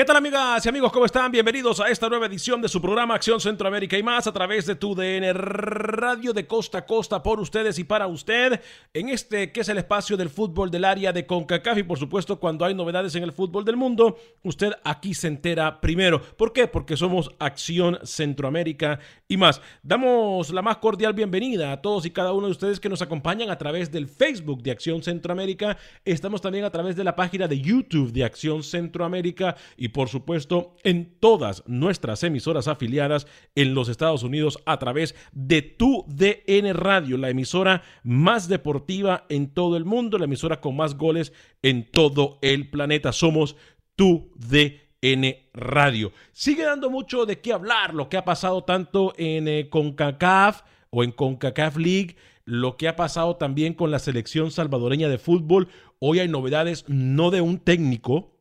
¿Qué 0.00 0.06
tal 0.06 0.16
amigas 0.16 0.64
y 0.64 0.68
amigos? 0.70 0.92
¿Cómo 0.92 1.04
están? 1.04 1.30
Bienvenidos 1.30 1.78
a 1.78 1.90
esta 1.90 2.08
nueva 2.08 2.24
edición 2.24 2.62
de 2.62 2.70
su 2.70 2.80
programa 2.80 3.16
Acción 3.16 3.38
Centroamérica 3.38 3.98
y 3.98 4.02
más 4.02 4.26
a 4.26 4.32
través 4.32 4.64
de 4.64 4.74
tu 4.74 4.94
DN 4.94 5.30
Radio 5.34 6.32
de 6.32 6.46
costa 6.46 6.78
a 6.78 6.86
costa 6.86 7.22
por 7.22 7.38
ustedes 7.38 7.78
y 7.78 7.84
para 7.84 8.06
usted 8.06 8.62
en 8.94 9.10
este 9.10 9.52
que 9.52 9.60
es 9.60 9.68
el 9.68 9.76
espacio 9.76 10.16
del 10.16 10.30
fútbol 10.30 10.70
del 10.70 10.86
área 10.86 11.12
de 11.12 11.26
CONCACAF 11.26 11.76
y 11.76 11.82
por 11.82 11.98
supuesto 11.98 12.40
cuando 12.40 12.64
hay 12.64 12.72
novedades 12.72 13.14
en 13.14 13.24
el 13.24 13.32
fútbol 13.32 13.62
del 13.62 13.76
mundo, 13.76 14.16
usted 14.42 14.72
aquí 14.84 15.12
se 15.12 15.28
entera 15.28 15.82
primero. 15.82 16.22
¿Por 16.22 16.54
qué? 16.54 16.66
Porque 16.66 16.96
somos 16.96 17.32
Acción 17.38 17.98
Centroamérica 18.02 19.00
y 19.28 19.36
más. 19.36 19.60
Damos 19.82 20.48
la 20.48 20.62
más 20.62 20.78
cordial 20.78 21.12
bienvenida 21.12 21.72
a 21.72 21.82
todos 21.82 22.06
y 22.06 22.10
cada 22.10 22.32
uno 22.32 22.46
de 22.46 22.52
ustedes 22.52 22.80
que 22.80 22.88
nos 22.88 23.02
acompañan 23.02 23.50
a 23.50 23.58
través 23.58 23.92
del 23.92 24.08
Facebook 24.08 24.62
de 24.62 24.70
Acción 24.70 25.02
Centroamérica. 25.02 25.76
Estamos 26.06 26.40
también 26.40 26.64
a 26.64 26.70
través 26.70 26.96
de 26.96 27.04
la 27.04 27.14
página 27.14 27.46
de 27.46 27.60
YouTube 27.60 28.12
de 28.12 28.24
Acción 28.24 28.62
Centroamérica 28.62 29.56
y 29.76 29.89
por 29.90 30.08
supuesto 30.08 30.76
en 30.82 31.18
todas 31.20 31.62
nuestras 31.66 32.22
emisoras 32.24 32.68
afiliadas 32.68 33.26
en 33.54 33.74
los 33.74 33.88
Estados 33.88 34.22
Unidos 34.22 34.58
a 34.66 34.78
través 34.78 35.14
de 35.32 35.62
tu 35.62 36.04
DN 36.08 36.72
Radio, 36.72 37.16
la 37.16 37.30
emisora 37.30 37.82
más 38.02 38.48
deportiva 38.48 39.26
en 39.28 39.52
todo 39.52 39.76
el 39.76 39.84
mundo, 39.84 40.18
la 40.18 40.24
emisora 40.24 40.60
con 40.60 40.76
más 40.76 40.96
goles 40.96 41.32
en 41.62 41.90
todo 41.90 42.38
el 42.42 42.70
planeta. 42.70 43.12
Somos 43.12 43.56
tu 43.96 44.32
DN 44.36 45.50
Radio. 45.52 46.12
Sigue 46.32 46.64
dando 46.64 46.90
mucho 46.90 47.26
de 47.26 47.40
qué 47.40 47.52
hablar 47.52 47.94
lo 47.94 48.08
que 48.08 48.16
ha 48.16 48.24
pasado 48.24 48.64
tanto 48.64 49.12
en 49.16 49.48
eh, 49.48 49.68
CONCACAF 49.68 50.62
o 50.90 51.04
en 51.04 51.12
CONCACAF 51.12 51.76
League 51.76 52.16
lo 52.50 52.76
que 52.76 52.88
ha 52.88 52.96
pasado 52.96 53.36
también 53.36 53.74
con 53.74 53.92
la 53.92 54.00
selección 54.00 54.50
salvadoreña 54.50 55.08
de 55.08 55.18
fútbol. 55.18 55.68
Hoy 56.00 56.18
hay 56.18 56.28
novedades 56.28 56.84
no 56.88 57.30
de 57.30 57.40
un 57.40 57.58
técnico, 57.58 58.32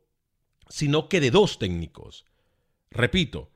sino 0.69 1.09
que 1.09 1.19
de 1.19 1.31
dos 1.31 1.59
técnicos. 1.59 2.25
Repito, 2.91 3.50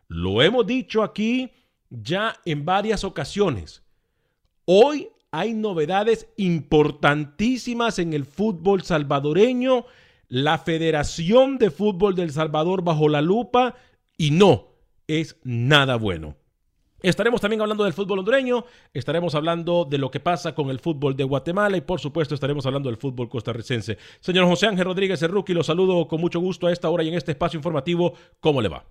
Lo 0.09 0.41
hemos 0.41 0.67
dicho 0.67 1.03
aquí 1.03 1.51
ya 1.89 2.35
en 2.45 2.65
varias 2.65 3.03
ocasiones. 3.03 3.83
Hoy 4.65 5.09
hay 5.31 5.53
novedades 5.53 6.27
importantísimas 6.37 7.99
en 7.99 8.13
el 8.13 8.25
fútbol 8.25 8.83
salvadoreño, 8.83 9.85
la 10.27 10.57
Federación 10.57 11.57
de 11.57 11.71
Fútbol 11.71 12.15
del 12.15 12.31
Salvador 12.31 12.83
bajo 12.83 13.09
la 13.09 13.21
lupa 13.21 13.75
y 14.17 14.31
no 14.31 14.67
es 15.07 15.37
nada 15.43 15.95
bueno. 15.95 16.35
Estaremos 17.01 17.39
también 17.39 17.61
hablando 17.61 17.85
del 17.85 17.93
fútbol 17.93 18.19
hondureño, 18.19 18.65
estaremos 18.93 19.33
hablando 19.33 19.85
de 19.89 19.97
lo 19.97 20.11
que 20.11 20.19
pasa 20.19 20.53
con 20.53 20.69
el 20.69 20.79
fútbol 20.79 21.15
de 21.15 21.23
Guatemala 21.23 21.77
y 21.77 21.81
por 21.81 22.01
supuesto 22.01 22.35
estaremos 22.35 22.65
hablando 22.65 22.89
del 22.89 22.97
fútbol 22.97 23.29
costarricense. 23.29 23.97
Señor 24.19 24.45
José 24.47 24.67
Ángel 24.67 24.85
Rodríguez, 24.85 25.21
rookie, 25.21 25.53
lo 25.53 25.63
saludo 25.63 26.07
con 26.07 26.19
mucho 26.19 26.41
gusto 26.41 26.67
a 26.67 26.73
esta 26.73 26.89
hora 26.89 27.03
y 27.03 27.07
en 27.07 27.13
este 27.13 27.31
espacio 27.31 27.57
informativo. 27.57 28.13
¿Cómo 28.41 28.61
le 28.61 28.67
va? 28.67 28.83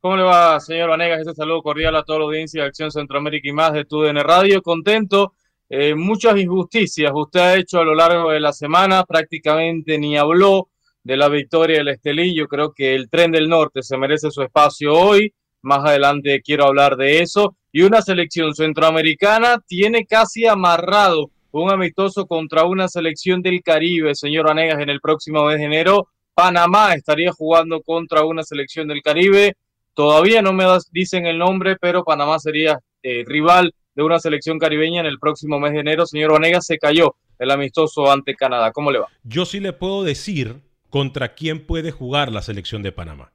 ¿Cómo 0.00 0.16
le 0.16 0.22
va, 0.22 0.60
señor 0.60 0.90
Vanegas? 0.90 1.20
Este 1.20 1.34
saludo 1.34 1.62
cordial 1.62 1.96
a 1.96 2.04
toda 2.04 2.20
la 2.20 2.24
audiencia 2.26 2.62
de 2.62 2.68
Acción 2.68 2.92
Centroamérica 2.92 3.48
y 3.48 3.52
más 3.52 3.72
de 3.72 3.84
TUDN 3.84 4.18
Radio. 4.18 4.62
Contento, 4.62 5.32
eh, 5.68 5.94
muchas 5.94 6.38
injusticias 6.38 7.10
usted 7.14 7.40
ha 7.40 7.56
hecho 7.56 7.80
a 7.80 7.84
lo 7.84 7.94
largo 7.94 8.30
de 8.30 8.38
la 8.38 8.52
semana, 8.52 9.04
prácticamente 9.04 9.98
ni 9.98 10.16
habló 10.16 10.68
de 11.02 11.16
la 11.16 11.28
victoria 11.28 11.78
del 11.78 11.88
Estelí. 11.88 12.36
Yo 12.36 12.46
creo 12.46 12.72
que 12.72 12.94
el 12.94 13.08
tren 13.08 13.32
del 13.32 13.48
norte 13.48 13.82
se 13.82 13.96
merece 13.96 14.30
su 14.30 14.42
espacio 14.42 14.92
hoy. 14.92 15.32
Más 15.62 15.84
adelante 15.84 16.42
quiero 16.42 16.66
hablar 16.66 16.96
de 16.96 17.20
eso. 17.20 17.56
Y 17.72 17.82
una 17.82 18.02
selección 18.02 18.54
centroamericana 18.54 19.60
tiene 19.66 20.06
casi 20.06 20.46
amarrado 20.46 21.30
un 21.50 21.72
amistoso 21.72 22.26
contra 22.26 22.64
una 22.64 22.86
selección 22.86 23.40
del 23.42 23.62
Caribe, 23.62 24.14
señor 24.14 24.46
Vanegas, 24.46 24.78
en 24.80 24.90
el 24.90 25.00
próximo 25.00 25.46
mes 25.46 25.58
de 25.58 25.64
enero. 25.64 26.08
Panamá 26.34 26.94
estaría 26.94 27.32
jugando 27.32 27.80
contra 27.80 28.24
una 28.24 28.42
selección 28.42 28.88
del 28.88 29.02
Caribe. 29.02 29.56
Todavía 29.96 30.42
no 30.42 30.52
me 30.52 30.66
dicen 30.92 31.24
el 31.24 31.38
nombre, 31.38 31.76
pero 31.80 32.04
Panamá 32.04 32.38
sería 32.38 32.78
eh, 33.02 33.24
rival 33.26 33.74
de 33.94 34.02
una 34.02 34.18
selección 34.18 34.58
caribeña 34.58 35.00
en 35.00 35.06
el 35.06 35.18
próximo 35.18 35.58
mes 35.58 35.72
de 35.72 35.80
enero. 35.80 36.04
Señor 36.04 36.32
Vanegas, 36.32 36.66
se 36.66 36.76
cayó 36.76 37.16
el 37.38 37.50
amistoso 37.50 38.12
ante 38.12 38.34
Canadá. 38.34 38.72
¿Cómo 38.72 38.92
le 38.92 38.98
va? 38.98 39.06
Yo 39.22 39.46
sí 39.46 39.58
le 39.58 39.72
puedo 39.72 40.04
decir 40.04 40.60
contra 40.90 41.34
quién 41.34 41.64
puede 41.64 41.92
jugar 41.92 42.30
la 42.30 42.42
selección 42.42 42.82
de 42.82 42.92
Panamá. 42.92 43.32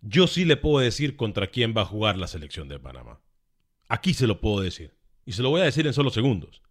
Yo 0.00 0.26
sí 0.26 0.44
le 0.44 0.56
puedo 0.56 0.80
decir 0.80 1.14
contra 1.14 1.46
quién 1.46 1.72
va 1.72 1.82
a 1.82 1.84
jugar 1.84 2.18
la 2.18 2.26
selección 2.26 2.68
de 2.68 2.80
Panamá. 2.80 3.20
Aquí 3.88 4.12
se 4.12 4.26
lo 4.26 4.40
puedo 4.40 4.60
decir. 4.60 4.96
Y 5.24 5.32
se 5.32 5.42
lo 5.42 5.50
voy 5.50 5.60
a 5.60 5.64
decir 5.66 5.86
en 5.86 5.92
solo 5.92 6.10
segundos. 6.10 6.62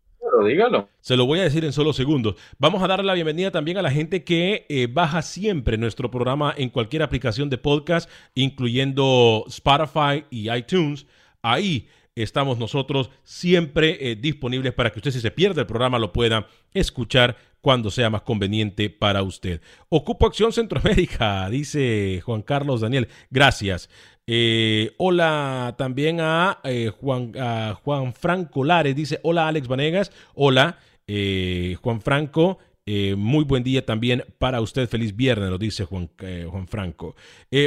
Dígalo. 0.43 0.89
Se 0.99 1.17
lo 1.17 1.25
voy 1.25 1.39
a 1.39 1.43
decir 1.43 1.65
en 1.65 1.73
solo 1.73 1.93
segundos. 1.93 2.35
Vamos 2.57 2.81
a 2.83 2.87
darle 2.87 3.05
la 3.05 3.13
bienvenida 3.13 3.51
también 3.51 3.77
a 3.77 3.81
la 3.81 3.91
gente 3.91 4.23
que 4.23 4.65
eh, 4.69 4.87
baja 4.91 5.21
siempre 5.21 5.77
nuestro 5.77 6.09
programa 6.11 6.53
en 6.57 6.69
cualquier 6.69 7.03
aplicación 7.03 7.49
de 7.49 7.57
podcast, 7.57 8.09
incluyendo 8.35 9.45
Spotify 9.47 10.25
y 10.29 10.51
iTunes. 10.51 11.05
Ahí 11.41 11.87
estamos 12.15 12.57
nosotros 12.57 13.09
siempre 13.23 14.11
eh, 14.11 14.15
disponibles 14.15 14.73
para 14.73 14.91
que 14.91 14.99
usted 14.99 15.11
si 15.11 15.21
se 15.21 15.31
pierde 15.31 15.61
el 15.61 15.67
programa 15.67 15.99
lo 15.99 16.11
pueda 16.11 16.47
escuchar 16.73 17.37
cuando 17.61 17.91
sea 17.91 18.09
más 18.09 18.23
conveniente 18.23 18.89
para 18.89 19.23
usted. 19.23 19.61
Ocupo 19.89 20.25
Acción 20.25 20.51
Centroamérica, 20.51 21.49
dice 21.51 22.21
Juan 22.25 22.41
Carlos 22.41 22.81
Daniel. 22.81 23.07
Gracias. 23.29 23.89
Eh, 24.27 24.93
hola 24.97 25.75
también 25.77 26.19
a, 26.21 26.59
eh, 26.63 26.91
Juan, 26.99 27.33
Juan 27.83 28.13
Franco 28.13 28.63
Lares, 28.63 28.95
dice 28.95 29.19
hola 29.23 29.47
Alex 29.47 29.67
Vanegas. 29.67 30.11
Hola 30.33 30.77
Juan 31.81 32.01
Franco. 32.01 32.59
muy 33.17 33.43
buen 33.43 33.63
día 33.63 33.85
también 33.85 34.23
para 34.39 34.61
usted. 34.61 34.87
Feliz 34.89 35.15
viernes, 35.15 35.49
lo 35.49 35.57
dice 35.57 35.85
Juan, 35.85 36.09
Juan 36.49 36.67
Franco. 36.67 37.15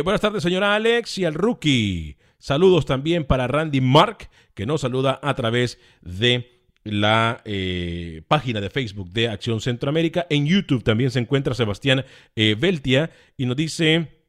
buenas 0.03 0.21
tardes, 0.21 0.43
señora 0.43 0.75
Alex 0.75 1.19
y 1.19 1.25
al 1.25 1.35
rookie. 1.35 2.17
Saludos 2.39 2.85
también 2.85 3.25
para 3.25 3.47
Randy 3.47 3.81
Mark, 3.81 4.29
que 4.53 4.67
nos 4.67 4.83
saluda 4.83 5.19
a 5.23 5.35
través 5.35 5.79
de 6.03 6.54
la 6.85 7.41
eh, 7.45 8.23
página 8.29 8.61
de 8.61 8.71
Facebook 8.71 9.11
de 9.11 9.29
Acción 9.29 9.61
Centroamérica. 9.61 10.27
En 10.31 10.47
YouTube 10.47 10.85
también 10.85 11.11
se 11.11 11.19
encuentra 11.19 11.55
Sebastián 11.55 12.05
eh, 12.37 12.57
Beltia 12.59 13.11
y 13.37 13.47
nos 13.47 13.57
dice... 13.57 14.21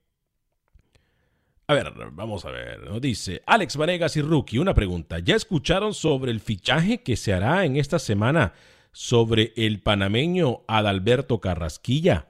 A 1.68 1.74
ver, 1.74 1.92
vamos 2.12 2.46
a 2.46 2.52
ver. 2.52 2.84
Nos 2.84 3.02
dice 3.02 3.42
Alex 3.46 3.76
Vanegas 3.76 4.16
y 4.18 4.22
Rookie, 4.22 4.60
una 4.60 4.76
pregunta. 4.76 5.20
¿Ya 5.20 5.36
escucharon 5.36 5.94
sobre 5.94 6.32
el 6.32 6.40
fichaje 6.40 7.02
que 7.02 7.16
se 7.16 7.34
hará 7.34 7.66
en 7.66 7.76
esta 7.76 7.98
semana 7.98 8.54
sobre 8.92 9.52
el 9.58 9.82
panameño 9.82 10.62
Adalberto 10.68 11.42
Carrasquilla? 11.42 12.28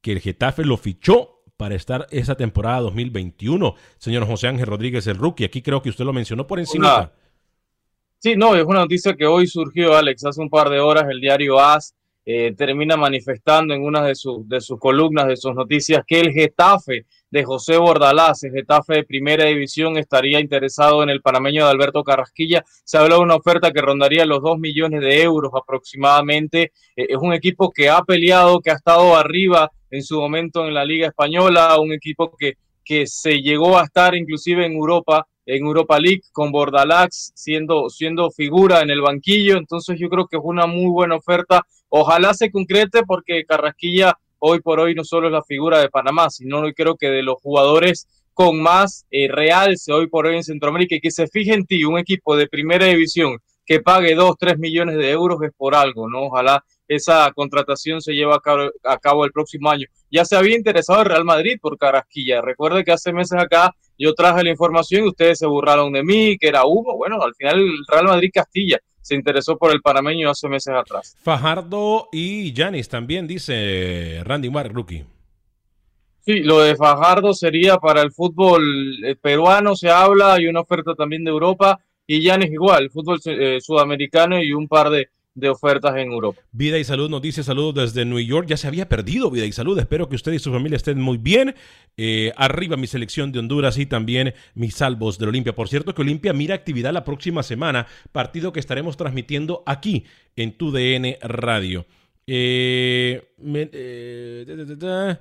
Que 0.00 0.12
el 0.12 0.20
Getafe 0.20 0.64
lo 0.64 0.76
fichó 0.76 1.42
para 1.56 1.74
estar 1.74 2.06
esa 2.10 2.36
temporada 2.36 2.80
2021. 2.82 3.74
Señor 3.98 4.24
José 4.24 4.46
Ángel 4.46 4.66
Rodríguez, 4.66 5.06
el 5.08 5.16
rookie, 5.16 5.44
aquí 5.44 5.62
creo 5.62 5.82
que 5.82 5.90
usted 5.90 6.04
lo 6.04 6.12
mencionó 6.12 6.46
por 6.46 6.60
encima. 6.60 7.10
Sí, 8.18 8.34
no, 8.36 8.56
es 8.56 8.64
una 8.64 8.80
noticia 8.80 9.14
que 9.14 9.26
hoy 9.26 9.46
surgió, 9.46 9.94
Alex, 9.96 10.24
hace 10.24 10.40
un 10.40 10.50
par 10.50 10.70
de 10.70 10.80
horas 10.80 11.04
el 11.08 11.20
diario 11.20 11.60
AS 11.60 11.94
eh, 12.28 12.54
termina 12.56 12.96
manifestando 12.96 13.72
en 13.72 13.84
una 13.84 14.02
de, 14.02 14.14
de 14.46 14.60
sus 14.60 14.80
columnas, 14.80 15.28
de 15.28 15.36
sus 15.36 15.54
noticias, 15.54 16.02
que 16.04 16.20
el 16.20 16.32
Getafe 16.32 17.06
de 17.30 17.44
José 17.44 17.76
Bordalás, 17.78 18.42
el 18.42 18.50
Getafe 18.50 18.94
de 18.94 19.04
Primera 19.04 19.44
División, 19.44 19.96
estaría 19.96 20.40
interesado 20.40 21.04
en 21.04 21.10
el 21.10 21.22
panameño 21.22 21.64
de 21.64 21.70
Alberto 21.70 22.02
Carrasquilla. 22.02 22.64
Se 22.82 22.98
habla 22.98 23.14
de 23.14 23.20
una 23.20 23.36
oferta 23.36 23.70
que 23.70 23.80
rondaría 23.80 24.26
los 24.26 24.42
2 24.42 24.58
millones 24.58 25.02
de 25.02 25.22
euros 25.22 25.52
aproximadamente. 25.54 26.72
Eh, 26.96 27.06
es 27.10 27.18
un 27.20 27.32
equipo 27.32 27.70
que 27.70 27.90
ha 27.90 28.02
peleado, 28.02 28.60
que 28.60 28.72
ha 28.72 28.74
estado 28.74 29.14
arriba 29.14 29.70
en 29.90 30.02
su 30.02 30.18
momento 30.18 30.66
en 30.66 30.74
la 30.74 30.84
Liga 30.84 31.06
Española, 31.06 31.78
un 31.78 31.92
equipo 31.92 32.34
que, 32.36 32.54
que 32.84 33.06
se 33.06 33.40
llegó 33.40 33.78
a 33.78 33.84
estar 33.84 34.16
inclusive 34.16 34.66
en 34.66 34.72
Europa, 34.72 35.28
en 35.46 35.64
Europa 35.64 35.98
League, 35.98 36.22
con 36.32 36.52
Bordalax 36.52 37.32
siendo, 37.34 37.88
siendo 37.88 38.30
figura 38.30 38.80
en 38.80 38.90
el 38.90 39.00
banquillo. 39.00 39.56
Entonces 39.56 39.98
yo 39.98 40.08
creo 40.08 40.26
que 40.26 40.36
es 40.36 40.42
una 40.44 40.66
muy 40.66 40.90
buena 40.90 41.16
oferta. 41.16 41.62
Ojalá 41.88 42.34
se 42.34 42.50
concrete 42.50 43.04
porque 43.04 43.44
Carrasquilla 43.44 44.18
hoy 44.38 44.60
por 44.60 44.80
hoy 44.80 44.94
no 44.94 45.04
solo 45.04 45.28
es 45.28 45.32
la 45.32 45.42
figura 45.42 45.78
de 45.78 45.88
Panamá, 45.88 46.28
sino 46.30 46.60
hoy 46.60 46.74
creo 46.74 46.96
que 46.96 47.08
de 47.08 47.22
los 47.22 47.40
jugadores 47.40 48.06
con 48.34 48.60
más 48.60 49.06
eh, 49.10 49.28
realce 49.28 49.92
hoy 49.92 50.08
por 50.08 50.26
hoy 50.26 50.36
en 50.36 50.44
Centroamérica 50.44 50.96
y 50.96 51.00
que 51.00 51.10
se 51.10 51.26
fije 51.26 51.54
en 51.54 51.64
ti, 51.64 51.84
un 51.84 51.98
equipo 51.98 52.36
de 52.36 52.48
primera 52.48 52.84
división 52.84 53.38
que 53.64 53.80
pague 53.80 54.14
2, 54.14 54.36
3 54.38 54.58
millones 54.58 54.96
de 54.96 55.10
euros 55.10 55.42
es 55.42 55.52
por 55.56 55.74
algo, 55.74 56.08
¿no? 56.08 56.24
Ojalá 56.24 56.62
esa 56.86 57.32
contratación 57.34 58.00
se 58.00 58.12
lleve 58.12 58.32
a 58.34 58.98
cabo, 58.98 59.24
el 59.24 59.32
próximo 59.32 59.70
año. 59.70 59.86
Ya 60.10 60.24
se 60.24 60.36
había 60.36 60.56
interesado 60.56 61.00
el 61.00 61.08
Real 61.08 61.24
Madrid 61.24 61.58
por 61.60 61.76
Carasquilla. 61.76 62.40
Recuerde 62.40 62.84
que 62.84 62.92
hace 62.92 63.12
meses 63.12 63.40
acá 63.40 63.74
yo 63.98 64.14
traje 64.14 64.44
la 64.44 64.50
información 64.50 65.04
y 65.04 65.08
ustedes 65.08 65.38
se 65.38 65.46
burlaron 65.46 65.92
de 65.92 66.02
mí, 66.02 66.36
que 66.38 66.48
era 66.48 66.64
humo. 66.64 66.96
Bueno, 66.96 67.20
al 67.22 67.34
final 67.34 67.58
el 67.60 67.84
Real 67.88 68.06
Madrid 68.06 68.30
Castilla 68.32 68.78
se 69.00 69.14
interesó 69.14 69.56
por 69.56 69.70
el 69.72 69.80
panameño 69.80 70.28
hace 70.28 70.48
meses 70.48 70.74
atrás. 70.74 71.16
Fajardo 71.22 72.08
y 72.12 72.52
Yanis 72.52 72.88
también, 72.88 73.26
dice 73.26 74.20
Randy 74.24 74.50
Mark, 74.50 74.72
rookie. 74.72 75.04
Sí, 76.20 76.40
lo 76.40 76.58
de 76.58 76.74
Fajardo 76.74 77.32
sería 77.32 77.76
para 77.76 78.02
el 78.02 78.10
fútbol 78.10 79.04
eh, 79.04 79.14
peruano, 79.14 79.76
se 79.76 79.90
habla, 79.90 80.34
hay 80.34 80.48
una 80.48 80.62
oferta 80.62 80.94
también 80.96 81.22
de 81.22 81.30
Europa, 81.30 81.78
y 82.04 82.20
Yanis 82.20 82.50
igual, 82.50 82.90
fútbol 82.90 83.20
eh, 83.26 83.60
sudamericano 83.60 84.42
y 84.42 84.52
un 84.52 84.66
par 84.66 84.90
de, 84.90 85.08
de 85.36 85.50
ofertas 85.50 85.94
en 85.96 86.10
Europa. 86.10 86.40
Vida 86.50 86.78
y 86.78 86.84
Salud 86.84 87.10
nos 87.10 87.22
dice 87.22 87.44
saludos 87.44 87.74
desde 87.74 88.04
New 88.06 88.18
York. 88.18 88.48
Ya 88.48 88.56
se 88.56 88.66
había 88.66 88.88
perdido 88.88 89.30
Vida 89.30 89.44
y 89.44 89.52
Salud. 89.52 89.78
Espero 89.78 90.08
que 90.08 90.16
usted 90.16 90.32
y 90.32 90.38
su 90.38 90.50
familia 90.50 90.76
estén 90.76 91.00
muy 91.00 91.18
bien. 91.18 91.54
Eh, 91.98 92.32
arriba 92.36 92.76
mi 92.76 92.86
selección 92.86 93.30
de 93.30 93.38
Honduras 93.38 93.76
y 93.78 93.84
también 93.86 94.34
mis 94.54 94.74
salvos 94.74 95.18
del 95.18 95.28
Olimpia. 95.28 95.54
Por 95.54 95.68
cierto 95.68 95.94
que 95.94 96.02
Olimpia 96.02 96.32
mira 96.32 96.54
actividad 96.54 96.92
la 96.92 97.04
próxima 97.04 97.42
semana, 97.42 97.86
partido 98.12 98.52
que 98.52 98.60
estaremos 98.60 98.96
transmitiendo 98.96 99.62
aquí 99.66 100.04
en 100.36 100.56
tu 100.56 100.72
DN 100.72 101.18
Radio. 101.20 101.86
Eh, 102.26 103.22
eh, 103.54 105.16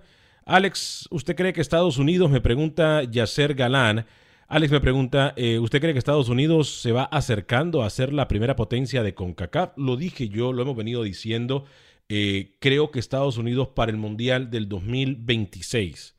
Alex, 0.45 1.07
¿usted 1.11 1.35
cree 1.35 1.51
que 1.51 1.59
Estados 1.59 1.97
Unidos, 1.97 2.31
me 2.31 2.39
pregunta 2.39 3.03
Yacer 3.03 3.53
Galán, 3.53 4.05
Alex 4.47 4.71
me 4.71 4.79
pregunta, 4.79 5.33
eh, 5.37 5.57
¿usted 5.57 5.81
cree 5.81 5.93
que 5.93 5.99
Estados 5.99 6.29
Unidos 6.29 6.81
se 6.81 6.91
va 6.91 7.03
acercando 7.05 7.81
a 7.81 7.89
ser 7.89 8.13
la 8.13 8.27
primera 8.27 8.55
potencia 8.55 9.01
de 9.01 9.15
CONCACAF? 9.15 9.71
Lo 9.75 9.97
dije 9.97 10.29
yo, 10.29 10.53
lo 10.53 10.61
hemos 10.61 10.75
venido 10.75 11.01
diciendo. 11.01 11.65
Eh, 12.09 12.55
creo 12.59 12.91
que 12.91 12.99
Estados 12.99 13.39
Unidos 13.39 13.69
para 13.69 13.91
el 13.91 13.97
Mundial 13.97 14.51
del 14.51 14.69
2026, 14.69 16.15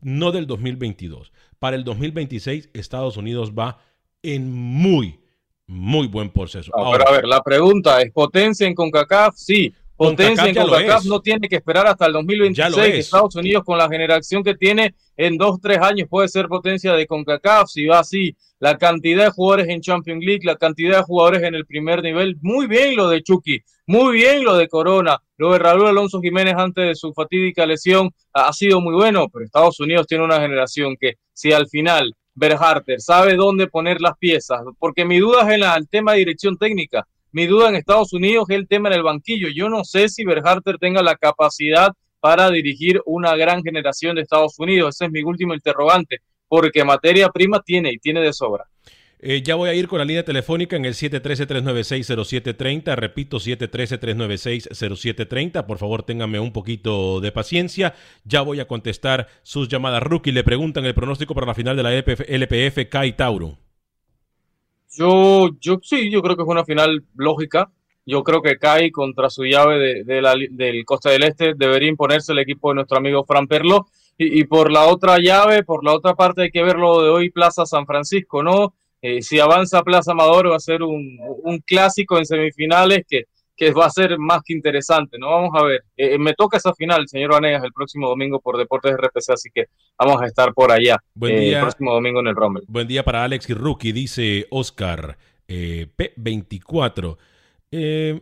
no 0.00 0.32
del 0.32 0.46
2022, 0.46 1.32
para 1.58 1.76
el 1.76 1.84
2026 1.84 2.70
Estados 2.72 3.18
Unidos 3.18 3.52
va 3.52 3.78
en 4.22 4.50
muy, 4.50 5.20
muy 5.66 6.06
buen 6.06 6.30
proceso. 6.30 6.72
pero 6.74 7.06
a 7.06 7.12
ver, 7.12 7.26
la 7.26 7.42
pregunta 7.42 8.00
es, 8.00 8.10
¿potencia 8.10 8.66
en 8.66 8.74
CONCACAF? 8.74 9.36
Sí, 9.36 9.74
potencia 9.96 10.46
en 10.46 10.54
CONCACAF 10.54 11.04
no 11.06 11.20
tiene 11.20 11.48
que 11.48 11.56
esperar 11.56 11.86
hasta 11.86 12.06
el 12.06 12.12
2026. 12.12 12.94
Estados 12.94 13.34
Unidos 13.36 13.64
con 13.64 13.78
la 13.78 13.88
generación 13.88 14.42
que 14.42 14.54
tiene 14.54 14.94
en 15.16 15.36
dos, 15.36 15.58
tres 15.60 15.78
años 15.78 16.08
puede 16.08 16.28
ser 16.28 16.46
potencia 16.46 16.92
de 16.92 17.06
CONCACAF 17.06 17.68
si 17.68 17.86
va 17.86 18.00
así. 18.00 18.36
La 18.58 18.78
cantidad 18.78 19.24
de 19.24 19.30
jugadores 19.30 19.68
en 19.68 19.80
Champions 19.82 20.24
League, 20.24 20.40
la 20.44 20.56
cantidad 20.56 20.98
de 20.98 21.02
jugadores 21.02 21.42
en 21.42 21.54
el 21.54 21.66
primer 21.66 22.02
nivel, 22.02 22.38
muy 22.40 22.66
bien 22.66 22.96
lo 22.96 23.08
de 23.08 23.22
Chucky, 23.22 23.60
muy 23.86 24.14
bien 24.14 24.44
lo 24.44 24.56
de 24.56 24.66
Corona, 24.68 25.18
lo 25.36 25.52
de 25.52 25.58
Raúl 25.58 25.86
Alonso 25.86 26.20
Jiménez 26.20 26.54
antes 26.56 26.86
de 26.86 26.94
su 26.94 27.12
fatídica 27.12 27.66
lesión 27.66 28.10
ha 28.32 28.52
sido 28.52 28.80
muy 28.80 28.94
bueno, 28.94 29.28
pero 29.30 29.44
Estados 29.44 29.78
Unidos 29.80 30.06
tiene 30.06 30.24
una 30.24 30.40
generación 30.40 30.96
que 30.98 31.14
si 31.34 31.52
al 31.52 31.68
final 31.68 32.14
Berharter 32.34 33.00
sabe 33.00 33.34
dónde 33.34 33.66
poner 33.66 34.00
las 34.00 34.16
piezas, 34.18 34.60
porque 34.78 35.04
mi 35.04 35.18
duda 35.18 35.42
es 35.42 35.56
en 35.56 35.62
el 35.62 35.88
tema 35.88 36.12
de 36.12 36.18
dirección 36.18 36.56
técnica 36.56 37.06
mi 37.36 37.46
duda 37.46 37.68
en 37.68 37.76
Estados 37.76 38.12
Unidos 38.14 38.46
es 38.48 38.56
el 38.56 38.66
tema 38.66 38.88
en 38.88 38.94
el 38.94 39.02
banquillo. 39.02 39.48
Yo 39.54 39.68
no 39.68 39.84
sé 39.84 40.08
si 40.08 40.24
Berharter 40.24 40.78
tenga 40.78 41.02
la 41.02 41.16
capacidad 41.16 41.92
para 42.18 42.50
dirigir 42.50 43.02
una 43.04 43.36
gran 43.36 43.62
generación 43.62 44.16
de 44.16 44.22
Estados 44.22 44.58
Unidos. 44.58 44.94
Ese 44.94 45.04
es 45.04 45.10
mi 45.10 45.22
último 45.22 45.52
interrogante, 45.52 46.20
porque 46.48 46.82
materia 46.82 47.28
prima 47.28 47.60
tiene 47.60 47.92
y 47.92 47.98
tiene 47.98 48.22
de 48.22 48.32
sobra. 48.32 48.64
Eh, 49.18 49.42
ya 49.42 49.54
voy 49.54 49.68
a 49.68 49.74
ir 49.74 49.86
con 49.86 49.98
la 49.98 50.06
línea 50.06 50.24
telefónica 50.24 50.76
en 50.76 50.86
el 50.86 50.94
713-396-0730. 50.94 52.96
Repito, 52.96 53.36
713-396-0730. 53.36 55.66
Por 55.66 55.76
favor, 55.76 56.04
ténganme 56.04 56.40
un 56.40 56.54
poquito 56.54 57.20
de 57.20 57.32
paciencia. 57.32 57.94
Ya 58.24 58.40
voy 58.40 58.60
a 58.60 58.66
contestar 58.66 59.28
sus 59.42 59.68
llamadas. 59.68 60.02
Rookie 60.02 60.32
le 60.32 60.42
preguntan 60.42 60.86
el 60.86 60.94
pronóstico 60.94 61.34
para 61.34 61.48
la 61.48 61.54
final 61.54 61.76
de 61.76 61.82
la 61.82 61.92
LPF, 61.92 62.88
Kai 62.88 63.14
Tauro. 63.14 63.58
Yo, 64.96 65.50
yo 65.60 65.78
sí, 65.82 66.10
yo 66.10 66.22
creo 66.22 66.36
que 66.36 66.42
es 66.42 66.48
una 66.48 66.64
final 66.64 67.04
lógica. 67.14 67.70
Yo 68.04 68.22
creo 68.22 68.40
que 68.40 68.56
CAI 68.56 68.90
contra 68.90 69.30
su 69.30 69.44
llave 69.44 70.04
de, 70.04 70.22
la, 70.22 70.34
del 70.50 70.84
Costa 70.84 71.10
del 71.10 71.24
Este 71.24 71.54
debería 71.54 71.88
imponerse 71.88 72.32
el 72.32 72.38
equipo 72.38 72.68
de 72.68 72.76
nuestro 72.76 72.98
amigo 72.98 73.24
Fran 73.24 73.48
Perlo. 73.48 73.86
Y, 74.18 74.44
por 74.44 74.72
la 74.72 74.86
otra 74.86 75.18
llave, 75.18 75.62
por 75.62 75.84
la 75.84 75.92
otra 75.92 76.14
parte, 76.14 76.42
hay 76.42 76.50
que 76.50 76.62
ver 76.62 76.76
lo 76.76 77.02
de 77.02 77.10
hoy 77.10 77.30
Plaza 77.30 77.66
San 77.66 77.84
Francisco, 77.84 78.42
¿no? 78.42 78.74
Eh, 79.02 79.20
si 79.20 79.38
avanza 79.38 79.82
Plaza 79.82 80.12
Amador 80.12 80.50
va 80.50 80.56
a 80.56 80.60
ser 80.60 80.82
un, 80.82 81.18
un 81.42 81.58
clásico 81.58 82.16
en 82.16 82.24
semifinales 82.24 83.04
que, 83.06 83.24
que 83.56 83.72
va 83.72 83.86
a 83.86 83.90
ser 83.90 84.18
más 84.18 84.42
que 84.44 84.52
interesante, 84.52 85.18
¿no? 85.18 85.30
Vamos 85.30 85.50
a 85.54 85.64
ver. 85.64 85.84
Eh, 85.96 86.14
eh, 86.14 86.18
me 86.18 86.34
toca 86.34 86.58
esa 86.58 86.74
final, 86.74 87.08
señor 87.08 87.32
Vanegas, 87.32 87.64
el 87.64 87.72
próximo 87.72 88.08
domingo 88.08 88.40
por 88.40 88.58
Deportes 88.58 88.92
RPC, 88.92 89.30
así 89.32 89.48
que 89.52 89.66
vamos 89.98 90.20
a 90.20 90.26
estar 90.26 90.52
por 90.52 90.70
allá 90.70 90.98
Buen 91.14 91.36
eh, 91.36 91.40
día, 91.40 91.58
el 91.58 91.64
próximo 91.64 91.94
domingo 91.94 92.20
en 92.20 92.26
el 92.26 92.36
Rommel. 92.36 92.64
Buen 92.68 92.86
día 92.86 93.02
para 93.02 93.24
Alex 93.24 93.48
y 93.48 93.54
Rookie, 93.54 93.92
dice 93.92 94.46
Oscar 94.50 95.16
P24. 95.48 97.16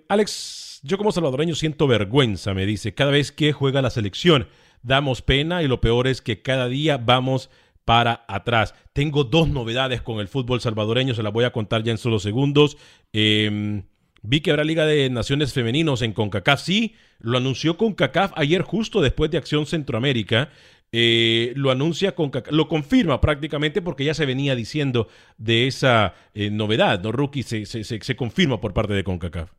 Alex, 0.08 0.80
yo 0.82 0.98
como 0.98 1.12
salvadoreño 1.12 1.54
siento 1.54 1.86
vergüenza, 1.86 2.54
me 2.54 2.66
dice, 2.66 2.94
cada 2.94 3.10
vez 3.10 3.32
que 3.32 3.52
juega 3.52 3.82
la 3.82 3.90
selección. 3.90 4.48
Damos 4.82 5.22
pena 5.22 5.62
y 5.62 5.68
lo 5.68 5.80
peor 5.80 6.06
es 6.06 6.20
que 6.20 6.42
cada 6.42 6.68
día 6.68 6.98
vamos 6.98 7.48
para 7.86 8.24
atrás. 8.28 8.74
Tengo 8.92 9.24
dos 9.24 9.48
novedades 9.48 10.02
con 10.02 10.20
el 10.20 10.28
fútbol 10.28 10.60
salvadoreño, 10.60 11.14
se 11.14 11.22
las 11.22 11.32
voy 11.32 11.44
a 11.44 11.52
contar 11.52 11.82
ya 11.82 11.92
en 11.92 11.98
solo 11.98 12.18
segundos. 12.18 12.76
Eh, 13.14 13.82
Vi 14.26 14.40
que 14.40 14.50
habrá 14.50 14.64
Liga 14.64 14.86
de 14.86 15.10
Naciones 15.10 15.52
Femeninos 15.52 16.00
en 16.00 16.14
CONCACAF. 16.14 16.58
Sí, 16.58 16.94
lo 17.18 17.36
anunció 17.36 17.76
CONCACAF 17.76 18.32
ayer 18.36 18.62
justo 18.62 19.02
después 19.02 19.30
de 19.30 19.36
Acción 19.36 19.66
Centroamérica. 19.66 20.48
Eh, 20.92 21.52
lo 21.56 21.70
anuncia 21.70 22.14
CONCACAF, 22.14 22.50
lo 22.54 22.66
confirma 22.66 23.20
prácticamente 23.20 23.82
porque 23.82 24.02
ya 24.02 24.14
se 24.14 24.24
venía 24.24 24.56
diciendo 24.56 25.08
de 25.36 25.66
esa 25.66 26.14
eh, 26.32 26.48
novedad, 26.50 27.02
¿no? 27.02 27.12
Rookie 27.12 27.42
se, 27.42 27.66
se, 27.66 27.84
se, 27.84 28.16
confirma 28.16 28.62
por 28.62 28.72
parte 28.72 28.94
de 28.94 29.04
CONCACAF. 29.04 29.50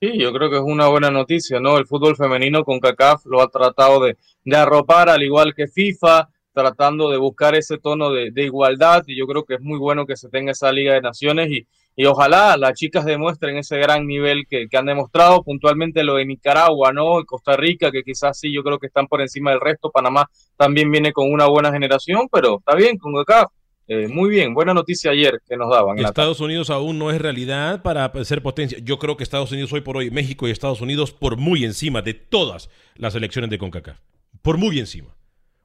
Sí, 0.00 0.18
yo 0.18 0.32
creo 0.32 0.48
que 0.48 0.56
es 0.56 0.62
una 0.64 0.88
buena 0.88 1.10
noticia, 1.10 1.60
¿no? 1.60 1.76
El 1.76 1.86
fútbol 1.86 2.16
femenino 2.16 2.64
CONCACAF 2.64 3.26
lo 3.26 3.42
ha 3.42 3.50
tratado 3.50 4.02
de, 4.02 4.16
de 4.44 4.56
arropar, 4.56 5.10
al 5.10 5.22
igual 5.22 5.52
que 5.54 5.68
FIFA, 5.68 6.30
tratando 6.58 7.08
de 7.10 7.18
buscar 7.18 7.54
ese 7.54 7.78
tono 7.78 8.10
de, 8.10 8.32
igualdad 8.42 9.04
y 9.06 9.16
yo 9.16 9.28
creo 9.28 9.44
que 9.44 9.54
es 9.54 9.60
muy 9.60 9.78
bueno 9.78 10.06
que 10.06 10.16
se 10.16 10.28
tenga 10.28 10.50
esa 10.50 10.72
Liga 10.72 10.94
de 10.94 11.00
Naciones 11.00 11.50
y, 11.50 11.68
y 12.00 12.06
ojalá 12.06 12.56
las 12.56 12.74
chicas 12.74 13.04
demuestren 13.04 13.56
ese 13.56 13.76
gran 13.76 14.06
nivel 14.06 14.46
que, 14.48 14.68
han 14.72 14.86
demostrado 14.86 15.42
puntualmente 15.42 16.04
lo 16.04 16.14
de 16.14 16.26
Nicaragua, 16.26 16.92
¿no? 16.92 17.24
Costa 17.26 17.56
Rica, 17.56 17.90
que 17.90 18.04
quizás 18.04 18.38
sí, 18.38 18.52
yo 18.54 18.62
creo 18.62 18.78
que 18.78 18.86
están 18.86 19.08
por 19.08 19.20
encima 19.20 19.50
del 19.50 19.60
resto, 19.60 19.90
Panamá 19.90 20.30
también 20.56 20.92
viene 20.92 21.12
con 21.12 21.28
una 21.28 21.48
buena 21.48 21.72
generación, 21.72 22.28
pero 22.30 22.60
está 22.60 22.76
bien, 22.76 22.98
con 22.98 23.18
acá. 23.18 23.48
Eh, 23.88 24.06
muy 24.06 24.30
bien, 24.30 24.54
buena 24.54 24.72
noticia 24.74 25.10
ayer 25.10 25.40
que 25.44 25.56
nos 25.56 25.70
daban. 25.70 25.98
Estados 25.98 26.38
Unidos 26.38 26.70
aún 26.70 27.00
no 27.00 27.10
es 27.10 27.20
realidad 27.20 27.82
para 27.82 28.12
ser 28.22 28.42
potencia. 28.42 28.78
Yo 28.80 29.00
creo 29.00 29.16
que 29.16 29.24
Estados 29.24 29.50
Unidos 29.50 29.72
hoy 29.72 29.80
por 29.80 29.96
hoy, 29.96 30.12
México 30.12 30.46
y 30.46 30.52
Estados 30.52 30.80
Unidos 30.80 31.10
por 31.10 31.36
muy 31.36 31.64
encima 31.64 32.00
de 32.00 32.14
todas 32.14 32.70
las 32.94 33.16
elecciones 33.16 33.50
de 33.50 33.58
CONCACAF. 33.58 33.98
Por 34.40 34.56
muy 34.56 34.78
encima. 34.78 35.16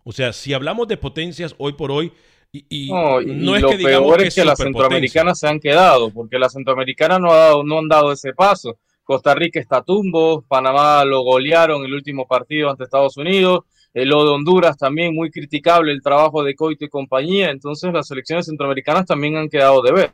O 0.03 0.11
sea, 0.11 0.33
si 0.33 0.53
hablamos 0.53 0.87
de 0.87 0.97
potencias 0.97 1.53
hoy 1.59 1.73
por 1.73 1.91
hoy, 1.91 2.11
y, 2.55 2.91
no, 2.91 3.19
es 3.19 3.61
lo 3.63 3.69
que 3.71 3.77
peor 3.79 4.21
es 4.21 4.35
que 4.35 4.45
las 4.45 4.59
centroamericanas 4.59 5.39
se 5.39 5.47
han 5.47 5.59
quedado, 5.59 6.11
porque 6.11 6.37
las 6.37 6.53
centroamericanas 6.53 7.19
no, 7.19 7.31
ha 7.31 7.37
dado, 7.37 7.63
no 7.63 7.79
han 7.79 7.87
dado 7.87 8.11
ese 8.11 8.33
paso. 8.33 8.77
Costa 9.03 9.33
Rica 9.33 9.59
está 9.59 9.81
tumbo, 9.81 10.43
Panamá 10.47 11.03
lo 11.03 11.21
golearon 11.23 11.83
el 11.83 11.93
último 11.93 12.27
partido 12.27 12.69
ante 12.69 12.83
Estados 12.83 13.17
Unidos, 13.17 13.61
el 13.93 14.09
lo 14.09 14.23
de 14.23 14.29
Honduras 14.29 14.77
también 14.77 15.15
muy 15.15 15.31
criticable 15.31 15.91
el 15.91 16.03
trabajo 16.03 16.43
de 16.43 16.53
Coito 16.53 16.85
y 16.85 16.89
compañía, 16.89 17.49
entonces 17.49 17.91
las 17.91 18.07
selecciones 18.07 18.45
centroamericanas 18.45 19.07
también 19.07 19.35
han 19.35 19.49
quedado 19.49 19.81
de 19.81 19.91
ver. 19.91 20.11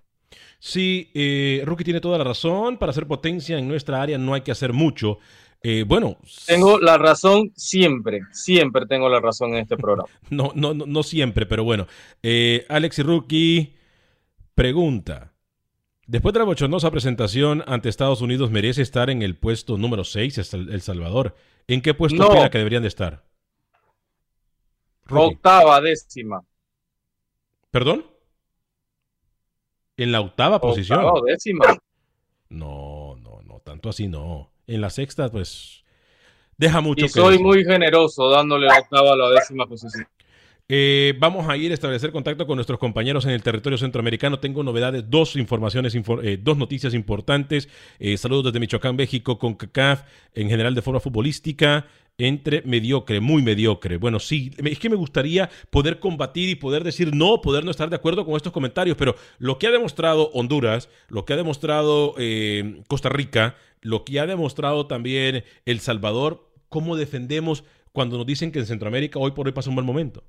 Sí, 0.59 1.09
eh, 1.13 1.61
Rookie 1.65 1.83
tiene 1.83 2.01
toda 2.01 2.17
la 2.17 2.23
razón, 2.23 2.77
para 2.77 2.91
hacer 2.91 3.05
potencia 3.05 3.57
en 3.57 3.67
nuestra 3.67 4.01
área 4.01 4.17
no 4.17 4.33
hay 4.33 4.41
que 4.41 4.51
hacer 4.51 4.71
mucho. 4.71 5.19
Eh, 5.61 5.83
bueno. 5.85 6.17
Tengo 6.45 6.79
la 6.79 6.97
razón 6.97 7.51
siempre, 7.55 8.21
siempre 8.31 8.85
tengo 8.85 9.09
la 9.09 9.19
razón 9.19 9.51
en 9.51 9.59
este 9.59 9.75
programa. 9.75 10.09
no, 10.29 10.51
no, 10.55 10.73
no, 10.73 10.85
no 10.85 11.03
siempre, 11.03 11.45
pero 11.45 11.63
bueno. 11.63 11.87
Eh, 12.23 12.65
Alex 12.69 12.99
Rookie 12.99 13.75
pregunta. 14.55 15.33
Después 16.07 16.33
de 16.33 16.39
la 16.39 16.45
bochornosa 16.45 16.89
presentación 16.89 17.63
ante 17.67 17.89
Estados 17.89 18.21
Unidos, 18.21 18.49
¿merece 18.49 18.81
estar 18.81 19.09
en 19.09 19.21
el 19.21 19.37
puesto 19.37 19.77
número 19.77 20.03
6 20.03 20.53
El 20.53 20.81
Salvador? 20.81 21.35
¿En 21.67 21.81
qué 21.81 21.93
puesto 21.93 22.17
no. 22.17 22.49
que 22.49 22.57
deberían 22.57 22.81
de 22.81 22.87
estar? 22.87 23.23
Octava 25.07 25.79
décima. 25.81 26.41
¿Perdón? 27.69 28.05
¿En 29.97 30.11
la 30.11 30.21
octava 30.21 30.59
posición? 30.59 30.99
Octava 30.99 31.21
décima. 31.27 31.77
No, 32.49 33.15
no, 33.17 33.41
no, 33.43 33.59
tanto 33.59 33.89
así 33.89 34.07
no 34.07 34.48
en 34.69 34.81
la 34.81 34.89
sexta, 34.89 35.29
pues 35.29 35.83
deja 36.57 36.81
mucho. 36.81 37.05
Y 37.05 37.09
soy 37.09 37.39
muy 37.39 37.63
generoso 37.65 38.29
dándole 38.29 38.67
la 38.67 38.79
octava 38.79 39.13
a 39.13 39.15
la 39.15 39.29
décima 39.31 39.65
posición. 39.65 40.07
Eh, 40.71 41.15
vamos 41.17 41.49
a 41.49 41.57
ir 41.57 41.71
a 41.71 41.73
establecer 41.73 42.11
contacto 42.11 42.45
con 42.45 42.55
nuestros 42.55 42.77
compañeros 42.77 43.25
en 43.25 43.31
el 43.31 43.41
territorio 43.41 43.77
centroamericano. 43.79 44.39
Tengo 44.39 44.61
novedades, 44.61 45.09
dos 45.09 45.35
informaciones, 45.35 45.95
eh, 45.95 46.37
dos 46.39 46.57
noticias 46.57 46.93
importantes. 46.93 47.67
Eh, 47.97 48.15
saludos 48.17 48.45
desde 48.45 48.59
Michoacán, 48.59 48.95
México, 48.95 49.39
con 49.39 49.55
CACAF, 49.55 50.03
en 50.35 50.47
general 50.47 50.75
de 50.75 50.83
forma 50.83 50.99
futbolística 50.99 51.87
entre 52.19 52.61
mediocre, 52.63 53.21
muy 53.21 53.41
mediocre. 53.41 53.97
Bueno, 53.97 54.19
sí, 54.19 54.51
es 54.57 54.77
que 54.77 54.89
me 54.89 54.97
gustaría 54.97 55.49
poder 55.71 55.99
combatir 55.99 56.49
y 56.49 56.55
poder 56.55 56.83
decir 56.83 57.15
no, 57.15 57.41
poder 57.41 57.63
no 57.63 57.71
estar 57.71 57.89
de 57.89 57.95
acuerdo 57.95 58.25
con 58.25 58.35
estos 58.35 58.53
comentarios, 58.53 58.97
pero 58.97 59.15
lo 59.39 59.57
que 59.57 59.67
ha 59.67 59.71
demostrado 59.71 60.29
Honduras, 60.33 60.89
lo 61.07 61.25
que 61.25 61.33
ha 61.33 61.37
demostrado 61.37 62.13
eh, 62.17 62.83
Costa 62.87 63.09
Rica, 63.09 63.55
lo 63.81 64.03
que 64.03 64.19
ha 64.19 64.27
demostrado 64.27 64.85
también 64.85 65.45
El 65.65 65.79
Salvador, 65.79 66.51
cómo 66.67 66.97
defendemos 66.97 67.63
cuando 67.93 68.17
nos 68.17 68.27
dicen 68.27 68.51
que 68.51 68.59
en 68.59 68.65
Centroamérica 68.65 69.17
hoy 69.17 69.31
por 69.31 69.47
hoy 69.47 69.53
pasa 69.53 69.69
un 69.69 69.75
buen 69.75 69.87
momento. 69.87 70.23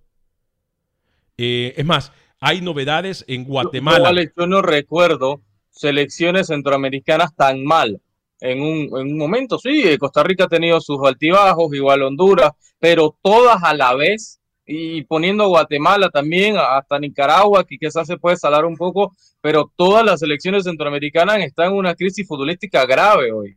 Eh, 1.36 1.74
es 1.76 1.84
más, 1.84 2.12
hay 2.38 2.60
novedades 2.60 3.24
en 3.26 3.44
Guatemala. 3.44 4.12
yo 4.36 4.46
no 4.46 4.62
recuerdo 4.62 5.42
selecciones 5.70 6.46
centroamericanas 6.46 7.34
tan 7.34 7.64
mal 7.64 8.00
en 8.40 8.60
un, 8.60 8.98
en 8.98 9.12
un 9.12 9.18
momento. 9.18 9.58
Sí, 9.58 9.96
Costa 9.98 10.22
Rica 10.22 10.44
ha 10.44 10.48
tenido 10.48 10.80
sus 10.80 10.98
altibajos, 11.04 11.72
igual 11.74 12.02
Honduras, 12.02 12.52
pero 12.78 13.16
todas 13.22 13.62
a 13.62 13.74
la 13.74 13.94
vez 13.94 14.40
y 14.66 15.02
poniendo 15.04 15.48
Guatemala 15.48 16.10
también, 16.10 16.56
hasta 16.56 16.98
Nicaragua, 16.98 17.64
que 17.64 17.76
quizás 17.76 18.06
se 18.06 18.18
puede 18.18 18.36
salar 18.36 18.64
un 18.64 18.76
poco, 18.76 19.12
pero 19.40 19.72
todas 19.76 20.04
las 20.04 20.22
elecciones 20.22 20.64
centroamericanas 20.64 21.38
están 21.38 21.72
en 21.72 21.78
una 21.78 21.94
crisis 21.94 22.26
futbolística 22.26 22.86
grave 22.86 23.32
hoy. 23.32 23.56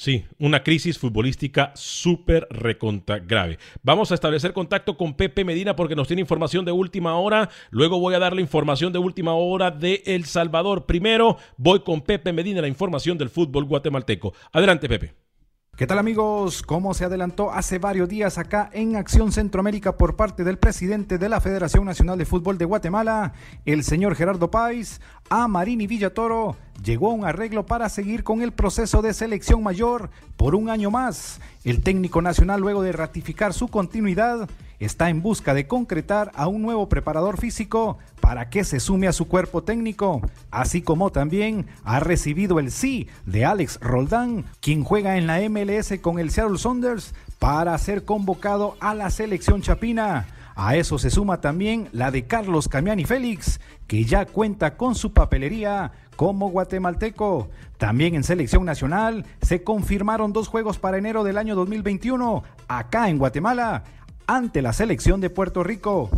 Sí, 0.00 0.24
una 0.38 0.62
crisis 0.62 0.98
futbolística 0.98 1.72
súper 1.74 2.48
recontra 2.48 3.18
grave. 3.18 3.58
Vamos 3.82 4.10
a 4.10 4.14
establecer 4.14 4.54
contacto 4.54 4.96
con 4.96 5.12
Pepe 5.12 5.44
Medina 5.44 5.76
porque 5.76 5.94
nos 5.94 6.06
tiene 6.08 6.22
información 6.22 6.64
de 6.64 6.72
última 6.72 7.16
hora. 7.18 7.50
Luego 7.68 8.00
voy 8.00 8.14
a 8.14 8.18
dar 8.18 8.34
la 8.34 8.40
información 8.40 8.94
de 8.94 8.98
última 8.98 9.34
hora 9.34 9.70
de 9.70 10.02
El 10.06 10.24
Salvador. 10.24 10.86
Primero 10.86 11.36
voy 11.58 11.80
con 11.80 12.00
Pepe 12.00 12.32
Medina, 12.32 12.62
la 12.62 12.68
información 12.68 13.18
del 13.18 13.28
fútbol 13.28 13.66
guatemalteco. 13.66 14.32
Adelante, 14.52 14.88
Pepe. 14.88 15.29
¿Qué 15.80 15.86
tal 15.86 15.98
amigos? 15.98 16.62
Como 16.62 16.92
se 16.92 17.06
adelantó 17.06 17.50
hace 17.50 17.78
varios 17.78 18.06
días 18.06 18.36
acá 18.36 18.68
en 18.74 18.96
Acción 18.96 19.32
Centroamérica 19.32 19.96
por 19.96 20.14
parte 20.14 20.44
del 20.44 20.58
presidente 20.58 21.16
de 21.16 21.30
la 21.30 21.40
Federación 21.40 21.86
Nacional 21.86 22.18
de 22.18 22.26
Fútbol 22.26 22.58
de 22.58 22.66
Guatemala, 22.66 23.32
el 23.64 23.82
señor 23.82 24.14
Gerardo 24.14 24.50
Páez, 24.50 25.00
a 25.30 25.48
Marini 25.48 25.86
Villatoro 25.86 26.54
llegó 26.84 27.10
a 27.10 27.14
un 27.14 27.24
arreglo 27.24 27.64
para 27.64 27.88
seguir 27.88 28.24
con 28.24 28.42
el 28.42 28.52
proceso 28.52 29.00
de 29.00 29.14
selección 29.14 29.62
mayor 29.62 30.10
por 30.36 30.54
un 30.54 30.68
año 30.68 30.90
más. 30.90 31.40
El 31.64 31.82
técnico 31.82 32.20
nacional 32.20 32.60
luego 32.60 32.82
de 32.82 32.92
ratificar 32.92 33.54
su 33.54 33.68
continuidad 33.68 34.50
está 34.80 35.10
en 35.10 35.22
busca 35.22 35.54
de 35.54 35.66
concretar 35.66 36.32
a 36.34 36.48
un 36.48 36.62
nuevo 36.62 36.88
preparador 36.88 37.38
físico 37.38 37.98
para 38.20 38.50
que 38.50 38.64
se 38.64 38.80
sume 38.80 39.06
a 39.06 39.12
su 39.12 39.28
cuerpo 39.28 39.62
técnico, 39.62 40.22
así 40.50 40.82
como 40.82 41.10
también 41.10 41.66
ha 41.84 42.00
recibido 42.00 42.58
el 42.58 42.72
sí 42.72 43.08
de 43.26 43.44
Alex 43.44 43.78
Roldán, 43.80 44.46
quien 44.60 44.82
juega 44.82 45.16
en 45.16 45.26
la 45.26 45.40
MLS 45.48 45.92
con 46.00 46.18
el 46.18 46.30
Seattle 46.30 46.58
Saunders, 46.58 47.14
para 47.38 47.76
ser 47.78 48.04
convocado 48.04 48.76
a 48.80 48.94
la 48.94 49.10
selección 49.10 49.62
chapina. 49.62 50.26
A 50.56 50.76
eso 50.76 50.98
se 50.98 51.10
suma 51.10 51.40
también 51.40 51.88
la 51.92 52.10
de 52.10 52.26
Carlos 52.26 52.68
Camiani 52.68 53.04
Félix, 53.04 53.60
que 53.86 54.04
ya 54.04 54.26
cuenta 54.26 54.76
con 54.76 54.94
su 54.94 55.12
papelería 55.12 55.92
como 56.16 56.50
guatemalteco. 56.50 57.48
También 57.78 58.14
en 58.14 58.24
selección 58.24 58.66
nacional 58.66 59.24
se 59.40 59.62
confirmaron 59.62 60.34
dos 60.34 60.48
juegos 60.48 60.78
para 60.78 60.98
enero 60.98 61.24
del 61.24 61.38
año 61.38 61.54
2021 61.54 62.42
acá 62.68 63.08
en 63.08 63.16
Guatemala 63.16 63.84
ante 64.36 64.62
la 64.62 64.72
selección 64.72 65.20
de 65.20 65.28
Puerto 65.28 65.64
Rico. 65.64 66.08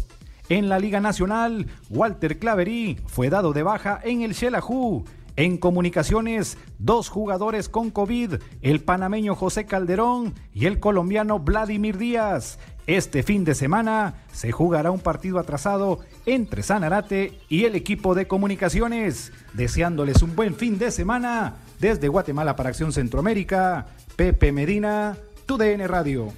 En 0.51 0.69
la 0.69 0.79
Liga 0.79 1.01
Nacional, 1.01 1.67
Walter 1.89 2.39
Claverí 2.39 2.99
fue 3.07 3.31
dado 3.31 3.55
de 3.55 3.63
baja 3.63 4.01
en 4.05 4.21
el 4.21 4.35
Xelajú. 4.35 5.05
En 5.35 5.57
comunicaciones, 5.57 6.59
dos 6.79 7.09
jugadores 7.09 7.71
con 7.71 7.91
COVID, 7.91 8.35
el 8.61 8.83
panameño 8.83 9.35
José 9.35 9.65
Calderón 9.65 10.35
y 10.53 10.67
el 10.67 10.79
colombiano 10.79 11.39
Vladimir 11.39 11.97
Díaz. 11.97 12.59
Este 12.87 13.23
fin 13.23 13.45
de 13.45 13.55
semana 13.55 14.17
se 14.31 14.53
jugará 14.53 14.91
un 14.91 15.01
partido 15.01 15.39
atrasado 15.39 16.01
entre 16.27 16.63
Sanarate 16.63 17.39
y 17.49 17.65
el 17.65 17.77
equipo 17.77 18.15
de 18.15 18.27
comunicaciones. 18.27 19.33
Deseándoles 19.55 20.21
un 20.21 20.37
buen 20.37 20.55
fin 20.55 20.79
de 20.79 20.91
semana 20.91 21.55
desde 21.81 22.09
Guatemala 22.09 22.57
para 22.57 22.69
Acción 22.69 22.93
Centroamérica, 22.93 23.87
Pepe 24.17 24.53
Medina, 24.53 25.17
TUDN 25.47 25.89
Radio. 25.89 26.31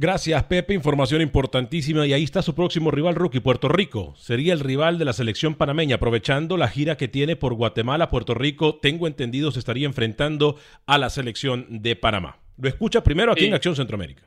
Gracias, 0.00 0.44
Pepe. 0.44 0.74
Información 0.74 1.22
importantísima. 1.22 2.06
Y 2.06 2.12
ahí 2.12 2.22
está 2.22 2.40
su 2.40 2.54
próximo 2.54 2.92
rival, 2.92 3.16
Rookie, 3.16 3.40
Puerto 3.40 3.68
Rico. 3.68 4.14
Sería 4.16 4.52
el 4.52 4.60
rival 4.60 4.96
de 4.96 5.04
la 5.04 5.12
selección 5.12 5.56
panameña. 5.56 5.96
Aprovechando 5.96 6.56
la 6.56 6.68
gira 6.68 6.96
que 6.96 7.08
tiene 7.08 7.34
por 7.34 7.54
Guatemala, 7.54 8.08
Puerto 8.08 8.32
Rico, 8.32 8.76
tengo 8.76 9.08
entendido 9.08 9.50
se 9.50 9.58
estaría 9.58 9.86
enfrentando 9.86 10.54
a 10.86 10.98
la 10.98 11.10
selección 11.10 11.66
de 11.68 11.96
Panamá. 11.96 12.38
Lo 12.58 12.68
escucha 12.68 13.02
primero 13.02 13.32
aquí 13.32 13.46
en 13.46 13.54
Acción 13.54 13.74
Centroamérica. 13.74 14.22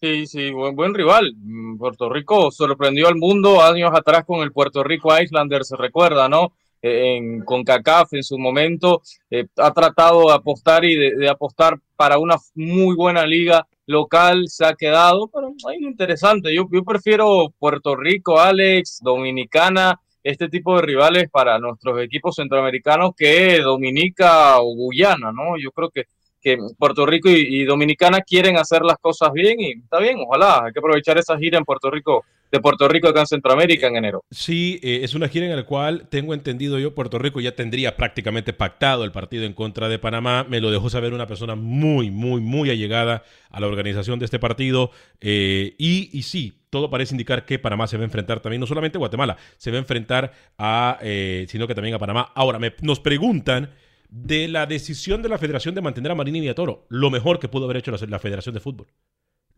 Sí, 0.00 0.26
sí, 0.26 0.50
buen, 0.52 0.74
buen 0.74 0.94
rival. 0.94 1.34
Mm, 1.36 1.76
Puerto 1.76 2.08
Rico 2.08 2.50
sorprendió 2.50 3.08
al 3.08 3.16
mundo 3.16 3.62
años 3.62 3.90
atrás 3.92 4.24
con 4.24 4.40
el 4.40 4.52
Puerto 4.52 4.82
Rico 4.82 5.10
Islanders, 5.20 5.68
se 5.68 5.76
recuerda, 5.76 6.30
¿no? 6.30 6.54
En, 6.82 7.44
con 7.44 7.64
CACAF 7.64 8.12
en 8.12 8.22
su 8.22 8.38
momento, 8.38 9.02
eh, 9.30 9.46
ha 9.56 9.72
tratado 9.72 10.28
de 10.28 10.34
apostar 10.34 10.84
y 10.84 10.94
de, 10.94 11.28
apostar 11.28 11.78
para 11.96 12.18
una 12.18 12.36
muy 12.54 12.94
buena 12.94 13.26
liga 13.26 13.66
local, 13.86 14.44
se 14.48 14.64
ha 14.64 14.74
quedado, 14.74 15.28
pero 15.28 15.48
es 15.72 15.80
interesante. 15.80 16.54
Yo, 16.54 16.68
prefiero 16.84 17.52
Puerto 17.58 17.96
Rico, 17.96 18.38
Alex, 18.38 19.00
Dominicana, 19.02 19.98
este 20.22 20.48
tipo 20.48 20.76
de 20.76 20.82
rivales 20.82 21.30
para 21.30 21.58
nuestros 21.58 22.00
equipos 22.02 22.36
centroamericanos 22.36 23.12
que 23.16 23.60
Dominica 23.60 24.60
o 24.60 24.74
Guyana, 24.74 25.32
¿no? 25.32 25.56
Yo 25.58 25.70
creo 25.72 25.90
que, 25.90 26.04
que 26.40 26.58
Puerto 26.78 27.06
Rico 27.06 27.30
y, 27.30 27.64
Dominicana 27.64 28.20
quieren 28.20 28.58
hacer 28.58 28.82
las 28.82 28.98
cosas 28.98 29.32
bien 29.32 29.58
y 29.58 29.72
está 29.72 29.98
bien, 29.98 30.18
ojalá, 30.20 30.64
hay 30.66 30.72
que 30.72 30.80
aprovechar 30.80 31.16
esa 31.18 31.38
gira 31.38 31.58
en 31.58 31.64
Puerto 31.64 31.90
Rico, 31.90 32.24
de 32.50 32.60
Puerto 32.60 32.88
Rico 32.88 33.08
acá 33.08 33.20
en 33.20 33.26
Centroamérica 33.26 33.86
en 33.86 33.96
enero. 33.96 34.24
Sí, 34.30 34.80
eh, 34.82 35.00
es 35.02 35.14
una 35.14 35.28
gira 35.28 35.46
en 35.46 35.56
la 35.56 35.64
cual 35.64 36.08
tengo 36.08 36.34
entendido 36.34 36.78
yo, 36.78 36.94
Puerto 36.94 37.18
Rico 37.18 37.40
ya 37.40 37.54
tendría 37.54 37.96
prácticamente 37.96 38.52
pactado 38.52 39.04
el 39.04 39.12
partido 39.12 39.44
en 39.44 39.52
contra 39.52 39.88
de 39.88 39.98
Panamá, 39.98 40.46
me 40.48 40.60
lo 40.60 40.70
dejó 40.70 40.90
saber 40.90 41.12
una 41.12 41.26
persona 41.26 41.54
muy, 41.54 42.10
muy, 42.10 42.40
muy 42.40 42.70
allegada 42.70 43.22
a 43.50 43.60
la 43.60 43.66
organización 43.66 44.18
de 44.18 44.24
este 44.24 44.38
partido 44.38 44.90
eh, 45.20 45.74
y, 45.78 46.10
y 46.12 46.22
sí, 46.22 46.58
todo 46.70 46.90
parece 46.90 47.14
indicar 47.14 47.44
que 47.44 47.58
Panamá 47.58 47.86
se 47.86 47.96
va 47.96 48.02
a 48.02 48.04
enfrentar 48.04 48.40
también, 48.40 48.60
no 48.60 48.66
solamente 48.66 48.98
Guatemala, 48.98 49.36
se 49.56 49.70
va 49.70 49.76
a 49.76 49.80
enfrentar 49.80 50.32
a, 50.58 50.98
eh, 51.02 51.46
sino 51.48 51.66
que 51.66 51.74
también 51.74 51.94
a 51.94 51.98
Panamá. 51.98 52.32
Ahora, 52.34 52.58
me, 52.58 52.74
nos 52.82 53.00
preguntan 53.00 53.70
de 54.10 54.48
la 54.48 54.66
decisión 54.66 55.22
de 55.22 55.28
la 55.28 55.38
Federación 55.38 55.74
de 55.74 55.80
mantener 55.80 56.12
a 56.12 56.14
Marini 56.14 56.40
y 56.40 56.48
a 56.48 56.54
Toro, 56.54 56.86
lo 56.88 57.10
mejor 57.10 57.38
que 57.38 57.48
pudo 57.48 57.64
haber 57.64 57.78
hecho 57.78 57.90
la, 57.90 58.18
Federación 58.18 58.54
de 58.54 58.60
Fútbol. 58.60 58.88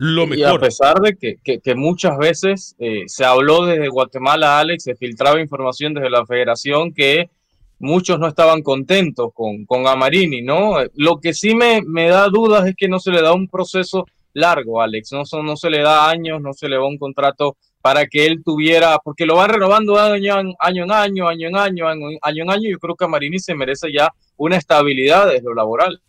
Lo 0.03 0.25
mejor. 0.25 0.37
Y 0.39 0.43
a 0.43 0.57
pesar 0.57 0.99
de 0.99 1.15
que, 1.15 1.75
muchas 1.75 2.17
veces 2.17 2.75
eh, 2.79 3.03
se 3.05 3.23
habló 3.23 3.67
desde 3.67 3.87
Guatemala, 3.87 4.57
Alex, 4.57 4.85
se 4.85 4.95
filtraba 4.95 5.39
información 5.39 5.93
desde 5.93 6.09
la 6.09 6.25
Federación 6.25 6.91
que 6.91 7.29
muchos 7.77 8.17
no 8.17 8.27
estaban 8.27 8.63
contentos 8.63 9.29
con, 9.31 9.63
con 9.67 9.85
Amarini, 9.85 10.41
¿no? 10.41 10.77
Lo 10.95 11.19
que 11.19 11.35
sí 11.35 11.53
me, 11.53 11.83
me 11.85 12.07
da 12.07 12.29
dudas 12.29 12.67
es 12.67 12.75
que 12.75 12.87
no 12.87 12.97
se 12.97 13.11
le 13.11 13.21
da 13.21 13.33
un 13.33 13.47
proceso 13.47 14.07
largo, 14.33 14.81
Alex. 14.81 15.11
No, 15.11 15.21
no 15.43 15.55
se 15.55 15.69
le 15.69 15.83
da 15.83 16.09
años, 16.09 16.41
no 16.41 16.53
se 16.53 16.67
le 16.67 16.77
da 16.77 16.83
un 16.83 16.97
contrato 16.97 17.55
para 17.79 18.07
que 18.07 18.25
él 18.25 18.41
tuviera, 18.43 18.97
porque 19.03 19.27
lo 19.27 19.35
van 19.35 19.51
renovando 19.51 19.99
año, 19.99 20.39
en 20.39 20.55
año 20.59 20.83
en 20.83 20.91
año, 20.91 21.27
año 21.27 21.47
en 21.47 21.55
año, 21.55 21.87
año 21.87 22.43
en 22.43 22.49
año. 22.49 22.69
Yo 22.71 22.79
creo 22.79 22.95
que 22.95 23.07
Marini 23.07 23.37
se 23.37 23.53
merece 23.53 23.93
ya 23.93 24.11
una 24.35 24.57
estabilidad 24.57 25.27
desde 25.27 25.43
lo 25.43 25.53
laboral. 25.53 26.01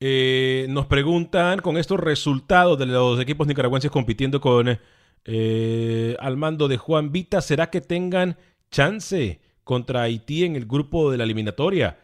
Eh, 0.00 0.66
nos 0.68 0.86
preguntan 0.86 1.58
con 1.58 1.76
estos 1.76 1.98
resultados 1.98 2.78
de 2.78 2.86
los 2.86 3.18
equipos 3.18 3.48
nicaragüenses 3.48 3.90
compitiendo 3.90 4.40
con 4.40 4.78
eh, 5.24 6.16
al 6.20 6.36
mando 6.36 6.68
de 6.68 6.76
Juan 6.76 7.10
Vita, 7.10 7.40
¿será 7.40 7.68
que 7.68 7.80
tengan 7.80 8.36
chance 8.70 9.40
contra 9.64 10.02
Haití 10.02 10.44
en 10.44 10.54
el 10.54 10.66
grupo 10.66 11.10
de 11.10 11.18
la 11.18 11.24
eliminatoria? 11.24 11.98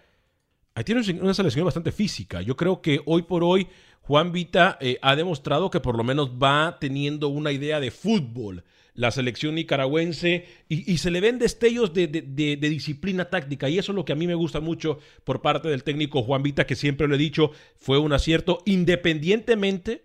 Haití 0.74 0.92
tiene 0.92 1.20
una 1.22 1.34
selección 1.34 1.64
bastante 1.64 1.92
física. 1.92 2.42
Yo 2.42 2.56
creo 2.56 2.82
que 2.82 3.00
hoy 3.06 3.22
por 3.22 3.44
hoy 3.44 3.68
Juan 4.00 4.32
Vita 4.32 4.76
eh, 4.80 4.98
ha 5.00 5.14
demostrado 5.14 5.70
que 5.70 5.78
por 5.78 5.96
lo 5.96 6.02
menos 6.02 6.32
va 6.32 6.78
teniendo 6.80 7.28
una 7.28 7.52
idea 7.52 7.78
de 7.78 7.92
fútbol 7.92 8.64
la 8.94 9.10
selección 9.10 9.56
nicaragüense 9.56 10.46
y, 10.68 10.98
se 10.98 11.10
le 11.10 11.20
ven 11.20 11.38
destellos 11.38 11.92
de, 11.92 12.06
disciplina 12.06 13.24
táctica 13.26 13.68
y 13.68 13.78
eso 13.78 13.92
es 13.92 13.96
lo 13.96 14.04
que 14.04 14.12
a 14.12 14.16
mí 14.16 14.26
me 14.26 14.36
gusta 14.36 14.60
mucho 14.60 14.98
por 15.24 15.42
parte 15.42 15.68
del 15.68 15.82
técnico 15.82 16.22
Juan 16.22 16.44
Vita 16.44 16.66
que 16.66 16.76
siempre 16.76 17.08
lo 17.08 17.16
he 17.16 17.18
dicho 17.18 17.50
fue 17.76 17.98
un 17.98 18.12
acierto 18.12 18.62
independientemente 18.66 20.04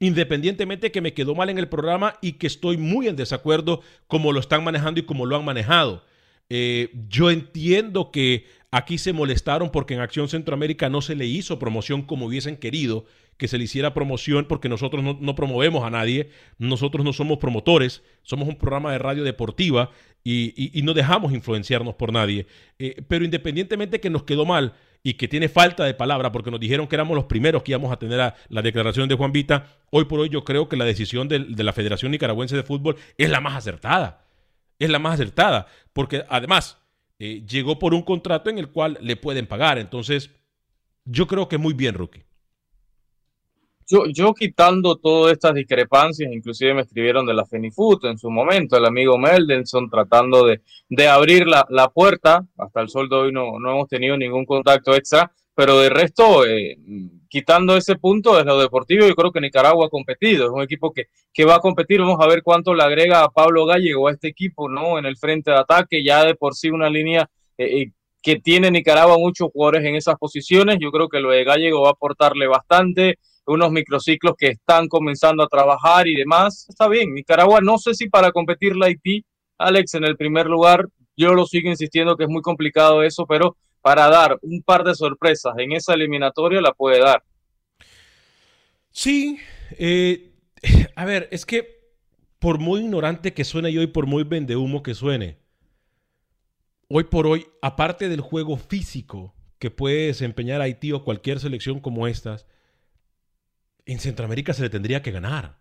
independientemente 0.00 0.90
que 0.90 1.00
me 1.00 1.14
quedó 1.14 1.34
mal 1.34 1.50
en 1.50 1.58
el 1.58 1.68
programa 1.68 2.18
y 2.20 2.32
que 2.32 2.48
estoy 2.48 2.76
muy 2.76 3.06
en 3.06 3.16
desacuerdo 3.16 3.80
como 4.08 4.32
lo 4.32 4.40
están 4.40 4.64
manejando 4.64 5.00
y 5.00 5.04
como 5.04 5.24
lo 5.24 5.36
han 5.36 5.44
manejado. 5.44 6.04
Eh, 6.50 6.90
yo 7.08 7.30
entiendo 7.30 8.10
que 8.10 8.44
aquí 8.70 8.98
se 8.98 9.14
molestaron 9.14 9.70
porque 9.70 9.94
en 9.94 10.00
Acción 10.00 10.28
Centroamérica 10.28 10.90
no 10.90 11.00
se 11.00 11.16
le 11.16 11.26
hizo 11.26 11.58
promoción 11.58 12.02
como 12.02 12.26
hubiesen 12.26 12.56
querido 12.56 13.06
que 13.36 13.48
se 13.48 13.58
le 13.58 13.64
hiciera 13.64 13.94
promoción 13.94 14.46
porque 14.46 14.68
nosotros 14.68 15.02
no, 15.20 15.34
promovemos 15.34 15.84
a 15.84 15.90
nadie, 15.90 16.30
nosotros 16.58 17.04
no 17.04 17.12
somos 17.12 17.38
promotores, 17.38 18.02
somos 18.22 18.48
un 18.48 18.56
programa 18.56 18.92
de 18.92 18.98
radio 18.98 19.24
deportiva 19.24 19.90
y, 20.24 20.82
no 20.82 20.94
dejamos 20.94 21.32
influenciarnos 21.32 21.94
por 21.94 22.12
nadie. 22.12 22.46
Eh, 22.78 23.02
pero 23.08 23.24
independientemente 23.24 24.00
que 24.00 24.10
nos 24.10 24.24
quedó 24.24 24.44
mal 24.44 24.74
y 25.02 25.14
que 25.14 25.28
tiene 25.28 25.48
falta 25.48 25.84
de 25.84 25.94
palabra 25.94 26.32
porque 26.32 26.50
nos 26.50 26.58
dijeron 26.58 26.88
que 26.88 26.96
éramos 26.96 27.14
los 27.14 27.26
primeros 27.26 27.62
que 27.62 27.72
íbamos 27.72 27.92
a 27.92 27.98
tener 27.98 28.20
a 28.20 28.34
la 28.48 28.62
declaración 28.62 29.08
de 29.08 29.14
Juan 29.14 29.32
Vita, 29.32 29.76
hoy 29.90 30.06
por 30.06 30.18
hoy 30.18 30.30
yo 30.30 30.42
creo 30.44 30.68
que 30.68 30.76
la 30.76 30.84
decisión 30.84 31.28
de, 31.28 31.38
la 31.38 31.72
Federación 31.72 32.10
Nicaragüense 32.10 32.56
de 32.56 32.62
Fútbol 32.62 32.96
es 33.18 33.30
la 33.30 33.40
más 33.40 33.54
acertada. 33.54 34.24
Es 34.78 34.90
la 34.90 34.98
más 34.98 35.14
acertada 35.14 35.66
porque 35.92 36.24
además 36.28 36.78
eh, 37.18 37.44
llegó 37.46 37.78
por 37.78 37.94
un 37.94 38.02
contrato 38.02 38.50
en 38.50 38.58
el 38.58 38.68
cual 38.68 38.98
le 39.00 39.16
pueden 39.16 39.46
pagar. 39.46 39.78
Entonces, 39.78 40.30
yo 41.04 41.26
creo 41.26 41.48
que 41.48 41.58
muy 41.58 41.72
bien, 41.72 41.94
Rookie. 41.94 42.24
Yo, 43.88 44.34
quitando 44.34 44.96
todas 44.96 45.32
estas 45.32 45.54
discrepancias, 45.54 46.32
inclusive 46.32 46.74
me 46.74 46.82
escribieron 46.82 47.24
de 47.24 47.34
la 47.34 47.46
Fenifut 47.46 48.04
en 48.06 48.18
su 48.18 48.30
momento, 48.30 48.76
el 48.76 48.84
amigo 48.84 49.16
Meldenson 49.16 49.88
tratando 49.88 50.44
de, 50.44 50.60
de 50.88 51.06
abrir 51.06 51.46
la, 51.46 51.64
la, 51.70 51.88
puerta, 51.88 52.44
hasta 52.58 52.80
el 52.80 52.88
sol 52.88 53.08
de 53.08 53.16
hoy 53.16 53.32
no, 53.32 53.60
no 53.60 53.70
hemos 53.70 53.88
tenido 53.88 54.16
ningún 54.16 54.44
contacto 54.44 54.92
extra, 54.92 55.30
pero 55.54 55.78
de 55.78 55.88
resto, 55.88 56.44
eh, 56.44 56.76
quitando 57.28 57.76
ese 57.76 57.96
punto, 57.96 58.38
es 58.38 58.44
lo 58.44 58.60
deportivo, 58.60 59.06
yo 59.06 59.14
creo 59.14 59.32
que 59.32 59.40
Nicaragua 59.40 59.86
ha 59.86 59.88
competido, 59.88 60.44
es 60.44 60.50
un 60.50 60.62
equipo 60.62 60.92
que, 60.92 61.04
que 61.32 61.46
va 61.46 61.54
a 61.54 61.60
competir, 61.60 62.00
vamos 62.00 62.18
a 62.20 62.26
ver 62.26 62.42
cuánto 62.42 62.74
le 62.74 62.82
agrega 62.82 63.22
a 63.22 63.30
Pablo 63.30 63.64
Gallego 63.64 64.08
a 64.08 64.12
este 64.12 64.28
equipo, 64.28 64.68
¿no? 64.68 64.98
En 64.98 65.06
el 65.06 65.16
frente 65.16 65.50
de 65.50 65.58
ataque, 65.58 66.04
ya 66.04 66.24
de 66.24 66.34
por 66.34 66.54
sí 66.54 66.68
una 66.68 66.90
línea 66.90 67.30
eh, 67.56 67.82
eh, 67.82 67.92
que 68.20 68.40
tiene 68.40 68.70
Nicaragua 68.70 69.16
muchos 69.16 69.48
jugadores 69.50 69.84
en 69.84 69.94
esas 69.94 70.16
posiciones, 70.16 70.76
yo 70.78 70.90
creo 70.90 71.08
que 71.08 71.20
lo 71.20 71.30
de 71.30 71.44
Gallego 71.44 71.82
va 71.82 71.88
a 71.88 71.92
aportarle 71.92 72.46
bastante, 72.48 73.18
unos 73.46 73.70
microciclos 73.70 74.34
que 74.36 74.48
están 74.48 74.88
comenzando 74.88 75.42
a 75.42 75.48
trabajar 75.48 76.06
y 76.08 76.14
demás, 76.14 76.66
está 76.68 76.88
bien, 76.88 77.14
Nicaragua 77.14 77.60
no 77.60 77.78
sé 77.78 77.94
si 77.94 78.08
para 78.08 78.32
competir 78.32 78.76
la 78.76 78.86
Haití, 78.86 79.24
Alex, 79.58 79.94
en 79.94 80.04
el 80.04 80.16
primer 80.16 80.46
lugar, 80.46 80.86
yo 81.16 81.32
lo 81.32 81.46
sigo 81.46 81.70
insistiendo 81.70 82.16
que 82.16 82.24
es 82.24 82.30
muy 82.30 82.42
complicado 82.42 83.02
eso, 83.02 83.26
pero 83.26 83.56
para 83.80 84.08
dar 84.08 84.38
un 84.42 84.62
par 84.62 84.84
de 84.84 84.94
sorpresas 84.94 85.54
en 85.58 85.72
esa 85.72 85.94
eliminatoria 85.94 86.60
la 86.60 86.72
puede 86.72 87.00
dar. 87.00 87.22
Sí, 88.90 89.38
eh, 89.78 90.32
a 90.96 91.04
ver, 91.04 91.28
es 91.30 91.46
que 91.46 91.76
por 92.38 92.58
muy 92.58 92.80
ignorante 92.80 93.32
que 93.32 93.44
suene 93.44 93.72
yo 93.72 93.82
y 93.82 93.86
por 93.86 94.06
muy 94.06 94.24
vendehumo 94.24 94.82
que 94.82 94.94
suene, 94.94 95.38
hoy 96.88 97.04
por 97.04 97.26
hoy, 97.26 97.46
aparte 97.62 98.08
del 98.08 98.20
juego 98.20 98.56
físico 98.56 99.34
que 99.58 99.70
puede 99.70 100.08
desempeñar 100.08 100.60
Haití 100.60 100.92
o 100.92 101.04
cualquier 101.04 101.40
selección 101.40 101.80
como 101.80 102.06
estas, 102.06 102.46
en 103.86 104.00
Centroamérica 104.00 104.52
se 104.52 104.62
le 104.62 104.70
tendría 104.70 105.02
que 105.02 105.12
ganar 105.12 105.58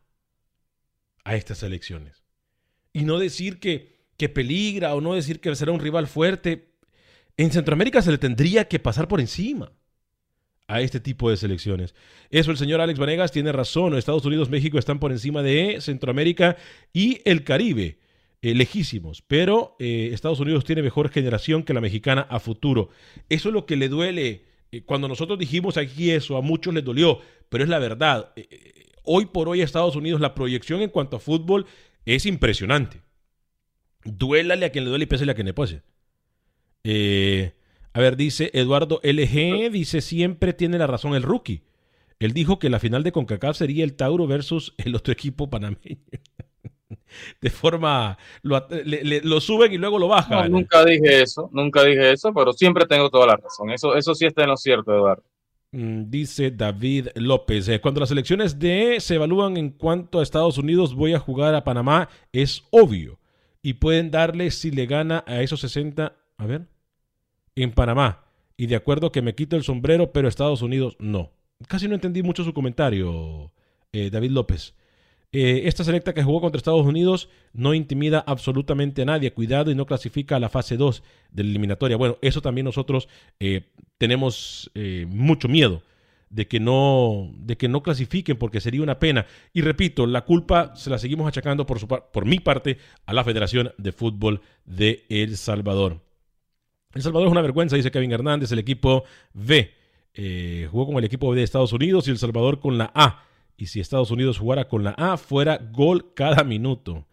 a 1.24 1.36
estas 1.36 1.60
selecciones. 1.60 2.24
Y 2.92 3.04
no 3.04 3.20
decir 3.20 3.60
que, 3.60 4.08
que 4.18 4.30
peligra 4.30 4.94
o 4.96 5.02
no 5.02 5.14
decir 5.14 5.40
que 5.40 5.56
será 5.56 5.72
un 5.72 5.80
rival 5.80 6.08
fuerte. 6.08 6.74
En 7.38 7.52
Centroamérica 7.52 8.02
se 8.02 8.12
le 8.12 8.18
tendría 8.18 8.68
que 8.68 8.80
pasar 8.80 9.08
por 9.08 9.20
encima 9.20 9.72
a 10.68 10.82
este 10.82 11.00
tipo 11.00 11.30
de 11.30 11.38
selecciones. 11.38 11.94
Eso 12.30 12.52
el 12.52 12.58
señor 12.58 12.82
Alex 12.82 13.00
Vanegas 13.00 13.32
tiene 13.32 13.52
razón. 13.52 13.96
Estados 13.96 14.26
Unidos, 14.26 14.50
México 14.50 14.80
están 14.80 15.00
por 15.00 15.12
encima 15.12 15.44
de 15.44 15.80
Centroamérica 15.82 16.58
y 16.94 17.22
el 17.26 17.44
Caribe. 17.44 18.00
Eh, 18.42 18.54
lejísimos, 18.54 19.24
pero 19.24 19.76
eh, 19.80 20.12
Estados 20.14 20.40
Unidos 20.40 20.66
tiene 20.66 20.84
mejor 20.84 21.10
generación 21.10 21.64
que 21.64 21.74
la 21.74 21.82
mexicana 21.82 22.28
a 22.30 22.40
futuro. 22.40 22.90
Eso 23.28 23.50
es 23.50 23.54
lo 23.54 23.66
que 23.66 23.76
le 23.76 23.90
duele. 23.90 24.44
Eh, 24.76 24.84
cuando 24.84 25.08
nosotros 25.08 25.40
dijimos 25.40 25.78
aquí 25.78 26.12
eso, 26.12 26.36
a 26.36 26.42
muchos 26.42 26.74
les 26.74 26.84
dolió, 26.84 27.20
pero 27.50 27.64
es 27.64 27.70
la 27.70 27.80
verdad. 27.80 28.34
hoy 29.04 29.26
por 29.28 29.48
hoy 29.48 29.62
Estados 29.62 29.96
Unidos 29.96 30.20
la 30.20 30.36
proyección 30.36 30.82
en 30.82 30.90
cuanto 30.90 31.16
a 31.16 31.20
fútbol 31.20 31.66
es 32.06 32.26
impresionante. 32.26 33.02
Duélale 34.04 34.66
a 34.66 34.72
quien 34.72 34.84
le 34.84 34.90
duele 34.90 35.04
y 35.04 35.08
pésale 35.08 35.32
a 35.32 35.36
quien 35.36 35.48
le 35.48 35.54
pase. 35.54 35.82
Eh, 36.84 37.54
a 37.94 38.02
ver, 38.02 38.18
dice 38.18 38.52
Eduardo 38.54 39.00
LG, 39.02 39.72
dice 39.72 40.02
siempre 40.02 40.54
tiene 40.54 40.78
la 40.78 40.88
razón 40.88 41.16
el 41.16 41.24
rookie. 41.24 41.64
Él 42.20 42.34
dijo 42.34 42.60
que 42.60 42.70
la 42.70 42.80
final 42.80 43.04
de 43.04 43.12
CONCACAF 43.12 43.58
sería 43.58 43.84
el 43.84 43.96
Tauro 43.96 44.28
versus 44.28 44.74
el 44.78 44.94
otro 44.96 45.14
equipo 45.14 45.50
panameño. 45.50 45.80
de 47.42 47.50
forma, 47.50 48.18
lo, 48.42 49.42
suben 49.42 49.74
y 49.74 49.78
luego 49.78 50.00
lo 50.00 50.08
bajan. 50.08 50.52
nunca 50.52 50.84
dije 50.86 51.22
eso, 51.22 51.50
nunca 51.52 51.84
dije 51.84 52.12
eso, 52.12 52.34
pero 52.34 52.54
siempre 52.54 52.86
tengo 52.86 53.10
toda 53.10 53.28
la 53.28 53.38
razón. 53.38 53.72
Eso, 53.72 53.96
eso 53.96 54.14
sí 54.16 54.26
está 54.26 54.44
en 54.44 54.50
lo 54.50 54.58
cierto, 54.58 54.94
Eduardo. 54.94 55.24
Mm, 55.72 56.10
dice 56.10 56.52
David 56.52 57.10
López, 57.16 57.68
eh, 57.68 57.82
cuando 57.82 58.00
las 58.00 58.12
elecciones 58.12 58.60
de 58.60 58.98
se 59.00 59.16
evalúan 59.16 59.58
en 59.58 59.72
cuanto 59.72 60.20
a 60.20 60.24
Estados 60.24 60.58
Unidos, 60.58 60.96
voy 60.96 61.14
a 61.14 61.20
jugar 61.20 61.54
a 61.56 61.64
Panamá, 61.64 62.10
es 62.32 62.64
obvio. 62.72 63.20
Y 63.62 63.74
pueden 63.74 64.12
darle 64.12 64.52
si 64.52 64.72
le 64.72 64.86
gana 64.86 65.24
a 65.28 65.42
esos 65.42 65.60
60, 65.60 66.16
a 66.38 66.46
ver, 66.46 66.68
en 67.56 67.72
Panamá. 67.72 68.26
Y 68.58 68.68
de 68.68 68.76
acuerdo 68.76 69.12
que 69.12 69.22
me 69.22 69.36
quito 69.36 69.58
el 69.58 69.64
sombrero, 69.64 70.14
pero 70.14 70.28
Estados 70.28 70.62
Unidos 70.62 70.96
no. 71.00 71.32
Casi 71.68 71.88
no 71.88 71.96
entendí 71.96 72.24
mucho 72.24 72.44
su 72.44 72.54
comentario, 72.54 73.52
eh, 73.92 74.10
David 74.10 74.32
López. 74.32 74.76
Eh, 75.38 75.68
esta 75.68 75.84
selecta 75.84 76.14
que 76.14 76.24
jugó 76.24 76.40
contra 76.40 76.58
Estados 76.58 76.86
Unidos 76.86 77.28
no 77.52 77.74
intimida 77.74 78.24
absolutamente 78.26 79.02
a 79.02 79.06
nadie. 79.06 79.34
Cuidado 79.34 79.70
y 79.70 79.76
no 79.76 79.86
clasifica 79.86 80.38
a 80.38 80.40
la 80.40 80.48
fase 80.48 80.78
2 80.78 81.04
de 81.32 81.44
la 81.44 81.50
eliminatoria. 81.50 81.98
Bueno, 81.98 82.18
eso 82.22 82.42
también 82.42 82.64
nosotros 82.64 83.10
eh, 83.42 83.64
tenemos 83.98 84.72
mucho 85.10 85.50
miedo 85.50 85.82
de 86.30 86.48
que 86.48 86.62
no 86.62 87.32
de 87.38 87.58
que 87.58 87.68
no 87.68 87.84
clasifiquen 87.84 88.38
porque 88.38 88.62
sería 88.62 88.82
una 88.82 88.98
pena 88.98 89.26
y 89.54 89.62
repito 89.62 90.08
la 90.08 90.26
culpa 90.26 90.76
se 90.76 90.90
la 90.90 90.98
seguimos 90.98 91.28
achacando 91.28 91.66
por 91.66 91.80
su 91.80 91.88
por 91.88 92.26
mi 92.26 92.40
parte 92.40 92.78
a 93.06 93.14
la 93.14 93.24
Federación 93.24 93.74
de 93.78 93.92
Fútbol 93.92 94.42
de 94.66 95.06
El 95.10 95.38
Salvador 95.38 96.02
El 96.94 97.04
Salvador 97.04 97.28
es 97.28 97.32
una 97.32 97.42
vergüenza 97.42 97.76
dice 97.76 97.92
Kevin 97.92 98.12
Hernández 98.12 98.52
el 98.52 98.60
equipo 98.60 99.04
B 99.34 99.72
eh, 100.14 100.68
jugó 100.72 100.88
con 100.88 100.98
el 100.98 101.06
equipo 101.06 101.30
B 101.30 101.38
de 101.38 101.44
Estados 101.44 101.74
Unidos 101.74 102.08
y 102.08 102.12
El 102.12 102.18
Salvador 102.18 102.60
con 102.60 102.78
la 102.78 102.92
A 102.96 103.24
y 103.58 103.68
si 103.68 103.80
Estados 103.80 104.12
Unidos 104.12 104.40
jugara 104.40 104.68
con 104.68 104.84
la 104.84 104.92
A 104.92 105.18
fuera 105.18 105.58
gol 105.72 106.14
cada 106.14 106.44
minuto 106.44 107.06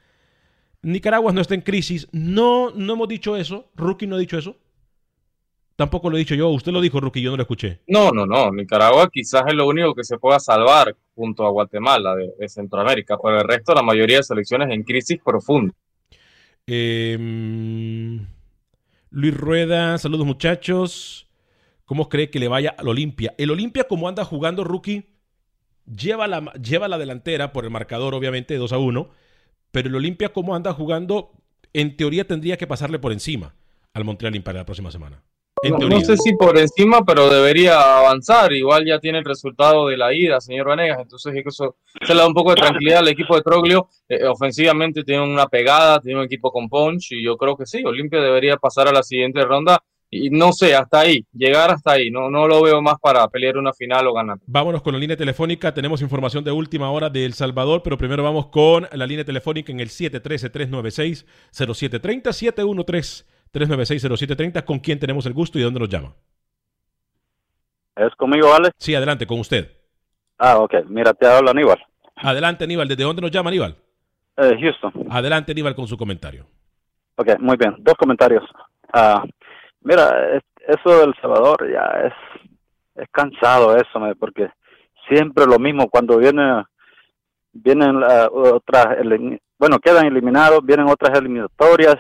Nicaragua 0.83 1.33
no 1.33 1.41
está 1.41 1.55
en 1.55 1.61
crisis 1.61 2.09
no 2.13 2.71
no 2.71 2.95
hemos 2.95 3.09
dicho 3.09 3.37
eso 3.37 3.71
Rookie 3.75 4.07
no 4.07 4.17
ha 4.17 4.19
dicho 4.19 4.39
eso 4.39 4.57
Tampoco 5.77 6.11
lo 6.11 6.17
he 6.17 6.21
dicho 6.21 6.35
yo, 6.35 6.49
usted 6.51 6.71
lo 6.71 6.81
dijo, 6.81 7.01
Rookie, 7.01 7.23
yo 7.23 7.31
no 7.31 7.37
lo 7.37 7.43
escuché. 7.43 7.81
No, 7.87 8.11
no, 8.11 8.27
no. 8.27 8.51
Nicaragua 8.53 9.09
quizás 9.11 9.45
es 9.49 9.55
lo 9.55 9.67
único 9.67 9.95
que 9.95 10.05
se 10.05 10.19
pueda 10.19 10.39
salvar 10.39 10.95
junto 11.15 11.47
a 11.47 11.51
Guatemala 11.51 12.15
de, 12.15 12.49
Centroamérica, 12.49 13.17
pero 13.21 13.41
el 13.41 13.49
resto, 13.49 13.75
la 13.75 13.83
mayoría 13.83 14.19
de 14.19 14.23
selecciones 14.23 14.71
en 14.71 14.83
crisis 14.83 15.19
profunda. 15.25 15.75
Em, 16.67 18.25
Luis 19.11 19.37
Rueda, 19.37 19.97
saludos 19.99 20.27
muchachos. 20.27 21.29
¿Cómo 21.85 22.09
cree 22.09 22.31
que 22.31 22.39
le 22.39 22.49
vaya 22.49 22.75
al 22.79 22.89
Olimpia? 22.89 23.35
El 23.39 23.51
Olimpia, 23.51 23.85
como 23.85 24.09
anda 24.09 24.25
jugando 24.25 24.65
Rookie, 24.65 25.12
lleva 25.87 26.27
la, 26.27 26.53
lleva 26.55 26.89
la 26.89 26.99
delantera 26.99 27.53
por 27.53 27.65
el 27.65 27.71
marcador, 27.71 28.15
obviamente, 28.15 28.57
2 28.57 28.73
a 28.73 28.79
1. 28.79 29.11
Pero 29.71 29.89
el 29.89 29.95
Olimpia, 29.95 30.33
como 30.33 30.55
anda 30.55 30.73
jugando, 30.73 31.33
en 31.73 31.97
teoría 31.97 32.27
tendría 32.27 32.57
que 32.57 32.67
pasarle 32.67 32.99
por 32.99 33.13
encima 33.13 33.55
al 33.95 34.05
Montreal 34.05 34.37
Impar 34.37 34.55
la 34.55 34.65
próxima 34.65 34.91
semana. 34.91 35.23
No, 35.63 36.01
sé 36.01 36.17
si 36.17 36.35
por 36.35 36.59
encima, 36.59 37.05
pero 37.05 37.31
debería 37.31 37.99
avanzar. 37.99 38.53
Igual 38.53 38.85
ya 38.85 38.99
tiene 38.99 39.19
el 39.19 39.25
resultado 39.25 39.87
de 39.87 39.97
la 39.97 40.13
ida, 40.13 40.41
señor 40.41 40.67
Vanegas. 40.67 40.99
Entonces, 41.01 41.33
eso 41.47 41.77
se 42.05 42.15
le 42.15 42.21
da 42.21 42.27
un 42.27 42.35
poco 42.35 42.51
de 42.51 42.57
tranquilidad 42.57 42.99
al 42.99 43.09
equipo 43.09 43.37
de 43.37 43.43
Troglio. 43.43 43.89
Eh, 44.09 44.25
ofensivamente 44.27 45.05
tiene 45.05 45.23
una 45.23 45.47
pegada, 45.47 46.01
tiene 46.01 46.19
un 46.19 46.25
equipo 46.25 46.51
con 46.51 46.69
punch. 46.69 47.13
Y 47.13 47.23
yo 47.23 47.37
creo 47.37 47.57
que 47.57 47.67
sí, 47.67 47.81
Olimpia 47.85 48.21
debería 48.21 48.57
pasar 48.57 48.89
a 48.89 48.93
la 48.93 49.05
siguiente 49.05 49.45
ronda. 49.45 49.81
Y 50.15 50.29
no 50.29 50.53
sé, 50.53 50.77
hasta 50.77 51.01
ahí, 51.01 51.25
llegar 51.33 51.71
hasta 51.71 51.93
ahí. 51.93 52.11
No, 52.11 52.29
no 52.29 52.47
lo 52.47 52.63
veo 52.63 52.83
más 52.83 52.97
para 53.01 53.27
pelear 53.29 53.57
una 53.57 53.73
final 53.73 54.07
o 54.09 54.13
ganar. 54.13 54.37
Vámonos 54.45 54.83
con 54.83 54.93
la 54.93 54.99
línea 54.99 55.17
telefónica. 55.17 55.73
Tenemos 55.73 56.03
información 56.03 56.45
de 56.45 56.53
última 56.53 56.91
hora 56.91 57.09
de 57.09 57.25
El 57.25 57.33
Salvador, 57.33 57.81
pero 57.83 57.97
primero 57.97 58.23
vamos 58.23 58.49
con 58.49 58.87
la 58.93 59.07
línea 59.07 59.25
telefónica 59.25 59.73
en 59.73 59.81
el 59.81 59.89
713-396-0730, 59.89 62.31
713. 62.31 63.25
3960730. 63.55 64.63
¿Con 64.67 64.81
quién 64.81 64.99
tenemos 64.99 65.25
el 65.25 65.33
gusto 65.33 65.57
y 65.57 65.63
de 65.63 65.65
dónde 65.65 65.81
nos 65.81 65.89
llama? 65.89 66.15
¿Es 67.97 68.15
conmigo, 68.17 68.53
Alex? 68.53 68.75
Sí, 68.79 68.95
adelante, 68.95 69.27
con 69.27 69.41
usted. 69.41 69.67
Ah, 70.37 70.59
ok. 70.59 70.75
Mira, 70.89 71.15
te 71.15 71.27
habla 71.27 71.53
Aníbal. 71.53 71.83
Adelante, 72.17 72.65
Aníbal. 72.65 72.87
¿Desde 72.87 73.05
dónde 73.05 73.23
nos 73.23 73.31
llama, 73.31 73.49
Aníbal? 73.49 73.79
Eh, 74.37 74.59
Houston. 74.61 74.93
Adelante, 75.11 75.53
Aníbal, 75.53 75.75
con 75.75 75.89
su 75.89 75.97
comentario. 75.97 76.45
Ok, 77.17 77.39
muy 77.39 77.57
bien. 77.57 77.77
Dos 77.79 77.95
comentarios. 77.95 78.45
Ah, 78.93 79.25
mira, 79.85 80.41
eso 80.67 80.99
del 81.01 81.15
Salvador 81.21 81.71
ya 81.71 82.07
es, 82.07 82.13
es 82.97 83.09
cansado 83.11 83.77
eso, 83.77 84.01
porque 84.19 84.51
siempre 85.09 85.47
lo 85.47 85.59
mismo. 85.59 85.89
Cuando 85.89 86.19
viene, 86.19 86.65
vienen 87.53 88.03
otras, 88.33 88.97
bueno, 89.59 89.79
quedan 89.79 90.07
eliminados, 90.07 90.65
vienen 90.65 90.89
otras 90.89 91.19
eliminatorias, 91.19 91.97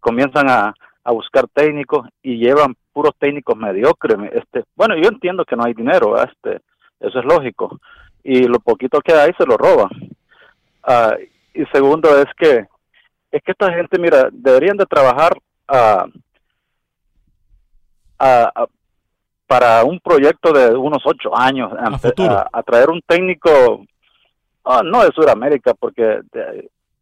comienzan 0.00 0.48
a, 0.48 0.74
a 1.04 1.12
buscar 1.12 1.46
técnicos 1.48 2.08
y 2.22 2.36
llevan 2.36 2.74
puros 2.92 3.12
técnicos 3.18 3.56
mediocres. 3.56 4.18
Este, 4.32 4.64
bueno, 4.76 4.96
yo 4.96 5.08
entiendo 5.08 5.44
que 5.44 5.56
no 5.56 5.64
hay 5.64 5.74
dinero, 5.74 6.16
este, 6.22 6.60
eso 7.00 7.18
es 7.18 7.24
lógico. 7.24 7.78
Y 8.22 8.44
lo 8.44 8.60
poquito 8.60 9.00
que 9.00 9.12
hay 9.12 9.32
se 9.36 9.46
lo 9.46 9.56
roban. 9.56 9.90
Ah, 10.84 11.14
y 11.54 11.64
segundo 11.66 12.16
es 12.18 12.26
que 12.36 12.66
es 13.30 13.42
que 13.42 13.52
esta 13.52 13.72
gente, 13.72 13.98
mira, 13.98 14.28
deberían 14.30 14.76
de 14.76 14.84
trabajar 14.84 15.32
a, 18.22 18.66
para 19.46 19.84
un 19.84 20.00
proyecto 20.00 20.52
de 20.52 20.74
unos 20.74 21.02
ocho 21.04 21.36
años, 21.36 21.72
a, 21.72 22.62
traer 22.62 22.88
un 22.90 23.02
técnico, 23.06 23.84
ah, 24.64 24.82
no 24.84 25.02
de 25.02 25.10
Sudamérica, 25.12 25.74
porque 25.74 26.20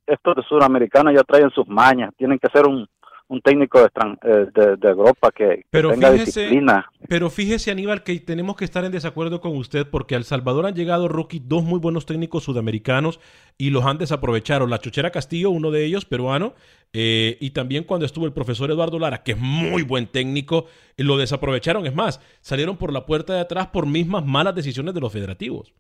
estos 0.07 0.37
de 0.37 0.43
Sudamericanos 0.43 1.15
ya 1.15 1.23
traen 1.23 1.51
sus 1.51 1.69
mañas, 1.69 2.11
tienen 2.17 2.39
que 2.39 2.49
ser 2.49 2.67
un, 2.67 2.89
un 3.31 3.41
técnico 3.43 3.81
de, 3.81 3.89
eh, 4.25 4.77
de, 4.77 4.89
Europa 4.89 5.31
que, 5.31 5.65
pero 5.71 5.91
tenga 5.91 6.11
fíjese, 6.11 6.41
disciplina. 6.41 6.91
Pero 7.09 7.31
fíjese, 7.31 7.71
Aníbal, 7.71 8.03
que 8.03 8.19
tenemos 8.19 8.57
que 8.57 8.65
estar 8.65 8.85
en 8.85 8.91
desacuerdo 8.91 9.41
con 9.41 9.57
usted 9.57 9.87
porque 9.89 10.17
al 10.17 10.25
Salvador 10.25 10.67
han 10.67 10.75
llegado, 10.75 11.07
Rookie, 11.07 11.41
dos 11.41 11.63
muy 11.63 11.79
buenos 11.79 12.07
técnicos 12.07 12.43
sudamericanos 12.43 13.21
y 13.57 13.71
los 13.71 13.85
han 13.87 13.99
desaprovechado. 13.99 14.67
La 14.67 14.79
Chochera 14.79 15.11
Castillo, 15.11 15.51
uno 15.51 15.71
de 15.71 15.85
ellos, 15.85 16.07
peruano, 16.07 16.55
eh, 16.93 17.39
y 17.41 17.51
también 17.51 17.85
cuando 17.85 18.05
estuvo 18.05 18.27
el 18.27 18.33
profesor 18.33 18.69
Eduardo 18.69 18.99
Lara, 18.99 19.23
que 19.23 19.33
es 19.33 19.39
muy 19.39 19.85
buen 19.85 20.09
técnico, 20.09 20.67
lo 20.97 21.17
desaprovecharon. 21.17 21.87
Es 21.87 21.95
más, 21.95 22.19
salieron 22.41 22.79
por 22.79 22.93
la 22.93 23.07
puerta 23.07 23.33
de 23.35 23.41
atrás 23.41 23.69
por 23.69 23.87
mismas 23.87 24.27
malas 24.27 24.57
decisiones 24.57 24.93
de 24.93 25.01
los 25.01 25.13
federativos. 25.13 25.73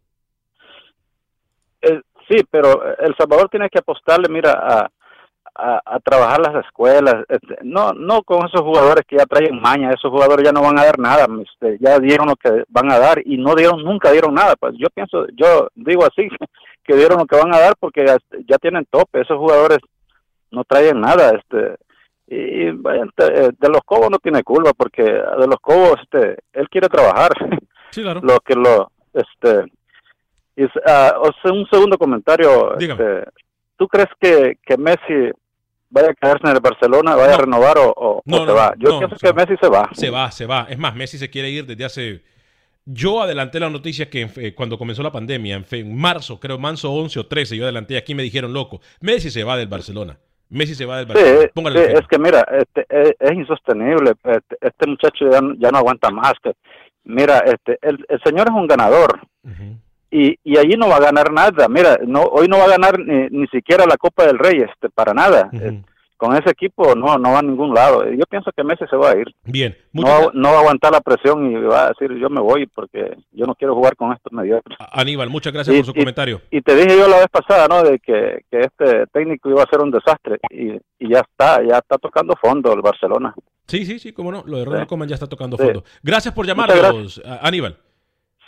Eh, 1.82 2.00
sí, 2.28 2.36
pero 2.48 2.96
El 2.96 3.16
Salvador 3.16 3.48
tiene 3.48 3.68
que 3.68 3.80
apostarle, 3.80 4.28
mira, 4.28 4.52
a 4.52 4.92
a, 5.54 6.00
trabajar 6.00 6.40
las 6.40 6.64
escuelas, 6.64 7.16
este, 7.28 7.58
no 7.62 7.92
no 7.92 8.22
con 8.22 8.46
esos 8.46 8.60
jugadores 8.60 9.04
que 9.06 9.16
ya 9.16 9.26
traen 9.26 9.60
maña, 9.60 9.90
esos 9.90 10.10
jugadores 10.10 10.44
ya 10.44 10.52
no 10.52 10.62
van 10.62 10.78
a 10.78 10.84
dar 10.84 10.98
nada, 10.98 11.26
este, 11.42 11.78
ya 11.80 11.98
dieron 11.98 12.28
lo 12.28 12.36
que 12.36 12.64
van 12.68 12.90
a 12.90 12.98
dar 12.98 13.20
y 13.24 13.36
no 13.36 13.54
dieron, 13.54 13.82
nunca 13.82 14.10
dieron 14.10 14.34
nada, 14.34 14.54
pues 14.56 14.74
yo 14.78 14.88
pienso, 14.90 15.26
yo 15.34 15.68
digo 15.74 16.04
así, 16.04 16.28
que 16.84 16.96
dieron 16.96 17.18
lo 17.18 17.26
que 17.26 17.36
van 17.36 17.54
a 17.54 17.60
dar 17.60 17.74
porque 17.78 18.04
ya, 18.04 18.58
tienen 18.58 18.86
tope, 18.90 19.20
esos 19.20 19.36
jugadores 19.36 19.78
no 20.50 20.64
traen 20.64 21.00
nada, 21.00 21.32
este, 21.36 21.76
y 22.26 22.68
eh, 22.68 23.50
de 23.58 23.68
los 23.68 23.82
Cobos 23.84 24.10
no 24.10 24.18
tiene 24.18 24.42
culpa 24.42 24.72
porque 24.72 25.02
de 25.02 25.46
los 25.46 25.60
Cobos, 25.60 25.96
este, 26.02 26.38
él 26.52 26.68
quiere 26.68 26.88
trabajar, 26.88 27.32
lo 28.22 28.40
que 28.40 28.54
lo, 28.54 28.90
este, 29.12 29.66
y, 30.56 30.64
uh, 30.64 31.52
un 31.52 31.66
segundo 31.70 31.96
comentario, 31.96 32.76
este, 32.78 33.24
¿tú 33.80 33.88
crees 33.88 34.08
que, 34.20 34.58
que 34.62 34.76
Messi 34.76 35.32
vaya 35.88 36.10
a 36.10 36.14
quedarse 36.14 36.46
en 36.46 36.54
el 36.54 36.60
Barcelona, 36.60 37.16
vaya 37.16 37.34
a 37.34 37.38
renovar 37.38 37.76
o, 37.78 38.22
se 38.26 38.52
va. 38.52 38.74
Yo 38.76 38.98
pienso 38.98 39.16
que 39.16 39.32
Messi 39.32 39.54
se 39.58 39.68
va. 39.70 39.88
Se 39.92 40.10
va, 40.10 40.30
se 40.30 40.44
va. 40.44 40.66
Es 40.68 40.78
más, 40.78 40.94
Messi 40.94 41.16
se 41.16 41.30
quiere 41.30 41.48
ir 41.48 41.64
desde 41.64 41.84
hace... 41.86 42.22
Yo 42.84 43.22
adelanté 43.22 43.58
la 43.58 43.70
noticia 43.70 44.10
que 44.10 44.28
eh, 44.36 44.54
cuando 44.54 44.76
comenzó 44.76 45.02
la 45.02 45.12
pandemia, 45.12 45.64
en, 45.70 45.96
marzo, 45.96 46.38
creo, 46.38 46.58
marzo 46.58 46.92
11 46.92 47.20
o 47.20 47.26
13, 47.26 47.56
yo 47.56 47.64
adelanté, 47.64 47.96
aquí 47.96 48.14
me 48.14 48.22
dijeron, 48.22 48.52
loco, 48.52 48.82
Messi 49.00 49.30
se 49.30 49.44
va 49.44 49.56
del 49.56 49.68
Barcelona. 49.68 50.18
Messi 50.50 50.74
se 50.74 50.84
va 50.84 50.98
del 50.98 51.06
Barcelona. 51.06 51.48
Sí, 51.54 51.94
es 51.94 52.06
que 52.06 52.18
mira, 52.18 52.46
este, 52.52 52.86
es, 52.88 53.32
insostenible. 53.32 54.12
Este, 54.24 54.56
este 54.60 54.86
muchacho 54.86 55.24
ya, 55.58 55.70
no 55.70 55.78
aguanta 55.78 56.10
más. 56.10 56.34
Que, 56.42 56.52
mira, 57.04 57.38
este, 57.38 57.78
el, 57.80 58.04
señor 58.24 58.48
es 58.48 58.54
un 58.54 58.66
ganador 58.66 59.20
y, 60.10 60.38
y 60.42 60.58
allí 60.58 60.76
no 60.76 60.88
va 60.88 60.96
a 60.96 61.00
ganar 61.00 61.32
nada. 61.32 61.68
Mira, 61.68 61.98
no 62.06 62.22
hoy 62.22 62.48
no 62.48 62.58
va 62.58 62.64
a 62.64 62.78
ganar 62.78 62.98
ni, 62.98 63.46
siquiera 63.48 63.86
la 63.86 63.96
Copa 63.96 64.26
del 64.26 64.38
Rey, 64.38 64.58
este, 64.58 64.90
para 64.90 65.14
nada. 65.14 65.50
Eh, 65.52 65.82
con 66.20 66.36
ese 66.36 66.50
equipo 66.50 66.94
no 66.94 67.16
no 67.16 67.32
va 67.32 67.38
a 67.38 67.42
ningún 67.42 67.72
lado. 67.72 68.04
Yo 68.10 68.24
pienso 68.28 68.50
que 68.54 68.62
Messi 68.62 68.84
se 68.90 68.96
va 68.96 69.12
a 69.12 69.16
ir. 69.16 69.34
Bien. 69.44 69.74
No, 69.92 70.30
no, 70.34 70.50
va 70.50 70.56
a 70.56 70.60
aguantar 70.60 70.92
la 70.92 71.00
presión 71.00 71.50
y 71.50 71.54
va 71.54 71.86
a 71.86 71.88
decir 71.88 72.14
yo 72.18 72.28
me 72.28 72.42
voy 72.42 72.66
porque 72.66 73.16
yo 73.32 73.46
no 73.46 73.54
quiero 73.54 73.74
jugar 73.74 73.96
con 73.96 74.12
estos 74.12 74.30
mediocres. 74.30 74.76
Aníbal, 74.92 75.30
muchas 75.30 75.54
gracias 75.54 75.74
por 75.74 75.86
su 75.86 75.94
comentario. 75.94 76.42
Y 76.50 76.60
te 76.60 76.76
dije 76.76 76.98
yo 76.98 77.08
la 77.08 77.20
vez 77.20 77.28
pasada, 77.28 77.66
¿no? 77.68 77.82
De 77.82 77.98
que, 78.00 78.44
que 78.50 78.60
este 78.60 79.06
técnico 79.06 79.48
iba 79.48 79.62
a 79.62 79.70
ser 79.70 79.80
un 79.80 79.90
desastre 79.90 80.36
y, 80.50 80.72
y, 80.98 81.10
ya 81.10 81.20
está, 81.20 81.62
ya 81.66 81.78
está 81.78 81.96
tocando 81.96 82.34
fondo 82.36 82.74
el 82.74 82.82
Barcelona. 82.82 83.34
Sí, 83.66 83.86
sí, 83.86 83.98
sí, 83.98 84.12
cómo 84.12 84.30
no. 84.30 84.42
Lo 84.44 84.58
de 84.58 84.66
Ronald 84.66 84.88
Koeman 84.88 85.08
ya 85.08 85.14
está 85.14 85.26
tocando 85.26 85.56
fondo. 85.56 85.84
Gracias 86.02 86.34
por 86.34 86.46
llamarnos, 86.46 87.22
Aníbal. 87.40 87.78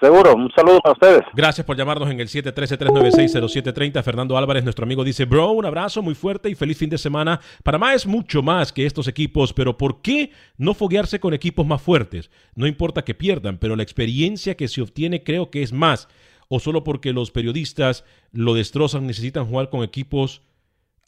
Seguro, 0.02 0.34
un 0.34 0.50
saludo 0.50 0.80
para 0.80 0.94
ustedes. 0.94 1.20
Gracias 1.32 1.64
por 1.64 1.76
llamarnos 1.76 2.10
en 2.10 2.18
el 2.18 2.26
713-396-0730. 2.26 4.02
Fernando 4.02 4.36
Álvarez, 4.36 4.64
nuestro 4.64 4.84
amigo, 4.84 5.04
dice, 5.04 5.26
bro, 5.26 5.52
un 5.52 5.64
abrazo 5.64 6.02
muy 6.02 6.16
fuerte 6.16 6.50
y 6.50 6.56
feliz 6.56 6.76
fin 6.76 6.90
de 6.90 6.98
semana. 6.98 7.40
Panamá 7.62 7.94
es 7.94 8.04
mucho 8.04 8.42
más 8.42 8.72
que 8.72 8.84
estos 8.84 9.06
equipos, 9.06 9.52
pero 9.52 9.78
¿por 9.78 10.02
qué 10.02 10.32
no 10.56 10.74
foguearse 10.74 11.20
con 11.20 11.34
equipos 11.34 11.64
más 11.64 11.80
fuertes? 11.80 12.32
No 12.56 12.66
importa 12.66 13.04
que 13.04 13.14
pierdan, 13.14 13.58
pero 13.58 13.76
la 13.76 13.84
experiencia 13.84 14.56
que 14.56 14.66
se 14.66 14.82
obtiene 14.82 15.22
creo 15.22 15.52
que 15.52 15.62
es 15.62 15.72
más. 15.72 16.08
O 16.48 16.58
solo 16.58 16.82
porque 16.82 17.12
los 17.12 17.30
periodistas 17.30 18.04
lo 18.32 18.54
destrozan, 18.54 19.06
necesitan 19.06 19.46
jugar 19.46 19.70
con 19.70 19.84
equipos 19.84 20.42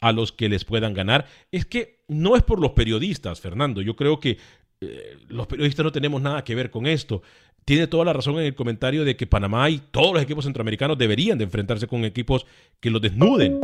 a 0.03 0.13
los 0.13 0.31
que 0.31 0.49
les 0.49 0.65
puedan 0.65 0.95
ganar. 0.95 1.27
Es 1.51 1.67
que 1.67 2.05
no 2.07 2.37
es 2.37 2.45
por 2.45 2.61
los 2.61 2.71
periodistas, 2.71 3.41
Fernando. 3.41 3.83
Yo 3.83 3.97
creo 3.97 4.21
que 4.21 4.39
eh, 4.81 5.17
los 5.27 5.49
periodistas 5.49 5.83
no 5.83 5.91
tenemos 5.91 6.23
nada 6.23 6.45
que 6.45 6.55
ver 6.55 6.71
con 6.71 6.87
esto 6.87 7.23
tiene 7.65 7.87
toda 7.87 8.05
la 8.05 8.13
razón 8.13 8.35
en 8.39 8.45
el 8.45 8.55
comentario 8.55 9.05
de 9.05 9.17
que 9.17 9.27
Panamá 9.27 9.69
y 9.71 9.79
todos 9.79 10.15
los 10.15 10.23
equipos 10.23 10.45
centroamericanos 10.45 10.99
deberían 10.99 11.39
de 11.39 11.45
enfrentarse 11.45 11.87
con 11.87 12.05
equipos 12.05 12.47
que 12.81 12.91
los 12.91 13.01
desnuden. 13.01 13.61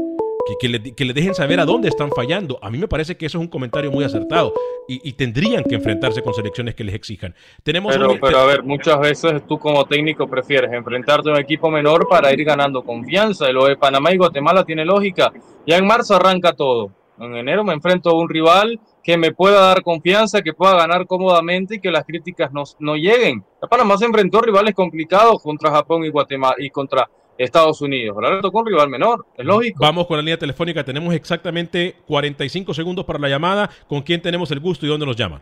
que, 0.61 0.69
le, 0.69 0.95
que, 0.95 1.05
le, 1.05 1.13
dejen 1.13 1.35
saber 1.35 1.61
a 1.61 1.65
dónde 1.65 1.89
están 1.89 2.11
fallando. 2.11 2.59
A 2.63 2.71
mí 2.71 2.79
me 2.79 2.89
parece 2.89 3.17
que 3.17 3.27
eso 3.27 3.39
es 3.39 3.43
un 3.43 3.49
comentario 3.49 3.91
muy 3.93 4.05
acertado 4.05 4.53
y, 4.89 5.09
y 5.09 5.13
tendrían 5.13 5.63
que 5.65 5.75
enfrentarse 5.77 6.23
con 6.23 6.35
selecciones 6.35 6.75
que 6.75 6.83
les 6.83 6.95
exijan. 6.95 7.35
Tenemos 7.63 7.95
pero, 7.95 8.13
un... 8.13 8.19
pero 8.19 8.39
a 8.39 8.47
ver, 8.47 8.63
muchas 8.63 8.99
veces 8.99 9.47
tú 9.47 9.59
como 9.59 9.85
técnico 9.85 10.27
prefieres 10.27 10.73
enfrentarte 10.73 11.29
a 11.29 11.35
un 11.35 11.39
equipo 11.39 11.71
menor 11.71 12.09
para 12.09 12.33
ir 12.33 12.43
ganando 12.45 12.83
confianza. 12.83 13.51
Lo 13.53 13.67
de 13.67 13.77
Panamá 13.77 14.13
y 14.13 14.17
Guatemala 14.17 14.65
tiene 14.65 14.85
lógica. 14.85 15.31
Ya 15.67 15.77
en 15.77 15.87
marzo 15.87 16.17
arranca 16.17 16.55
todo. 16.55 16.91
En 17.19 17.37
enero 17.37 17.63
me 17.63 17.75
enfrento 17.75 18.11
a 18.11 18.15
un 18.15 18.29
rival 18.29 18.81
que 19.03 19.17
me 19.17 19.33
pueda 19.33 19.61
dar 19.61 19.83
confianza, 19.83 20.43
que 20.43 20.53
pueda 20.53 20.77
ganar 20.77 21.07
cómodamente 21.07 21.77
y 21.77 21.81
que 21.81 21.91
las 21.91 22.05
críticas 22.05 22.53
no, 22.53 22.65
no 22.79 22.97
lleguen. 22.97 23.45
Panamá 23.69 23.97
se 23.97 24.05
enfrentó 24.05 24.39
a 24.39 24.43
rivales 24.43 24.75
complicados 24.75 25.43
contra 25.43 25.71
Japón 25.71 26.05
y 26.05 26.11
Guatemala 26.11 26.55
y 26.59 26.71
contra 26.71 27.09
Estados 27.39 27.81
Unidos. 27.81 28.15
Ahora 28.17 28.37
le 28.37 28.43
tocó 28.43 28.61
un 28.61 28.67
rival 28.67 28.91
menor, 28.91 29.25
es 29.37 29.45
lógico. 29.45 29.79
Vamos 29.81 30.07
con 30.07 30.17
la 30.17 30.23
línea 30.23 30.39
telefónica. 30.39 30.85
Tenemos 30.85 31.15
exactamente 31.15 31.97
45 32.07 32.75
segundos 32.75 33.05
para 33.05 33.19
la 33.19 33.29
llamada. 33.29 33.71
¿Con 33.89 34.03
quién 34.03 34.21
tenemos 34.21 34.51
el 34.51 34.61
gusto 34.61 34.85
y 34.85 34.89
dónde 34.89 35.07
nos 35.07 35.17
llaman? 35.17 35.41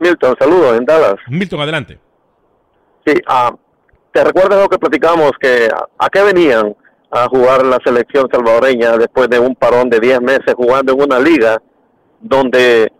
Milton, 0.00 0.34
saludos 0.38 0.76
en 0.76 0.84
Dallas. 0.84 1.16
Milton, 1.28 1.60
adelante. 1.60 1.98
Sí, 3.06 3.14
uh, 3.28 3.56
¿te 4.12 4.24
recuerdas 4.24 4.60
lo 4.60 4.68
que 4.68 4.78
platicamos? 4.78 5.32
Que 5.40 5.68
¿A 5.98 6.08
qué 6.08 6.22
venían 6.22 6.76
a 7.10 7.26
jugar 7.28 7.64
la 7.64 7.78
selección 7.84 8.28
salvadoreña 8.30 8.96
después 8.96 9.30
de 9.30 9.38
un 9.38 9.54
parón 9.54 9.88
de 9.88 9.98
10 9.98 10.20
meses 10.20 10.54
jugando 10.54 10.92
en 10.92 11.02
una 11.02 11.18
liga 11.18 11.62
donde, 12.20 12.92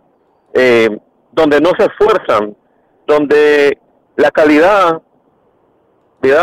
eh, 0.53 0.97
donde 1.31 1.59
no 1.59 1.71
se 1.77 1.85
esfuerzan, 1.85 2.55
donde 3.05 3.77
la 4.15 4.31
calidad 4.31 5.01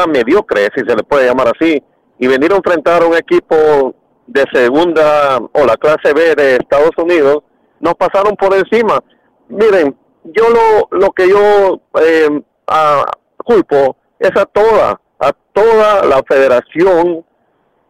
mediocre, 0.09 0.69
si 0.75 0.81
se 0.87 0.97
le 0.97 1.03
puede 1.03 1.27
llamar 1.27 1.53
así, 1.55 1.83
y 2.19 2.27
venir 2.27 2.53
a 2.53 2.57
enfrentar 2.57 3.03
a 3.03 3.07
un 3.07 3.15
equipo 3.15 3.95
de 4.27 4.45
segunda 4.53 5.39
o 5.53 5.65
la 5.65 5.77
clase 5.77 6.13
B 6.15 6.35
de 6.35 6.57
Estados 6.57 6.93
Unidos, 6.97 7.43
nos 7.81 7.95
pasaron 7.95 8.35
por 8.37 8.55
encima. 8.55 9.03
Miren, 9.49 9.97
yo 10.25 10.45
lo, 10.49 10.99
lo 10.99 11.13
que 11.13 11.29
yo 11.29 11.81
eh, 12.01 12.43
a, 12.67 13.05
culpo 13.45 13.97
es 14.19 14.31
a 14.37 14.47
toda, 14.47 15.01
a 15.21 15.33
toda 15.53 16.05
la 16.05 16.23
federación 16.29 17.25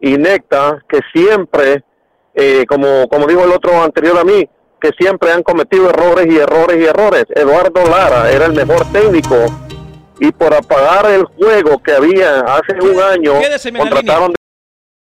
inecta 0.01 0.83
que 0.87 0.99
siempre, 1.13 1.83
eh, 2.35 2.65
como, 2.67 3.07
como 3.07 3.25
dijo 3.25 3.43
el 3.43 3.51
otro 3.51 3.81
anterior 3.81 4.19
a 4.19 4.23
mí, 4.23 4.47
que 4.79 4.91
siempre 4.97 5.31
han 5.31 5.43
cometido 5.43 5.89
errores 5.89 6.27
y 6.29 6.37
errores 6.37 6.77
y 6.79 6.85
errores. 6.85 7.25
Eduardo 7.35 7.83
Lara 7.89 8.31
era 8.31 8.45
el 8.45 8.53
mejor 8.53 8.85
técnico 8.91 9.35
y 10.19 10.31
por 10.31 10.53
apagar 10.53 11.05
el 11.11 11.25
juego 11.25 11.81
que 11.81 11.93
había 11.93 12.39
hace 12.39 12.73
un 12.81 12.99
año 12.99 13.33
contrataron 13.77 14.33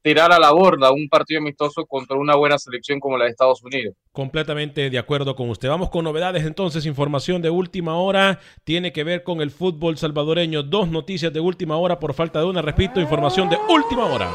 tirar 0.00 0.30
a 0.32 0.38
la 0.38 0.52
borda 0.52 0.92
un 0.92 1.08
partido 1.08 1.40
amistoso 1.40 1.84
contra 1.86 2.16
una 2.16 2.36
buena 2.36 2.56
selección 2.56 3.00
como 3.00 3.18
la 3.18 3.24
de 3.24 3.30
Estados 3.30 3.64
Unidos. 3.64 3.96
Completamente 4.12 4.88
de 4.88 4.98
acuerdo 4.98 5.34
con 5.34 5.50
usted. 5.50 5.68
Vamos 5.68 5.90
con 5.90 6.04
novedades 6.04 6.44
entonces, 6.44 6.86
información 6.86 7.42
de 7.42 7.50
última 7.50 7.96
hora, 7.96 8.38
tiene 8.62 8.92
que 8.92 9.02
ver 9.02 9.24
con 9.24 9.40
el 9.40 9.50
fútbol 9.50 9.96
salvadoreño. 9.96 10.62
Dos 10.62 10.88
noticias 10.88 11.32
de 11.32 11.40
última 11.40 11.78
hora 11.78 11.98
por 11.98 12.14
falta 12.14 12.38
de 12.38 12.44
una, 12.44 12.62
repito, 12.62 13.00
información 13.00 13.48
de 13.48 13.56
última 13.68 14.04
hora. 14.04 14.30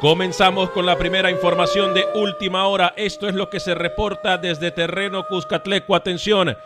Comenzamos 0.00 0.70
con 0.70 0.86
la 0.86 0.96
primera 0.96 1.28
información 1.28 1.92
de 1.92 2.06
última 2.14 2.68
hora. 2.68 2.94
Esto 2.96 3.28
es 3.28 3.34
lo 3.34 3.50
que 3.50 3.58
se 3.58 3.74
reporta 3.74 4.38
desde 4.38 4.70
terreno 4.70 5.26
Cuscatleco. 5.26 5.96
Atención, 5.96 6.56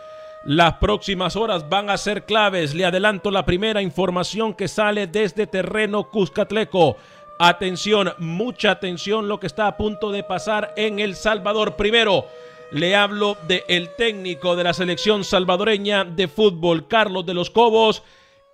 las 0.44 0.74
próximas 0.74 1.34
horas 1.34 1.66
van 1.66 1.88
a 1.88 1.96
ser 1.96 2.24
claves. 2.24 2.74
Le 2.74 2.84
adelanto 2.84 3.30
la 3.30 3.46
primera 3.46 3.80
información 3.80 4.52
que 4.52 4.68
sale 4.68 5.06
desde 5.06 5.46
terreno 5.46 6.10
Cuscatleco. 6.10 6.98
Atención, 7.38 8.12
mucha 8.18 8.72
atención 8.72 9.28
lo 9.28 9.40
que 9.40 9.46
está 9.46 9.66
a 9.66 9.78
punto 9.78 10.12
de 10.12 10.24
pasar 10.24 10.74
en 10.76 10.98
El 10.98 11.16
Salvador. 11.16 11.74
Primero, 11.74 12.26
le 12.70 12.94
hablo 12.94 13.38
del 13.48 13.62
el 13.66 13.96
técnico 13.96 14.56
de 14.56 14.64
la 14.64 14.74
selección 14.74 15.24
salvadoreña 15.24 16.04
de 16.04 16.28
fútbol, 16.28 16.86
Carlos 16.86 17.24
de 17.24 17.32
los 17.32 17.48
Cobos. 17.48 18.02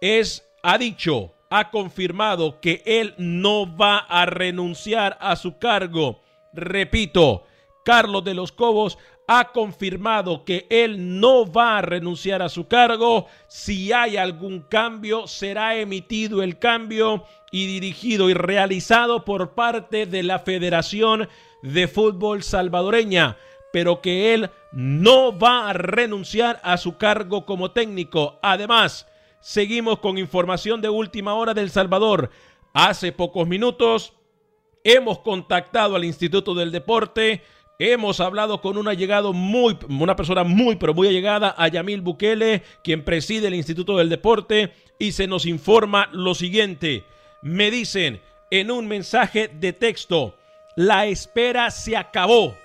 Es, 0.01 0.49
ha 0.62 0.79
dicho, 0.79 1.33
ha 1.51 1.71
confirmado 1.71 2.61
que 2.61 2.83
él 2.85 3.15
no 3.19 3.77
va 3.77 3.99
a 3.99 4.27
renunciar 4.27 5.17
a 5.21 5.37
su 5.37 5.59
cargo. 5.59 6.21
Repito, 6.53 7.45
Carlos 7.85 8.25
de 8.25 8.35
los 8.35 8.53
Cobos 8.53 8.99
ha 9.27 9.53
confirmado 9.53 10.45
que 10.45 10.67
él 10.71 11.21
no 11.21 11.51
va 11.51 11.79
a 11.79 11.83
renunciar 11.83 12.41
a 12.43 12.49
su 12.49 12.67
cargo. 12.67 13.27
Si 13.47 13.93
hay 13.93 14.17
algún 14.17 14.61
cambio, 14.61 15.27
será 15.27 15.77
emitido 15.77 16.43
el 16.43 16.59
cambio 16.59 17.25
y 17.51 17.67
dirigido 17.67 18.31
y 18.31 18.35
realizado 18.35 19.25
por 19.25 19.55
parte 19.55 20.07
de 20.07 20.23
la 20.23 20.39
Federación 20.39 21.29
de 21.63 21.89
Fútbol 21.89 22.43
Salvadoreña, 22.43 23.37
pero 23.71 24.01
que 24.01 24.33
él 24.33 24.51
no 24.73 25.39
va 25.39 25.69
a 25.69 25.73
renunciar 25.75 26.61
a 26.63 26.79
su 26.79 26.97
cargo 26.97 27.45
como 27.45 27.71
técnico. 27.71 28.39
Además, 28.43 29.07
Seguimos 29.40 30.01
con 30.01 30.18
información 30.18 30.81
de 30.81 30.88
última 30.88 31.35
hora 31.35 31.55
del 31.55 31.70
Salvador. 31.70 32.31
Hace 32.72 33.12
pocos 33.12 33.46
minutos 33.46 34.12
hemos 34.85 35.20
contactado 35.20 35.96
al 35.96 36.05
Instituto 36.05 36.55
del 36.55 36.72
Deporte. 36.72 37.42
Hemos 37.79 38.18
hablado 38.18 38.61
con 38.61 38.77
una 38.77 38.94
llegado 38.94 39.33
muy, 39.33 39.79
una 39.88 40.16
persona 40.16 40.42
muy, 40.42 40.77
pero 40.77 40.94
muy 40.94 41.07
allegada 41.07 41.55
a 41.57 41.68
Yamil 41.68 42.01
Bukele, 42.01 42.64
quien 42.83 43.05
preside 43.05 43.46
el 43.46 43.55
Instituto 43.55 43.96
del 43.96 44.09
Deporte, 44.09 44.72
y 44.98 45.12
se 45.12 45.29
nos 45.29 45.46
informa 45.46 46.09
lo 46.12 46.35
siguiente. 46.35 47.05
Me 47.40 47.70
dicen 47.70 48.20
en 48.51 48.70
un 48.72 48.88
mensaje 48.88 49.48
de 49.48 49.72
texto, 49.72 50.35
la 50.74 51.07
espera 51.07 51.70
se 51.70 51.96
acabó. 51.96 52.57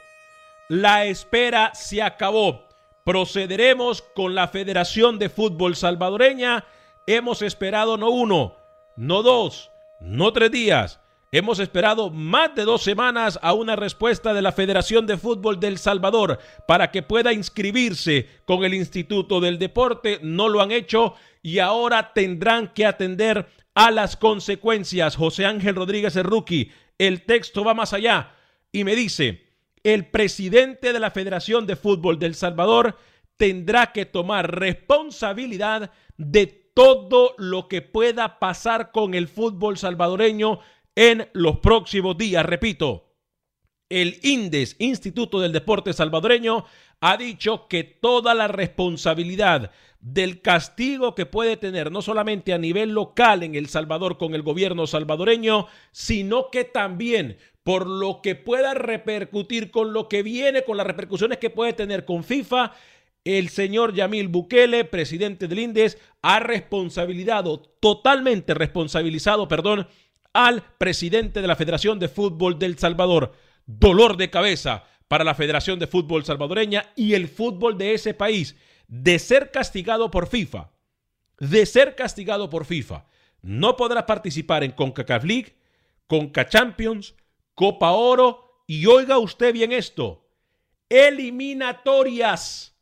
La 0.69 1.05
espera 1.05 1.71
se 1.75 2.01
acabó. 2.01 2.63
Procederemos 3.03 4.01
con 4.01 4.33
la 4.33 4.47
Federación 4.47 5.19
de 5.19 5.29
Fútbol 5.29 5.75
Salvadoreña. 5.75 6.65
Hemos 7.05 7.41
esperado 7.41 7.97
no 7.97 8.09
uno, 8.09 8.55
no 8.95 9.23
dos, 9.23 9.71
no 9.99 10.31
tres 10.31 10.51
días. 10.51 11.01
Hemos 11.33 11.59
esperado 11.59 12.11
más 12.11 12.55
de 12.55 12.63
dos 12.63 12.83
semanas 12.83 13.39
a 13.41 13.53
una 13.53 13.75
respuesta 13.75 14.33
de 14.33 14.41
la 14.41 14.51
Federación 14.51 15.05
de 15.05 15.17
Fútbol 15.17 15.59
del 15.59 15.79
Salvador 15.79 16.39
para 16.67 16.91
que 16.91 17.01
pueda 17.01 17.33
inscribirse 17.33 18.29
con 18.45 18.63
el 18.63 18.73
Instituto 18.73 19.41
del 19.41 19.59
Deporte. 19.59 20.19
No 20.21 20.47
lo 20.47 20.61
han 20.61 20.71
hecho 20.71 21.15
y 21.41 21.59
ahora 21.59 22.13
tendrán 22.13 22.71
que 22.73 22.85
atender 22.85 23.47
a 23.73 23.91
las 23.91 24.15
consecuencias. 24.15 25.15
José 25.17 25.45
Ángel 25.45 25.75
Rodríguez 25.75 26.15
el 26.15 26.23
rookie, 26.23 26.71
el 26.99 27.25
texto 27.25 27.65
va 27.65 27.73
más 27.73 27.91
allá 27.93 28.31
y 28.71 28.83
me 28.83 28.95
dice, 28.95 29.42
el 29.83 30.05
presidente 30.07 30.93
de 30.93 30.99
la 30.99 31.11
Federación 31.11 31.67
de 31.67 31.75
Fútbol 31.75 32.17
del 32.17 32.35
Salvador 32.35 32.97
tendrá 33.37 33.91
que 33.91 34.05
tomar 34.05 34.57
responsabilidad 34.59 35.91
de 36.17 36.47
todo 36.47 37.35
lo 37.37 37.67
que 37.67 37.81
pueda 37.81 38.39
pasar 38.39 38.91
con 38.91 39.13
el 39.13 39.27
fútbol 39.27 39.77
salvadoreño 39.77 40.59
en 40.95 41.29
los 41.33 41.59
próximos 41.59 42.17
días. 42.17 42.45
Repito, 42.45 43.13
el 43.89 44.19
INDES, 44.23 44.75
Instituto 44.79 45.39
del 45.39 45.51
Deporte 45.51 45.93
Salvadoreño, 45.93 46.65
ha 46.99 47.17
dicho 47.17 47.67
que 47.67 47.83
toda 47.83 48.33
la 48.33 48.47
responsabilidad 48.47 49.71
del 49.99 50.41
castigo 50.41 51.15
que 51.15 51.25
puede 51.25 51.57
tener 51.57 51.91
no 51.91 52.01
solamente 52.01 52.53
a 52.53 52.57
nivel 52.57 52.91
local 52.91 53.43
en 53.43 53.55
El 53.55 53.67
Salvador 53.67 54.17
con 54.17 54.35
el 54.35 54.41
gobierno 54.41 54.87
salvadoreño, 54.87 55.67
sino 55.91 56.49
que 56.49 56.63
también 56.63 57.37
por 57.63 57.87
lo 57.87 58.21
que 58.21 58.35
pueda 58.35 58.73
repercutir 58.73 59.71
con 59.71 59.93
lo 59.93 60.09
que 60.09 60.21
viene, 60.21 60.63
con 60.63 60.77
las 60.77 60.85
repercusiones 60.87 61.37
que 61.37 61.49
puede 61.49 61.73
tener 61.73 62.05
con 62.05 62.23
FIFA, 62.23 62.73
el 63.23 63.49
señor 63.49 63.93
Yamil 63.93 64.27
Bukele, 64.27 64.83
presidente 64.83 65.47
del 65.47 65.59
INDES, 65.59 65.97
ha 66.21 66.39
responsabilizado, 66.39 67.61
totalmente 67.79 68.53
responsabilizado, 68.53 69.47
perdón, 69.47 69.87
al 70.33 70.63
presidente 70.77 71.41
de 71.41 71.47
la 71.47 71.55
Federación 71.55 71.99
de 71.99 72.09
Fútbol 72.09 72.59
del 72.59 72.77
Salvador. 72.77 73.33
Dolor 73.65 74.17
de 74.17 74.29
cabeza 74.29 74.83
para 75.07 75.23
la 75.23 75.35
Federación 75.35 75.79
de 75.79 75.87
Fútbol 75.87 76.25
salvadoreña 76.25 76.91
y 76.97 77.13
el 77.13 77.29
fútbol 77.29 77.77
de 77.77 77.93
ese 77.93 78.13
país 78.13 78.57
de 78.87 79.19
ser 79.19 79.51
castigado 79.51 80.11
por 80.11 80.27
FIFA, 80.27 80.71
de 81.39 81.65
ser 81.65 81.95
castigado 81.95 82.49
por 82.49 82.65
FIFA. 82.65 83.05
No 83.41 83.77
podrá 83.77 84.05
participar 84.05 84.63
en 84.63 84.71
CONCACAF 84.71 85.23
League, 85.23 85.55
CONCA 86.07 86.47
Champions, 86.49 87.15
Copa 87.55 87.91
Oro 87.91 88.63
y 88.67 88.85
oiga 88.85 89.17
usted 89.17 89.53
bien 89.53 89.71
esto, 89.71 90.25
eliminatorias, 90.89 92.75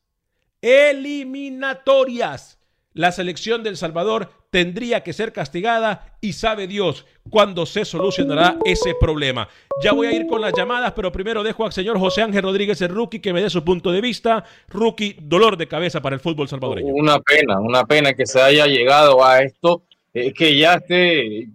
eliminatorias. 0.61 2.57
La 2.93 3.13
selección 3.13 3.63
del 3.63 3.77
Salvador 3.77 4.31
tendría 4.49 5.01
que 5.01 5.13
ser 5.13 5.31
castigada 5.31 6.17
y 6.19 6.33
sabe 6.33 6.67
Dios 6.67 7.05
cuándo 7.29 7.65
se 7.65 7.85
solucionará 7.85 8.57
ese 8.65 8.93
problema. 8.99 9.47
Ya 9.81 9.93
voy 9.93 10.07
a 10.07 10.11
ir 10.11 10.27
con 10.27 10.41
las 10.41 10.51
llamadas, 10.53 10.91
pero 10.93 11.09
primero 11.11 11.41
dejo 11.41 11.65
al 11.65 11.71
señor 11.71 11.97
José 11.97 12.21
Ángel 12.21 12.43
Rodríguez, 12.43 12.81
el 12.81 12.89
rookie, 12.89 13.21
que 13.21 13.31
me 13.31 13.41
dé 13.41 13.49
su 13.49 13.63
punto 13.63 13.93
de 13.93 14.01
vista. 14.01 14.43
Rookie, 14.67 15.15
dolor 15.21 15.55
de 15.55 15.69
cabeza 15.69 16.01
para 16.01 16.15
el 16.15 16.19
fútbol 16.19 16.49
salvadoreño. 16.49 16.93
Una 16.93 17.19
pena, 17.21 17.61
una 17.61 17.85
pena 17.85 18.13
que 18.13 18.25
se 18.25 18.41
haya 18.41 18.67
llegado 18.67 19.23
a 19.23 19.41
esto, 19.41 19.83
que 20.13 20.57
ya 20.57 20.73
esté 20.73 21.47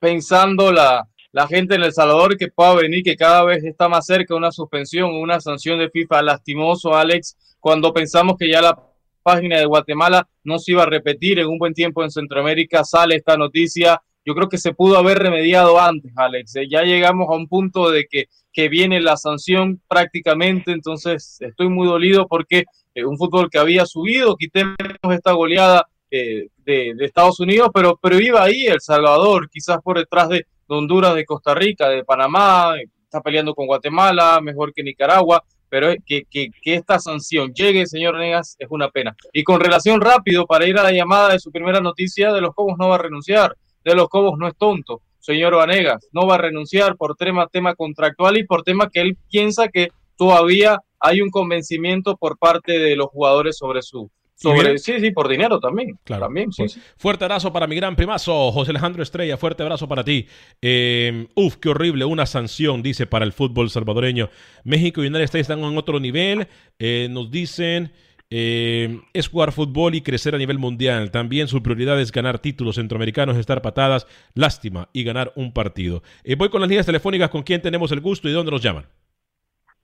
pensando 0.00 0.72
la, 0.72 1.06
la 1.32 1.46
gente 1.46 1.76
en 1.76 1.82
El 1.82 1.92
Salvador 1.92 2.36
que 2.36 2.48
pueda 2.48 2.74
venir, 2.74 3.02
que 3.02 3.16
cada 3.16 3.44
vez 3.44 3.62
está 3.64 3.88
más 3.88 4.06
cerca 4.06 4.34
una 4.34 4.50
suspensión, 4.50 5.14
una 5.14 5.40
sanción 5.40 5.78
de 5.78 5.90
FIFA 5.90 6.22
lastimoso, 6.22 6.94
Alex, 6.94 7.56
cuando 7.60 7.92
pensamos 7.92 8.36
que 8.38 8.50
ya 8.50 8.60
la 8.60 8.78
página 9.22 9.58
de 9.58 9.66
Guatemala 9.66 10.28
no 10.44 10.58
se 10.58 10.72
iba 10.72 10.82
a 10.82 10.86
repetir 10.86 11.38
en 11.38 11.46
un 11.46 11.58
buen 11.58 11.74
tiempo 11.74 12.02
en 12.02 12.10
Centroamérica, 12.10 12.84
sale 12.84 13.16
esta 13.16 13.36
noticia. 13.36 14.00
Yo 14.24 14.34
creo 14.34 14.48
que 14.48 14.58
se 14.58 14.74
pudo 14.74 14.98
haber 14.98 15.18
remediado 15.18 15.80
antes, 15.80 16.12
Alex. 16.16 16.56
Eh, 16.56 16.68
ya 16.68 16.82
llegamos 16.82 17.28
a 17.28 17.36
un 17.36 17.46
punto 17.46 17.90
de 17.90 18.06
que, 18.10 18.24
que 18.52 18.68
viene 18.68 19.00
la 19.00 19.16
sanción 19.16 19.80
prácticamente, 19.88 20.72
entonces 20.72 21.38
estoy 21.40 21.68
muy 21.68 21.86
dolido 21.86 22.26
porque 22.26 22.64
eh, 22.94 23.04
un 23.04 23.16
fútbol 23.16 23.48
que 23.50 23.58
había 23.58 23.86
subido, 23.86 24.36
quitemos 24.36 24.76
esta 25.10 25.32
goleada 25.32 25.86
eh, 26.10 26.48
de, 26.58 26.94
de, 26.96 27.04
Estados 27.04 27.38
Unidos, 27.40 27.70
pero, 27.72 27.98
pero 28.02 28.18
iba 28.18 28.42
ahí 28.42 28.66
El 28.66 28.80
Salvador, 28.80 29.48
quizás 29.48 29.78
por 29.82 29.98
detrás 29.98 30.28
de 30.28 30.44
Honduras, 30.76 31.14
de 31.14 31.24
Costa 31.24 31.54
Rica, 31.54 31.88
de 31.88 32.04
Panamá, 32.04 32.74
está 33.04 33.20
peleando 33.20 33.54
con 33.54 33.66
Guatemala, 33.66 34.40
mejor 34.40 34.72
que 34.72 34.82
Nicaragua, 34.82 35.42
pero 35.68 35.92
que, 36.04 36.24
que, 36.30 36.50
que, 36.62 36.74
esta 36.74 36.98
sanción 36.98 37.52
llegue, 37.54 37.86
señor 37.86 38.18
Negas, 38.18 38.56
es 38.58 38.68
una 38.70 38.88
pena. 38.90 39.16
Y 39.32 39.44
con 39.44 39.60
relación 39.60 40.00
rápido, 40.00 40.46
para 40.46 40.66
ir 40.66 40.78
a 40.78 40.82
la 40.82 40.92
llamada 40.92 41.30
de 41.30 41.38
su 41.38 41.50
primera 41.50 41.80
noticia, 41.80 42.32
de 42.32 42.40
los 42.40 42.54
Cobos 42.54 42.76
no 42.78 42.88
va 42.88 42.96
a 42.96 42.98
renunciar, 42.98 43.56
de 43.84 43.94
los 43.94 44.08
Cobos 44.08 44.38
no 44.38 44.48
es 44.48 44.56
tonto, 44.56 45.02
señor 45.18 45.54
Vanegas, 45.54 46.08
no 46.12 46.26
va 46.26 46.34
a 46.36 46.38
renunciar 46.38 46.96
por 46.96 47.16
tema, 47.16 47.46
tema 47.46 47.74
contractual 47.74 48.36
y 48.36 48.46
por 48.46 48.62
tema 48.62 48.88
que 48.90 49.00
él 49.00 49.16
piensa 49.30 49.68
que 49.68 49.88
todavía 50.16 50.80
hay 50.98 51.22
un 51.22 51.30
convencimiento 51.30 52.16
por 52.16 52.38
parte 52.38 52.78
de 52.78 52.96
los 52.96 53.08
jugadores 53.08 53.56
sobre 53.56 53.82
su, 53.82 54.10
sobre, 54.40 54.78
sí, 54.78 54.98
sí, 55.00 55.10
por 55.10 55.28
dinero 55.28 55.60
también. 55.60 55.98
Claro. 56.04 56.24
También, 56.24 56.52
sí, 56.52 56.68
sí. 56.68 56.80
Fuerte 56.96 57.24
abrazo 57.24 57.52
para 57.52 57.66
mi 57.66 57.76
gran 57.76 57.94
primazo, 57.94 58.50
José 58.52 58.70
Alejandro 58.70 59.02
Estrella. 59.02 59.36
Fuerte 59.36 59.62
abrazo 59.62 59.86
para 59.86 60.02
ti. 60.02 60.26
Eh, 60.62 61.26
uf, 61.34 61.56
qué 61.56 61.68
horrible. 61.68 62.04
Una 62.04 62.26
sanción, 62.26 62.82
dice, 62.82 63.06
para 63.06 63.24
el 63.24 63.32
fútbol 63.32 63.70
salvadoreño. 63.70 64.30
México 64.64 65.02
y 65.02 65.08
United 65.08 65.24
States 65.24 65.42
están 65.42 65.62
en 65.62 65.76
otro 65.76 66.00
nivel. 66.00 66.48
Eh, 66.78 67.08
nos 67.10 67.30
dicen. 67.30 67.92
Eh, 68.32 69.00
es 69.12 69.26
jugar 69.26 69.50
fútbol 69.50 69.96
y 69.96 70.02
crecer 70.02 70.36
a 70.36 70.38
nivel 70.38 70.58
mundial. 70.58 71.10
También 71.10 71.48
su 71.48 71.62
prioridad 71.62 72.00
es 72.00 72.12
ganar 72.12 72.38
títulos 72.38 72.76
centroamericanos, 72.76 73.36
estar 73.36 73.60
patadas, 73.60 74.06
lástima 74.34 74.88
y 74.92 75.02
ganar 75.02 75.32
un 75.34 75.52
partido. 75.52 76.04
Eh, 76.22 76.36
voy 76.36 76.48
con 76.48 76.60
las 76.60 76.70
líneas 76.70 76.86
telefónicas 76.86 77.30
con 77.30 77.42
quién 77.42 77.60
tenemos 77.60 77.90
el 77.90 78.00
gusto 78.00 78.28
y 78.28 78.32
dónde 78.32 78.52
nos 78.52 78.62
llaman. 78.62 78.86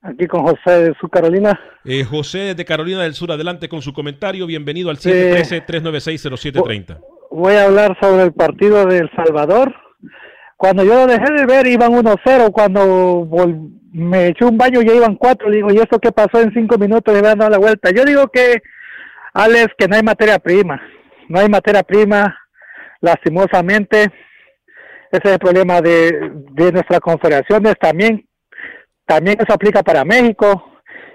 Aquí 0.07 0.25
con 0.25 0.41
José 0.43 0.83
de 0.83 0.93
Sur 1.01 1.09
Carolina. 1.09 1.59
Eh, 1.83 2.05
José 2.05 2.55
de 2.55 2.63
Carolina 2.63 3.03
del 3.03 3.13
Sur, 3.13 3.29
adelante 3.29 3.67
con 3.67 3.81
su 3.81 3.91
comentario. 3.91 4.47
Bienvenido 4.47 4.89
al 4.89 4.99
713-396-0730. 4.99 7.01
Voy 7.29 7.55
a 7.55 7.65
hablar 7.65 7.97
sobre 7.99 8.23
el 8.23 8.31
partido 8.31 8.85
de 8.85 8.99
El 8.99 9.11
Salvador. 9.13 9.75
Cuando 10.55 10.85
yo 10.85 10.93
lo 10.93 11.07
dejé 11.07 11.29
de 11.33 11.45
ver, 11.45 11.67
iban 11.67 11.91
1-0. 11.91 12.53
Cuando 12.53 13.27
me 13.91 14.27
eché 14.27 14.45
un 14.45 14.57
baño, 14.57 14.81
ya 14.81 14.93
iban 14.93 15.17
4. 15.17 15.51
Digo, 15.51 15.73
¿y 15.73 15.79
esto 15.79 15.99
qué 15.99 16.13
pasó 16.13 16.41
en 16.41 16.53
5 16.53 16.77
minutos? 16.77 17.13
Le 17.13 17.21
dando 17.21 17.49
la 17.49 17.57
vuelta. 17.57 17.91
Yo 17.91 18.05
digo 18.05 18.29
que, 18.29 18.61
Alex, 19.33 19.73
que 19.77 19.89
no 19.89 19.97
hay 19.97 20.03
materia 20.03 20.39
prima. 20.39 20.81
No 21.27 21.41
hay 21.41 21.49
materia 21.49 21.83
prima, 21.83 22.33
lastimosamente. 23.01 24.03
Ese 25.11 25.21
es 25.21 25.31
el 25.33 25.39
problema 25.39 25.81
de, 25.81 26.31
de 26.53 26.71
nuestras 26.71 27.01
confederaciones. 27.01 27.75
También 27.77 28.26
también 29.07 29.37
eso 29.39 29.53
aplica 29.53 29.81
para 29.81 30.03
México. 30.03 30.63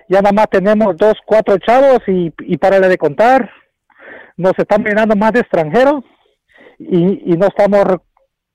Ya 0.08 0.20
nada 0.20 0.32
más 0.32 0.48
tenemos 0.50 0.96
dos, 0.96 1.14
cuatro 1.24 1.58
chavos 1.58 2.00
y, 2.06 2.32
y 2.40 2.56
para 2.56 2.80
de 2.80 2.98
contar. 2.98 3.48
Nos 4.36 4.54
están 4.58 4.82
mirando 4.82 5.14
más 5.14 5.32
de 5.32 5.40
extranjeros 5.40 6.02
y, 6.78 7.32
y 7.32 7.36
no 7.36 7.46
estamos 7.46 7.84
re 7.84 7.98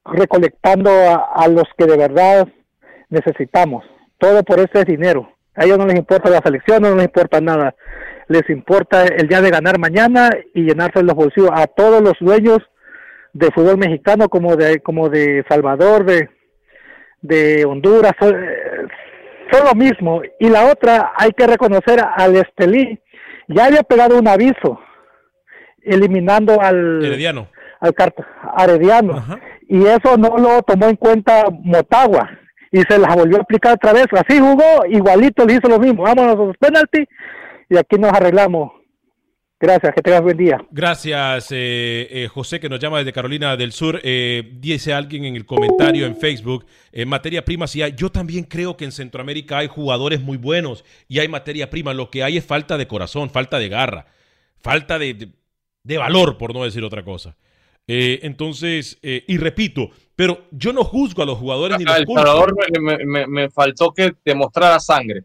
recolectando 0.06 0.89
a, 0.89 1.34
a, 1.36 1.47
los 1.50 1.65
que 1.78 1.86
de 1.86 1.97
verdad 1.97 2.47
necesitamos. 3.10 3.84
Todo 4.17 4.41
por 4.43 4.60
ese 4.60 4.86
dinero. 4.86 5.30
A 5.54 5.65
ellos 5.65 5.78
no 5.78 5.86
les 5.86 5.97
importa 5.97 6.30
la 6.30 6.41
selección, 6.41 6.82
no 6.82 6.95
les 6.95 7.06
importa 7.06 7.41
nada. 7.41 7.76
Les 8.30 8.50
importa 8.50 9.06
el 9.06 9.28
día 9.28 9.41
de 9.41 9.52
ganar 9.52 9.78
mañana 9.78 10.30
y 10.54 10.63
llenarse 10.63 11.04
los 11.04 11.15
bolsillos 11.15 11.52
a 11.54 11.67
todos 11.67 12.02
los 12.02 12.13
dueños 12.19 12.60
de 13.34 13.52
fútbol 13.52 13.78
mexicano 13.78 14.30
como 14.30 14.56
de 14.56 14.80
como 14.80 15.10
de 15.10 15.45
Salvador, 15.50 16.06
de 16.06 16.30
de 17.21 17.65
Honduras, 17.65 18.13
son 19.52 19.66
lo 19.66 19.74
mismo. 19.76 20.22
Y 20.40 20.50
la 20.50 20.72
otra, 20.72 21.14
hay 21.18 21.32
que 21.32 21.48
reconocer 21.48 22.00
al 22.16 22.36
Estelí, 22.36 23.00
ya 23.48 23.66
había 23.66 23.84
pegado 23.84 24.18
un 24.20 24.28
aviso 24.28 24.80
eliminando 25.82 26.60
al 26.62 27.04
Herediano. 27.04 27.48
al 27.80 27.94
Arediano 28.56 29.18
Ajá. 29.18 29.40
y 29.68 29.86
eso 29.86 30.18
no 30.18 30.38
lo 30.38 30.62
tomó 30.64 30.88
en 30.88 30.96
cuenta 30.98 31.46
Motagua 31.64 32.30
y 32.72 32.82
se 32.82 32.98
las 32.98 33.16
volvió 33.16 33.38
a 33.38 33.42
aplicar 33.42 33.74
otra 33.76 33.94
vez 33.94 34.08
así 34.12 34.40
jugó 34.40 34.86
igualito 34.90 35.46
le 35.46 35.54
hizo 35.54 35.69
lo 35.69 35.80
mismo 35.80 36.04
vámonos 36.04 36.34
a 36.36 36.38
los 36.40 36.58
penaltis 36.58 37.08
y 37.69 37.78
aquí 37.78 37.98
nos 37.98 38.12
arreglamos 38.12 38.71
Gracias, 39.60 39.96
que 39.96 40.02
tengas 40.04 40.22
buen 40.22 40.38
día. 40.38 40.64
Gracias, 40.70 41.48
eh, 41.52 42.08
eh, 42.12 42.28
José, 42.28 42.60
que 42.60 42.70
nos 42.70 42.80
llama 42.80 43.00
desde 43.00 43.12
Carolina 43.12 43.58
del 43.58 43.72
Sur. 43.72 44.00
Eh, 44.04 44.52
dice 44.60 44.94
alguien 44.94 45.26
en 45.26 45.36
el 45.36 45.48
comentario 45.48 46.06
en 46.06 46.16
Facebook, 46.16 46.66
en 46.92 47.08
materia 47.10 47.44
prima, 47.44 47.66
sí 47.66 47.82
hay. 47.82 47.94
Yo 47.98 48.12
también 48.12 48.44
creo 48.44 48.78
que 48.78 48.86
en 48.86 48.92
Centroamérica 48.92 49.58
hay 49.58 49.68
jugadores 49.68 50.22
muy 50.22 50.38
buenos 50.38 50.86
y 51.08 51.18
hay 51.18 51.28
materia 51.28 51.72
prima. 51.72 51.96
Lo 51.96 52.12
que 52.12 52.22
hay 52.24 52.38
es 52.38 52.46
falta 52.46 52.78
de 52.78 52.88
corazón, 52.88 53.32
falta 53.32 53.58
de 53.58 53.68
garra, 53.70 54.06
falta 54.60 55.00
de, 55.00 55.16
de, 55.16 55.30
de 55.84 55.98
valor, 55.98 56.38
por 56.38 56.54
no 56.54 56.64
decir 56.64 56.84
otra 56.84 57.04
cosa. 57.04 57.36
Eh, 57.88 58.20
entonces, 58.24 59.00
eh, 59.02 59.24
y 59.28 59.38
repito, 59.38 59.90
pero 60.16 60.46
yo 60.52 60.72
no 60.72 60.84
juzgo 60.84 61.24
a 61.24 61.26
los 61.26 61.40
jugadores 61.40 61.80
ni 61.80 61.86
Ah, 61.88 61.92
los 61.94 61.98
El 62.02 62.06
culpo. 62.06 62.22
Salvador 62.22 62.56
me, 62.80 62.98
me- 63.06 63.26
me 63.28 63.50
faltó 63.50 63.92
que 63.92 64.14
demostrara 64.24 64.80
sangre. 64.80 65.24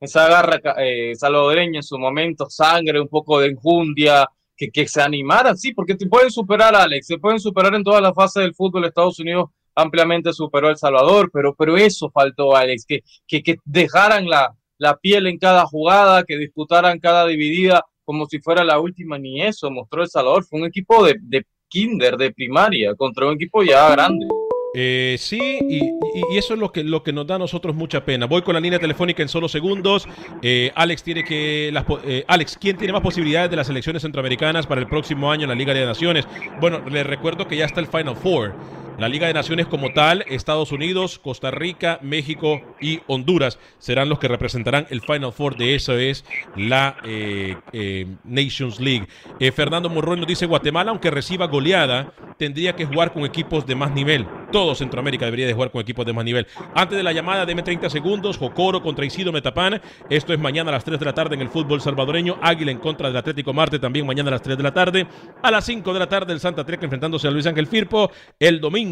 Esa 0.00 0.28
garra 0.28 0.60
eh, 0.78 1.14
salvadoreña 1.14 1.80
en 1.80 1.82
su 1.82 1.98
momento, 1.98 2.48
sangre, 2.48 2.98
un 2.98 3.08
poco 3.08 3.38
de 3.38 3.48
enjundia, 3.48 4.26
que, 4.56 4.70
que 4.70 4.86
se 4.88 5.00
animaran, 5.00 5.56
sí, 5.56 5.72
porque 5.72 5.94
te 5.94 6.06
pueden 6.06 6.30
superar, 6.30 6.74
Alex, 6.74 7.06
se 7.06 7.18
pueden 7.18 7.40
superar 7.40 7.74
en 7.74 7.84
todas 7.84 8.02
las 8.02 8.14
fases 8.14 8.42
del 8.42 8.54
fútbol. 8.54 8.84
Estados 8.84 9.18
Unidos 9.18 9.50
ampliamente 9.74 10.32
superó 10.32 10.68
a 10.68 10.70
El 10.70 10.76
Salvador, 10.76 11.30
pero, 11.32 11.54
pero 11.54 11.76
eso 11.76 12.10
faltó, 12.10 12.54
Alex, 12.54 12.84
que, 12.86 13.00
que, 13.26 13.42
que 13.42 13.56
dejaran 13.64 14.28
la, 14.28 14.54
la 14.78 14.96
piel 14.96 15.26
en 15.26 15.38
cada 15.38 15.64
jugada, 15.66 16.24
que 16.24 16.36
disputaran 16.36 16.98
cada 16.98 17.26
dividida 17.26 17.84
como 18.04 18.26
si 18.26 18.40
fuera 18.40 18.64
la 18.64 18.80
última, 18.80 19.18
ni 19.18 19.40
eso 19.40 19.70
mostró 19.70 20.02
El 20.02 20.08
Salvador. 20.08 20.44
Fue 20.44 20.60
un 20.60 20.66
equipo 20.66 21.04
de, 21.04 21.14
de 21.20 21.46
kinder, 21.68 22.16
de 22.16 22.32
primaria, 22.32 22.94
contra 22.96 23.26
un 23.26 23.34
equipo 23.34 23.62
ya 23.62 23.88
grande. 23.90 24.26
Eh, 24.72 25.16
sí, 25.18 25.58
y, 25.68 26.36
eso 26.36 26.54
es 26.54 26.60
lo 26.60 26.70
que, 26.70 26.84
lo 26.84 27.02
que 27.02 27.12
nos 27.12 27.26
da 27.26 27.36
a 27.36 27.38
nosotros 27.38 27.74
mucha 27.74 28.04
pena. 28.04 28.26
Voy 28.26 28.42
con 28.42 28.54
la 28.54 28.60
línea 28.60 28.78
telefónica 28.78 29.22
en 29.22 29.28
solo 29.28 29.48
segundos. 29.48 30.06
Eh, 30.42 30.70
Alex 30.74 31.02
tiene 31.02 31.24
que. 31.24 31.72
eh, 32.04 32.24
Alex, 32.28 32.56
¿quién 32.60 32.76
tiene 32.76 32.92
más 32.92 33.02
posibilidades 33.02 33.50
de 33.50 33.56
las 33.56 33.68
elecciones 33.68 34.02
centroamericanas 34.02 34.66
para 34.66 34.80
el 34.80 34.86
próximo 34.86 35.30
año 35.30 35.44
en 35.44 35.48
la 35.48 35.54
Liga 35.54 35.74
de 35.74 35.84
Naciones? 35.84 36.26
Bueno, 36.60 36.80
les 36.88 37.06
recuerdo 37.06 37.48
que 37.48 37.56
ya 37.56 37.64
está 37.64 37.80
el 37.80 37.86
Final 37.86 38.16
Four. 38.16 38.54
La 39.00 39.08
Liga 39.08 39.26
de 39.26 39.32
Naciones 39.32 39.66
como 39.66 39.94
tal, 39.94 40.26
Estados 40.28 40.72
Unidos, 40.72 41.18
Costa 41.18 41.50
Rica, 41.50 41.98
México 42.02 42.60
y 42.82 43.00
Honduras 43.06 43.58
serán 43.78 44.10
los 44.10 44.18
que 44.18 44.28
representarán 44.28 44.86
el 44.90 45.00
Final 45.00 45.32
Four 45.32 45.56
de 45.56 45.74
eso 45.74 45.96
es 45.96 46.22
la 46.54 46.98
eh, 47.02 47.56
eh, 47.72 48.06
Nations 48.24 48.78
League. 48.78 49.08
Eh, 49.38 49.52
Fernando 49.52 49.88
Morroy 49.88 50.18
nos 50.18 50.26
dice 50.26 50.44
Guatemala, 50.44 50.90
aunque 50.90 51.10
reciba 51.10 51.46
goleada, 51.46 52.12
tendría 52.36 52.76
que 52.76 52.84
jugar 52.84 53.14
con 53.14 53.24
equipos 53.24 53.66
de 53.66 53.74
más 53.74 53.90
nivel. 53.92 54.26
Todo 54.52 54.74
Centroamérica 54.74 55.24
debería 55.24 55.46
de 55.46 55.54
jugar 55.54 55.70
con 55.70 55.80
equipos 55.80 56.04
de 56.04 56.12
más 56.12 56.24
nivel. 56.26 56.46
Antes 56.74 56.98
de 56.98 57.02
la 57.02 57.12
llamada, 57.12 57.46
deme 57.46 57.62
30 57.62 57.88
segundos. 57.88 58.36
Jocoro 58.36 58.82
contra 58.82 59.06
Isidro 59.06 59.32
Metapán. 59.32 59.80
Esto 60.10 60.34
es 60.34 60.38
mañana 60.38 60.70
a 60.70 60.72
las 60.72 60.84
3 60.84 60.98
de 60.98 61.06
la 61.06 61.14
tarde 61.14 61.36
en 61.36 61.40
el 61.40 61.48
fútbol 61.48 61.80
salvadoreño. 61.80 62.36
Águila 62.42 62.70
en 62.70 62.78
contra 62.78 63.08
del 63.08 63.16
Atlético 63.16 63.54
Marte 63.54 63.78
también 63.78 64.04
mañana 64.06 64.28
a 64.28 64.32
las 64.32 64.42
3 64.42 64.58
de 64.58 64.62
la 64.62 64.74
tarde. 64.74 65.06
A 65.42 65.50
las 65.50 65.64
5 65.64 65.92
de 65.94 65.98
la 65.98 66.08
tarde 66.08 66.32
el 66.34 66.40
Santa 66.40 66.64
Treca 66.64 66.84
enfrentándose 66.84 67.28
a 67.28 67.30
Luis 67.30 67.46
Ángel 67.46 67.66
Firpo. 67.66 68.10
El 68.38 68.60
domingo 68.60 68.89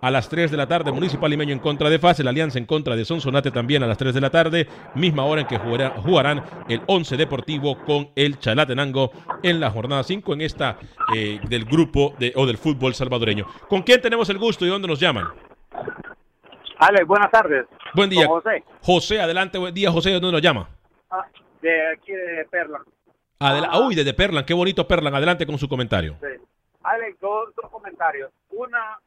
a 0.00 0.10
las 0.10 0.28
3 0.28 0.50
de 0.50 0.56
la 0.56 0.66
tarde 0.66 0.92
Municipal 0.92 1.30
Limeño 1.30 1.52
en 1.52 1.58
contra 1.58 1.88
de 1.90 1.98
FAS. 1.98 2.20
El 2.20 2.28
Alianza 2.28 2.58
en 2.58 2.66
contra 2.66 2.96
de 2.96 3.04
Sonsonate 3.04 3.50
también 3.50 3.82
a 3.82 3.86
las 3.86 3.98
3 3.98 4.14
de 4.14 4.20
la 4.20 4.30
tarde. 4.30 4.66
Misma 4.94 5.24
hora 5.24 5.42
en 5.42 5.46
que 5.46 5.58
jugará- 5.58 5.90
jugarán 6.02 6.42
el 6.68 6.80
11 6.86 7.16
Deportivo 7.16 7.76
con 7.84 8.10
el 8.16 8.38
Chalatenango 8.38 9.10
en 9.42 9.60
la 9.60 9.70
jornada 9.70 10.02
5 10.02 10.32
en 10.34 10.40
esta 10.42 10.78
eh, 11.14 11.40
del 11.48 11.64
grupo 11.64 12.14
de, 12.18 12.32
o 12.36 12.46
del 12.46 12.58
fútbol 12.58 12.94
salvadoreño. 12.94 13.46
¿Con 13.68 13.82
quién 13.82 14.00
tenemos 14.00 14.28
el 14.30 14.38
gusto 14.38 14.64
y 14.64 14.68
dónde 14.68 14.88
nos 14.88 14.98
llaman? 15.00 15.26
Alex, 16.78 17.06
buenas 17.06 17.30
tardes. 17.30 17.66
Buen 17.94 18.10
día. 18.10 18.26
Con 18.26 18.40
José, 18.40 18.64
José, 18.82 19.20
adelante, 19.20 19.58
buen 19.58 19.72
día, 19.74 19.90
José, 19.90 20.10
¿de 20.10 20.14
dónde 20.20 20.32
nos 20.32 20.42
llama? 20.42 20.68
ah, 21.10 21.24
de 21.62 21.92
aquí 21.92 22.12
de 22.12 22.44
Perla. 22.50 22.80
Adela- 23.38 23.78
Uy, 23.86 23.94
desde 23.94 24.12
Perlan, 24.14 24.44
qué 24.44 24.54
bonito 24.54 24.86
Perlan, 24.86 25.14
adelante 25.14 25.46
con 25.46 25.58
su 25.58 25.68
comentario. 25.68 26.16
Sí. 26.20 26.42
Alex, 26.82 27.18
dos, 27.20 27.50
dos 27.60 27.70
comentarios. 27.70 28.30
Una, 28.50 28.98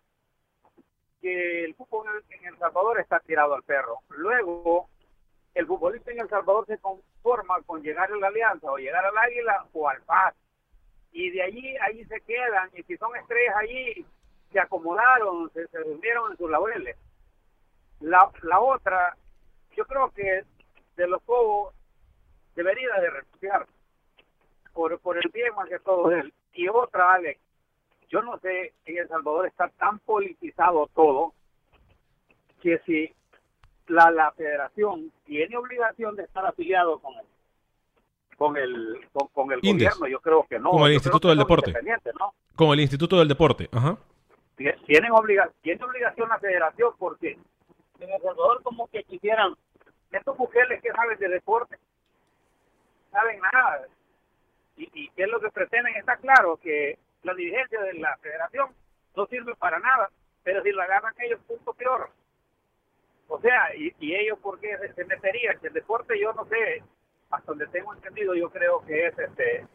que 1.22 1.66
el 1.66 1.76
fútbol 1.76 2.08
en 2.30 2.46
El 2.46 2.58
Salvador 2.58 3.00
está 3.00 3.20
tirado 3.20 3.54
al 3.54 3.64
perro. 3.64 4.00
Luego, 4.10 4.90
el 5.54 5.66
futbolista 5.66 6.12
en 6.12 6.20
El 6.20 6.30
Salvador 6.30 6.66
se 6.68 6.78
conforma 6.78 7.62
con 7.66 7.82
llegar 7.82 8.12
a 8.12 8.16
la 8.18 8.28
Alianza 8.28 8.72
o 8.72 8.78
llegar 8.78 9.06
al 9.06 9.18
Águila 9.18 9.66
o 9.74 9.90
al 9.90 10.02
Paz. 10.02 10.36
Y 11.12 11.32
de 11.32 11.42
allí, 11.42 11.76
ahí 11.78 12.06
se 12.06 12.22
quedan. 12.22 12.70
Y 12.74 12.84
si 12.84 12.98
son 12.98 13.16
estrellas 13.16 13.56
allí, 13.56 14.06
se 14.52 14.60
acomodaron, 14.60 15.52
se, 15.54 15.68
se 15.68 15.78
en 15.80 16.38
sus 16.38 16.50
laureles. 16.50 16.98
La, 18.00 18.30
la 18.44 18.60
otra, 18.60 19.18
yo 19.76 19.86
creo 19.86 20.12
que 20.12 20.44
de 20.96 21.08
los 21.08 21.22
Cobos 21.24 21.74
debería 22.56 22.94
de 23.00 23.10
renunciar 23.10 23.68
por, 24.74 25.00
por 25.00 25.18
el 25.18 25.30
bien 25.32 25.54
más 25.56 25.68
que 25.70 25.80
todo 25.80 26.10
de 26.10 26.20
él. 26.20 26.34
Y 26.54 26.68
otra, 26.68 27.14
Alex, 27.14 27.40
yo 28.10 28.22
no 28.22 28.38
sé, 28.40 28.74
en 28.86 28.98
El 28.98 29.08
Salvador 29.08 29.48
está 29.48 29.70
tan 29.70 30.00
politizado 30.00 30.88
todo 30.96 31.34
que 32.62 32.80
si 32.86 33.14
la, 33.88 34.10
la 34.12 34.32
federación 34.32 35.12
tiene 35.26 35.58
obligación 35.58 36.16
de 36.16 36.24
estar 36.24 36.46
afiliado 36.46 37.00
con 37.00 37.14
el 37.16 37.26
con 38.38 38.56
el 38.58 39.00
con, 39.14 39.28
con 39.30 39.52
el 39.52 39.60
Indes. 39.64 39.90
gobierno, 39.90 40.08
yo 40.08 40.20
creo 40.22 40.46
que 40.48 40.60
no. 40.60 40.70
Como 40.72 40.86
el 40.86 40.92
Yo 40.94 40.96
Instituto 40.98 41.28
del 41.30 41.38
Deporte. 41.40 41.74
¿no? 42.20 42.34
Con 42.56 42.70
el 42.70 42.80
Instituto 42.82 43.18
del 43.18 43.28
Deporte. 43.28 43.68
Ajá. 43.72 43.98
Tie- 44.58 44.78
Tienen 44.86 45.12
obliga 45.12 45.50
tiene 45.62 45.84
obligación 45.84 46.30
la 46.30 46.40
federación 46.40 46.94
porque 47.00 47.32
en 48.00 48.10
El 48.10 48.22
Salvador 48.22 48.62
como 48.64 48.88
que 48.88 49.04
quisieran 49.04 49.56
estos 50.12 50.38
mujeres 50.38 50.82
que 50.82 50.92
saben 50.92 51.18
de 51.20 51.28
deporte 51.30 51.78
saben 53.12 53.40
nada 53.52 53.88
y, 54.78 54.84
y 54.94 55.10
qué 55.10 55.24
es 55.24 55.30
lo 55.30 55.40
que 55.40 55.50
pretenden 55.50 55.96
está 55.96 56.18
claro 56.18 56.58
que 56.58 56.98
la 57.24 57.34
dirigencia 57.34 57.82
de 57.82 57.94
la 57.96 58.18
federación 58.18 58.70
no 59.16 59.26
sirve 59.28 59.56
para 59.56 59.80
nada 59.80 60.10
pero 60.44 60.64
si 60.64 60.72
la 60.72 60.84
agarran 60.86 61.14
ellos 61.20 61.42
punto 61.46 61.74
peor. 61.74 62.10
O 63.28 63.42
sea 63.42 63.76
y, 63.76 63.94
y 64.00 64.16
ellos 64.16 64.40
por 64.40 64.60
qué 64.60 64.78
se, 64.78 64.94
se 64.94 65.04
meterían 65.04 65.60
que 65.60 65.68
el 65.68 65.74
deporte 65.74 66.18
yo 66.20 66.32
no 66.34 66.46
sé 66.46 66.84
hasta 67.30 67.52
donde 67.52 67.68
tengo 67.68 67.94
entendido 67.94 68.34
yo 68.34 68.50
creo 68.50 68.82
que 68.86 69.08
es 69.08 69.20
este 69.20 69.66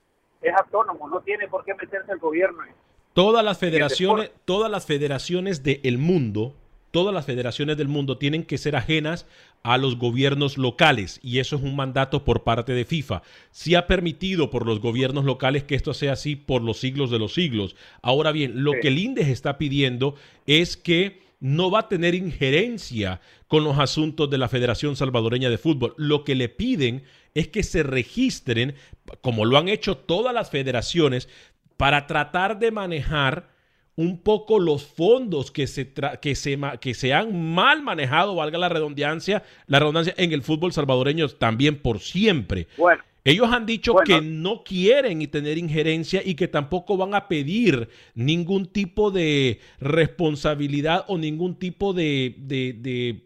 es 0.41 0.55
autónomo 0.57 1.09
no 1.09 1.21
tiene 1.21 1.47
por 1.49 1.65
qué 1.65 1.75
meterse 1.75 2.13
el 2.13 2.19
gobierno 2.19 2.65
Todas 3.13 3.45
las 3.45 3.59
federaciones, 3.59 4.33
todas 4.47 4.71
las 4.71 4.87
federaciones 4.87 5.63
del 5.63 5.99
mundo, 5.99 6.55
todas 6.93 7.13
las 7.13 7.27
federaciones 7.27 7.77
del 7.77 7.89
mundo 7.89 8.19
tienen 8.19 8.45
que 8.45 8.59
ser 8.59 8.77
ajenas 8.77 9.27
a 9.65 9.79
los 9.79 9.99
gobiernos 9.99 10.59
locales 10.59 11.19
y 11.23 11.41
eso 11.41 11.57
es 11.57 11.63
un 11.63 11.75
mandato 11.75 12.25
por 12.25 12.45
parte 12.45 12.73
de 12.73 12.85
FIFA. 12.85 13.23
Se 13.51 13.77
ha 13.77 13.89
permitido 13.89 14.51
por 14.51 14.67
los 14.67 14.79
gobiernos 14.79 15.25
locales 15.25 15.65
que 15.65 15.75
esto 15.75 15.95
sea 15.95 16.13
así 16.13 16.37
por 16.37 16.63
los 16.63 16.79
siglos 16.79 17.11
de 17.11 17.19
los 17.19 17.35
siglos. 17.35 17.75
Ahora 18.03 18.31
bien, 18.31 18.63
lo 18.63 18.73
Sí. 18.73 18.79
que 18.83 18.89
el 18.89 18.99
INDES 18.99 19.29
está 19.29 19.59
pidiendo 19.59 20.15
es 20.47 20.77
que 20.77 21.23
no 21.41 21.73
va 21.73 21.81
a 21.81 21.89
tener 21.89 22.15
injerencia 22.15 23.21
con 23.49 23.65
los 23.65 23.79
asuntos 23.79 24.31
de 24.31 24.39
la 24.39 24.49
Federación 24.49 24.95
Salvadoreña 24.95 25.51
de 25.51 25.59
Fútbol. 25.59 25.95
Lo 25.97 26.23
que 26.23 26.37
le 26.37 26.49
piden 26.49 27.03
es 27.35 27.49
que 27.49 27.65
se 27.65 27.83
registren, 27.83 28.77
como 29.23 29.45
lo 29.45 29.59
han 29.59 29.69
hecho 29.69 29.97
todas 29.97 30.33
las 30.33 30.51
federaciones, 30.51 31.29
para 31.77 32.07
tratar 32.07 32.61
de 32.61 32.71
manejar 32.71 33.52
un 33.97 34.19
poco 34.19 34.59
los 34.59 34.85
fondos 34.85 35.51
que 35.51 35.67
se, 35.67 35.93
que 36.21 36.35
se, 36.35 36.59
que 36.81 36.95
se 36.95 37.13
han 37.13 37.53
mal 37.55 37.83
manejado, 37.83 38.35
valga 38.35 38.59
la 38.59 38.69
redundancia, 38.71 39.43
la 39.67 39.79
redundancia 39.81 40.15
en 40.17 40.33
el 40.33 40.43
fútbol 40.43 40.73
salvadoreño 40.73 41.29
también 41.29 41.77
por 41.77 42.01
siempre. 42.01 42.69
Bueno, 42.79 43.03
Ellos 43.25 43.49
han 43.53 43.67
dicho 43.67 43.93
Bueno. 43.93 44.07
que 44.07 44.21
no 44.21 44.65
quieren 44.65 45.21
y 45.23 45.27
tener 45.27 45.59
injerencia 45.59 46.23
y 46.25 46.35
que 46.35 46.49
tampoco 46.49 46.97
van 46.97 47.15
a 47.15 47.29
pedir 47.29 47.89
ningún 48.15 48.67
tipo 48.67 49.11
de 49.11 49.61
responsabilidad 49.79 51.05
o 51.09 51.19
ningún 51.19 51.55
tipo 51.57 51.93
de, 51.93 52.35
de- 52.39 52.73
de- 52.73 53.21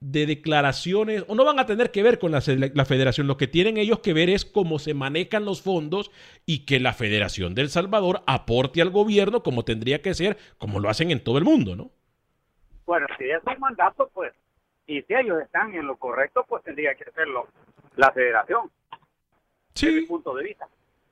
de 0.00 0.26
declaraciones, 0.26 1.24
o 1.26 1.34
no 1.34 1.44
van 1.44 1.58
a 1.58 1.66
tener 1.66 1.90
que 1.90 2.02
ver 2.02 2.18
con 2.18 2.30
la, 2.30 2.40
federación. 2.40 3.26
Lo 3.26 3.36
que 3.36 3.46
tienen 3.46 3.76
ellos 3.76 4.00
que 4.00 4.12
ver 4.12 4.28
es 4.28 4.44
cómo 4.44 4.78
se 4.78 4.94
manejan 4.94 5.44
los 5.44 5.62
fondos 5.62 6.10
y 6.44 6.66
que 6.66 6.80
la 6.80 6.92
Federación 6.92 7.54
del 7.54 7.70
Salvador 7.70 8.22
aporte 8.26 8.82
al 8.82 8.90
gobierno 8.90 9.42
como 9.42 9.64
tendría 9.64 10.02
que 10.02 10.14
ser, 10.14 10.36
como 10.58 10.80
lo 10.80 10.90
hacen 10.90 11.10
en 11.10 11.24
todo 11.24 11.38
el 11.38 11.44
mundo, 11.44 11.76
¿no? 11.76 11.90
Bueno, 12.84 13.06
si 13.18 13.24
es 13.24 13.40
un 13.44 13.58
mandato, 13.58 14.10
pues, 14.12 14.32
y 14.86 15.02
si 15.02 15.14
ellos 15.14 15.42
están 15.42 15.74
en 15.74 15.86
lo 15.86 15.96
correcto, 15.96 16.44
pues 16.46 16.62
tendría 16.62 16.94
que 16.94 17.04
hacerlo 17.04 17.48
la 17.96 18.12
federación. 18.12 18.70
Sí. 19.74 19.86
Desde 19.86 20.00
mi 20.02 20.06
punto 20.06 20.34
de 20.34 20.44
vista. 20.44 20.68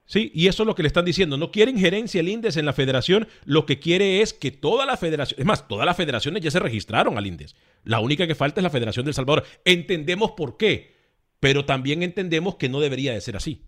Sí, 0.07 0.31
y 0.35 0.49
eso 0.49 0.63
es 0.63 0.67
lo 0.67 0.75
que 0.75 0.83
le 0.83 0.89
están 0.89 1.05
diciendo. 1.05 1.37
No 1.37 1.51
quiere 1.51 1.71
injerencia 1.71 2.21
el 2.21 2.29
INDES 2.29 2.57
en 2.59 2.67
la 2.67 2.75
federación. 2.75 3.27
Lo 3.45 3.65
que 3.65 3.79
quiere 3.79 4.21
es 4.21 4.35
que 4.35 4.51
todas 4.51 4.87
las 4.87 5.01
federaciones, 5.01 5.41
es 5.41 5.47
más, 5.47 5.67
todas 5.67 5.87
las 5.87 5.97
federaciones 5.97 6.43
ya 6.43 6.51
se 6.51 6.59
registraron 6.59 7.17
al 7.17 7.27
INDES. 7.27 7.57
La 7.85 8.01
única 8.01 8.27
que 8.27 8.35
falta 8.35 8.61
es 8.61 8.65
la 8.65 8.71
Federación 8.71 9.05
del 9.05 9.15
Salvador. 9.15 9.45
Entendemos 9.65 10.33
por 10.33 10.57
qué, 10.57 10.95
pero 11.41 11.65
también 11.65 12.03
entendemos 12.03 12.57
que 12.57 12.69
no 12.69 12.81
debería 12.81 13.13
de 13.13 13.21
ser 13.21 13.37
así. 13.37 13.67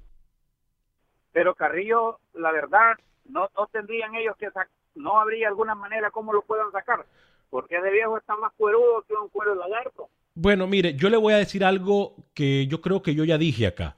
Pero 1.32 1.54
Carrillo, 1.54 2.20
la 2.34 2.52
verdad, 2.52 2.94
no, 3.26 3.50
no 3.56 3.66
tendrían 3.66 4.14
ellos 4.14 4.36
que 4.38 4.46
sacar, 4.46 4.68
no 4.94 5.20
habría 5.20 5.48
alguna 5.48 5.74
manera 5.74 6.10
como 6.10 6.32
lo 6.32 6.42
puedan 6.42 6.72
sacar, 6.72 7.04
porque 7.50 7.76
ese 7.76 7.90
viejo 7.90 8.16
está 8.16 8.34
más 8.36 8.52
cuerudo 8.56 9.04
que 9.06 9.14
un 9.14 9.28
cuero 9.28 9.52
de 9.52 9.60
lagarto. 9.60 10.08
Bueno, 10.34 10.66
mire, 10.66 10.94
yo 10.94 11.10
le 11.10 11.16
voy 11.16 11.34
a 11.34 11.38
decir 11.38 11.64
algo 11.64 12.16
que 12.34 12.66
yo 12.66 12.80
creo 12.80 13.02
que 13.02 13.14
yo 13.14 13.24
ya 13.24 13.38
dije 13.38 13.66
acá. 13.66 13.96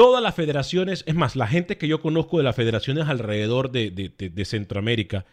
Todas 0.00 0.22
las 0.22 0.34
federaciones, 0.34 1.04
es 1.06 1.14
más, 1.14 1.36
la 1.36 1.46
gente 1.46 1.76
que 1.76 1.86
yo 1.86 2.00
conozco 2.00 2.38
de 2.38 2.42
las 2.44 2.56
federaciones 2.56 3.06
alrededor 3.06 3.70
de, 3.70 3.90
de- 3.90 4.44
Centroamérica, 4.46 5.26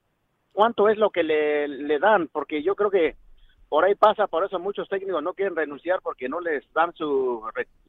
cuánto 0.57 0.89
es 0.89 0.97
lo 0.97 1.11
que 1.11 1.21
le, 1.21 1.99
dan, 1.99 2.29
porque 2.29 2.63
yo 2.63 2.73
creo 2.73 2.89
que 2.89 3.15
por 3.69 3.85
ahí 3.85 3.93
pasa, 3.93 4.25
por 4.25 4.43
eso 4.43 4.57
muchos 4.57 4.89
técnicos 4.89 5.21
no 5.21 5.35
quieren 5.35 5.55
renunciar 5.55 5.99
porque 6.01 6.27
no 6.27 6.41
les 6.41 6.63
dan 6.73 6.91
su, 6.95 7.43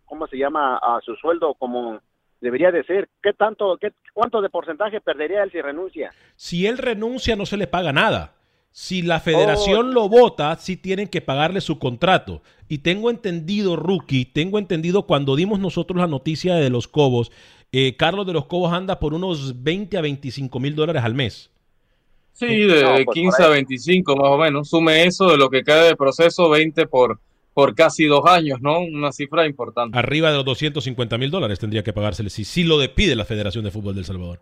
¿cómo 0.04 0.26
se 0.26 0.36
llama?, 0.36 0.76
a 0.76 1.00
su 1.02 1.16
sueldo 1.16 1.54
como 1.54 1.98
debería 2.42 2.70
de 2.70 2.84
ser. 2.84 3.08
¿Qué 3.22 3.32
tanto, 3.32 3.78
qué, 3.80 3.94
cuánto 4.12 4.42
de 4.42 4.50
porcentaje 4.50 5.00
perdería 5.00 5.44
él 5.44 5.50
si 5.50 5.62
renuncia? 5.62 6.12
Si 6.36 6.66
él 6.66 6.76
renuncia 6.76 7.36
no 7.36 7.46
se 7.46 7.56
le 7.56 7.68
paga 7.68 7.90
nada. 7.90 8.34
Si 8.70 9.00
la 9.00 9.20
federación 9.20 9.88
oh. 9.88 9.92
lo 9.94 10.08
vota, 10.10 10.54
sí 10.56 10.76
tienen 10.76 11.08
que 11.08 11.22
pagarle 11.22 11.62
su 11.62 11.78
contrato. 11.78 12.42
Y 12.68 12.78
tengo 12.78 13.08
entendido, 13.08 13.76
Rookie, 13.76 14.26
tengo 14.26 14.58
entendido 14.58 15.06
cuando 15.06 15.36
dimos 15.36 15.58
nosotros 15.58 15.98
la 15.98 16.06
noticia 16.06 16.56
de 16.56 16.68
los 16.68 16.86
Cobos, 16.86 17.32
eh, 17.72 17.96
Carlos 17.96 18.26
de 18.26 18.34
los 18.34 18.44
Cobos 18.44 18.74
anda 18.74 19.00
por 19.00 19.14
unos 19.14 19.62
20 19.62 19.96
a 19.96 20.02
25 20.02 20.60
mil 20.60 20.74
dólares 20.74 21.02
al 21.02 21.14
mes. 21.14 21.50
Sí, 22.38 22.68
de 22.68 23.04
15 23.12 23.36
pues, 23.36 23.40
a 23.40 23.50
25 23.50 24.16
más 24.16 24.30
o 24.30 24.38
menos. 24.38 24.68
Sume 24.70 25.04
eso 25.04 25.28
de 25.28 25.36
lo 25.36 25.50
que 25.50 25.64
queda 25.64 25.82
de 25.82 25.96
proceso, 25.96 26.48
20 26.48 26.86
por, 26.86 27.18
por 27.52 27.74
casi 27.74 28.06
dos 28.06 28.24
años, 28.26 28.60
¿no? 28.60 28.78
Una 28.78 29.10
cifra 29.10 29.44
importante. 29.44 29.98
Arriba 29.98 30.30
de 30.30 30.36
los 30.36 30.44
250 30.44 31.18
mil 31.18 31.32
dólares 31.32 31.58
tendría 31.58 31.82
que 31.82 31.92
pagársele 31.92 32.30
si 32.30 32.44
sí 32.44 32.62
lo 32.62 32.78
despide 32.78 33.16
la 33.16 33.24
Federación 33.24 33.64
de 33.64 33.72
Fútbol 33.72 33.96
del 33.96 34.04
Salvador. 34.04 34.38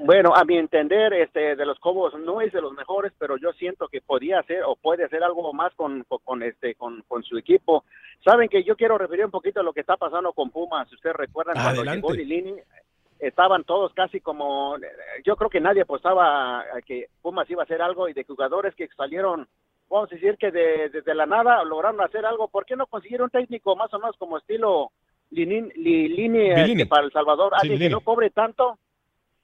Bueno, 0.00 0.34
a 0.34 0.44
mi 0.44 0.58
entender, 0.58 1.14
este 1.14 1.56
de 1.56 1.64
los 1.66 1.78
Cobos 1.80 2.12
no 2.20 2.42
es 2.42 2.52
de 2.52 2.60
los 2.60 2.72
mejores, 2.74 3.12
pero 3.18 3.38
yo 3.38 3.52
siento 3.54 3.88
que 3.88 4.02
podía 4.02 4.40
hacer 4.40 4.62
o 4.64 4.76
puede 4.76 5.04
hacer 5.04 5.24
algo 5.24 5.52
más 5.54 5.74
con, 5.74 6.04
con, 6.24 6.42
este 6.42 6.74
con, 6.74 7.02
con, 7.08 7.24
su 7.24 7.38
equipo. 7.38 7.84
Saben 8.22 8.50
que 8.50 8.62
yo 8.62 8.76
quiero 8.76 8.98
referir 8.98 9.24
un 9.24 9.30
poquito 9.30 9.60
a 9.60 9.62
lo 9.62 9.72
que 9.72 9.80
está 9.80 9.96
pasando 9.96 10.34
con 10.34 10.50
Pumas. 10.50 10.88
Si 10.88 10.94
ustedes 10.94 11.16
recuerdan 11.16 11.54
cuando 11.54 11.84
llegó 11.84 12.12
Lilini, 12.12 12.54
estaban 13.18 13.64
todos 13.64 13.92
casi 13.94 14.20
como, 14.20 14.76
yo 15.24 15.36
creo 15.36 15.50
que 15.50 15.60
nadie 15.60 15.82
apostaba 15.82 16.60
a 16.60 16.82
que 16.84 17.08
Pumas 17.20 17.50
iba 17.50 17.62
a 17.62 17.64
hacer 17.64 17.82
algo 17.82 18.08
y 18.08 18.12
de 18.12 18.24
jugadores 18.24 18.74
que 18.74 18.88
salieron, 18.96 19.48
vamos 19.88 20.10
a 20.10 20.14
decir 20.14 20.36
que 20.38 20.50
de, 20.50 21.14
la 21.14 21.26
nada 21.26 21.64
lograron 21.64 22.00
hacer 22.00 22.24
algo, 22.24 22.48
¿por 22.48 22.64
qué 22.64 22.76
no 22.76 22.86
consiguieron 22.86 23.26
un 23.26 23.30
técnico 23.30 23.74
más 23.74 23.92
o 23.92 23.98
menos 23.98 24.16
como 24.16 24.38
estilo 24.38 24.92
Lini, 25.30 26.50
este, 26.50 26.86
para 26.86 27.04
El 27.04 27.12
Salvador, 27.12 27.52
alguien 27.54 27.78
que 27.78 27.90
no 27.90 28.00
cobre 28.00 28.30
tanto, 28.30 28.78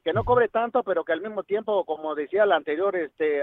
que 0.03 0.13
no 0.13 0.25
cobre 0.25 0.49
tanto, 0.49 0.83
pero 0.83 1.05
que 1.05 1.13
al 1.13 1.21
mismo 1.21 1.43
tiempo, 1.43 1.85
como 1.85 2.15
decía 2.15 2.45
el 2.45 2.53
anterior 2.53 2.97
este 2.97 3.43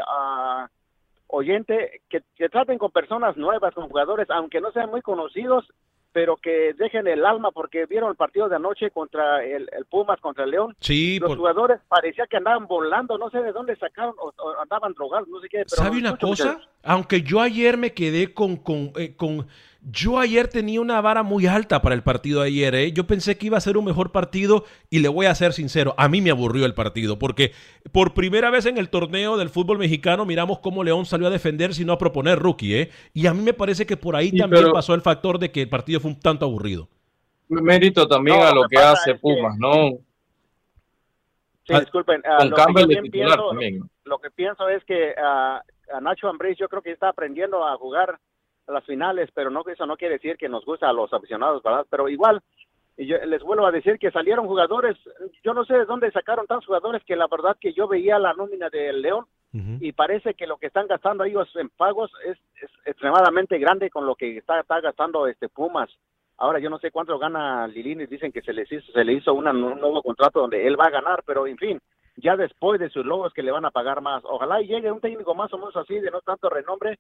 oyente, 1.28 2.02
que, 2.10 2.22
que 2.36 2.50
traten 2.50 2.78
con 2.78 2.92
personas 2.92 3.38
nuevas, 3.38 3.74
con 3.76 3.88
jugadores, 3.88 4.30
aunque 4.32 4.60
no 4.60 4.72
sean 4.72 4.90
muy 4.90 5.02
conocidos, 5.02 5.68
pero 6.14 6.38
que 6.38 6.74
dejen 6.78 7.08
el 7.08 7.26
alma 7.26 7.52
porque 7.52 7.86
vieron 7.86 8.10
el 8.10 8.16
partido 8.16 8.50
de 8.50 8.56
anoche 8.56 8.92
contra 8.92 9.44
el, 9.44 9.70
Pumas, 9.90 10.20
contra 10.20 10.44
el 10.44 10.52
León. 10.52 10.76
Sí, 10.80 11.20
los 11.20 11.36
jugadores 11.36 11.80
parecía 11.88 12.28
que 12.28 12.38
andaban 12.38 12.68
volando, 12.68 13.18
no 13.18 13.30
sé 13.30 13.42
de 13.42 13.52
dónde 13.52 13.76
sacaron, 13.76 14.14
o, 14.20 14.32
andaban 14.62 14.94
drogados, 14.94 15.28
no 15.28 15.40
sé 15.40 15.48
qué. 15.50 15.58
Pero 15.60 15.84
¿Sabe 15.84 15.98
una 15.98 16.18
cosa? 16.18 16.60
Aunque 16.84 17.22
yo 17.22 17.42
ayer 17.42 17.78
me 17.78 17.94
quedé 17.94 18.34
con, 18.34 18.58
con, 18.58 18.92
eh, 18.96 19.16
con 19.16 19.48
yo 19.84 20.20
ayer 20.20 20.48
tenía 20.48 20.80
una 20.80 21.02
vara 21.02 21.24
muy 21.24 21.48
alta 21.48 21.82
para 21.82 21.96
el 21.96 22.04
partido 22.04 22.42
de 22.42 22.48
ayer. 22.48 22.76
¿eh? 22.76 22.92
Yo 22.92 23.08
pensé 23.08 23.38
que 23.38 23.48
iba 23.48 23.58
a 23.58 23.62
ser 23.62 23.78
un 23.78 23.86
mejor 23.86 24.12
partido 24.12 24.66
y 24.90 25.00
le 25.00 25.08
voy 25.08 25.26
a 25.26 25.36
ser 25.36 25.54
sincero, 25.54 25.96
a 25.98 26.08
mí 26.08 26.22
me 26.22 26.30
aburrió 26.30 26.66
el 26.66 26.74
partido 26.74 27.18
porque 27.18 27.52
por 27.92 28.14
primera 28.14 28.50
vez 28.50 28.66
en 28.66 28.78
el 28.78 28.90
torneo 28.90 29.38
del 29.38 29.50
fútbol 29.50 29.80
mexicano 29.80 30.26
miramos 30.26 30.60
cómo 30.60 30.84
León 30.84 31.06
salió 31.06 31.28
a 31.28 31.32
defender 31.32 31.74
sino 31.74 31.94
a 31.94 31.98
proponer 31.98 32.38
rookie. 32.38 32.76
¿eh? 32.76 32.90
Y 33.14 33.26
a 33.26 33.34
mí 33.34 33.42
me 33.42 33.54
parece 33.54 33.86
que 33.86 33.98
por 33.98 34.16
ahí 34.16 34.32
también 34.32 34.72
pasó 34.72 34.94
el 34.94 35.02
factor 35.02 35.40
de 35.40 35.52
que 35.52 35.64
el 35.64 35.70
partido 35.70 36.00
fue 36.00 36.12
un 36.12 36.20
tanto 36.20 36.46
aburrido. 36.46 36.88
Mérito 37.50 38.08
también 38.08 38.40
a 38.40 38.54
lo 38.54 38.64
que 38.70 38.78
hace 38.78 39.16
Pumas, 39.16 39.58
¿no? 39.58 39.98
Sí, 41.68 41.74
disculpen. 41.80 42.22
Lo, 42.50 42.56
que 42.56 43.10
pienso, 43.12 43.54
lo, 44.06 44.20
que 44.20 44.32
pienso 44.32 44.70
es 44.70 44.84
que 44.86 45.14
a 45.18 45.62
Nacho 46.02 46.30
Ambriz 46.30 46.58
yo 46.58 46.70
creo 46.70 46.82
que 46.82 46.92
está 46.92 47.10
aprendiendo 47.10 47.68
a 47.68 47.76
jugar 47.78 48.20
las 48.68 48.86
finales, 48.86 49.30
pero 49.34 49.50
no 49.50 49.64
eso 49.68 49.86
no 49.86 49.98
quiere 49.98 50.16
decir 50.16 50.38
que 50.38 50.50
nos 50.50 50.66
gusta 50.66 50.90
a 50.90 50.94
los 50.94 51.12
aficionados, 51.14 51.62
¿verdad? 51.64 51.86
Pero 51.90 52.08
igual, 52.10 52.42
yo 52.98 53.18
les 53.26 53.42
vuelvo 53.42 53.66
a 53.66 53.72
decir 53.72 53.98
que 53.98 54.12
salieron 54.12 54.48
jugadores, 54.48 54.98
yo 55.44 55.54
no 55.54 55.66
sé 55.66 55.74
de 55.74 55.86
dónde 55.86 56.12
sacaron 56.12 56.48
tantos 56.48 56.68
jugadores 56.68 57.04
que 57.04 57.16
la 57.16 57.28
verdad 57.28 57.58
que 57.60 57.74
yo 57.74 57.88
veía 57.88 58.20
la 58.20 58.34
nómina 58.34 58.70
del 58.70 59.02
León 59.02 59.26
y 59.54 59.92
parece 59.92 60.34
que 60.34 60.48
lo 60.48 60.56
que 60.58 60.68
están 60.68 60.88
gastando 60.88 61.26
ellos 61.26 61.50
en 61.56 61.68
pagos 61.70 62.10
es, 62.26 62.38
extremadamente 62.86 63.58
grande 63.58 63.90
con 63.90 64.06
lo 64.06 64.16
que 64.16 64.38
está, 64.38 64.62
está, 64.62 64.80
gastando 64.80 65.28
este 65.28 65.50
Pumas. 65.50 65.90
Ahora 66.38 66.60
yo 66.60 66.70
no 66.70 66.80
sé 66.80 66.90
cuánto 66.90 67.20
gana 67.20 67.68
Lilini, 67.68 68.06
dicen 68.06 68.32
que 68.32 68.42
se 68.42 68.54
les 68.54 68.72
hizo, 68.72 68.92
se 68.94 69.04
le 69.04 69.14
hizo 69.14 69.34
un 69.34 69.44
nuevo 69.44 70.02
contrato 70.02 70.40
donde 70.40 70.66
él 70.66 70.80
va 70.80 70.86
a 70.86 70.92
ganar, 70.92 71.22
pero 71.26 71.48
en 71.48 71.58
fin, 71.58 71.82
ya 72.16 72.38
después 72.38 72.80
de 72.80 72.90
sus 72.90 73.06
logos 73.06 73.34
que 73.34 73.44
le 73.44 73.52
van 73.52 73.66
a 73.66 73.72
pagar 73.72 74.02
más. 74.02 74.24
Ojalá 74.26 74.62
llegue 74.62 74.92
un 74.92 75.02
técnico 75.02 75.36
más 75.36 75.52
o 75.54 75.58
menos 75.58 75.76
así, 75.76 76.00
de 76.00 76.12
no 76.12 76.22
tanto 76.22 76.50
renombre, 76.50 76.98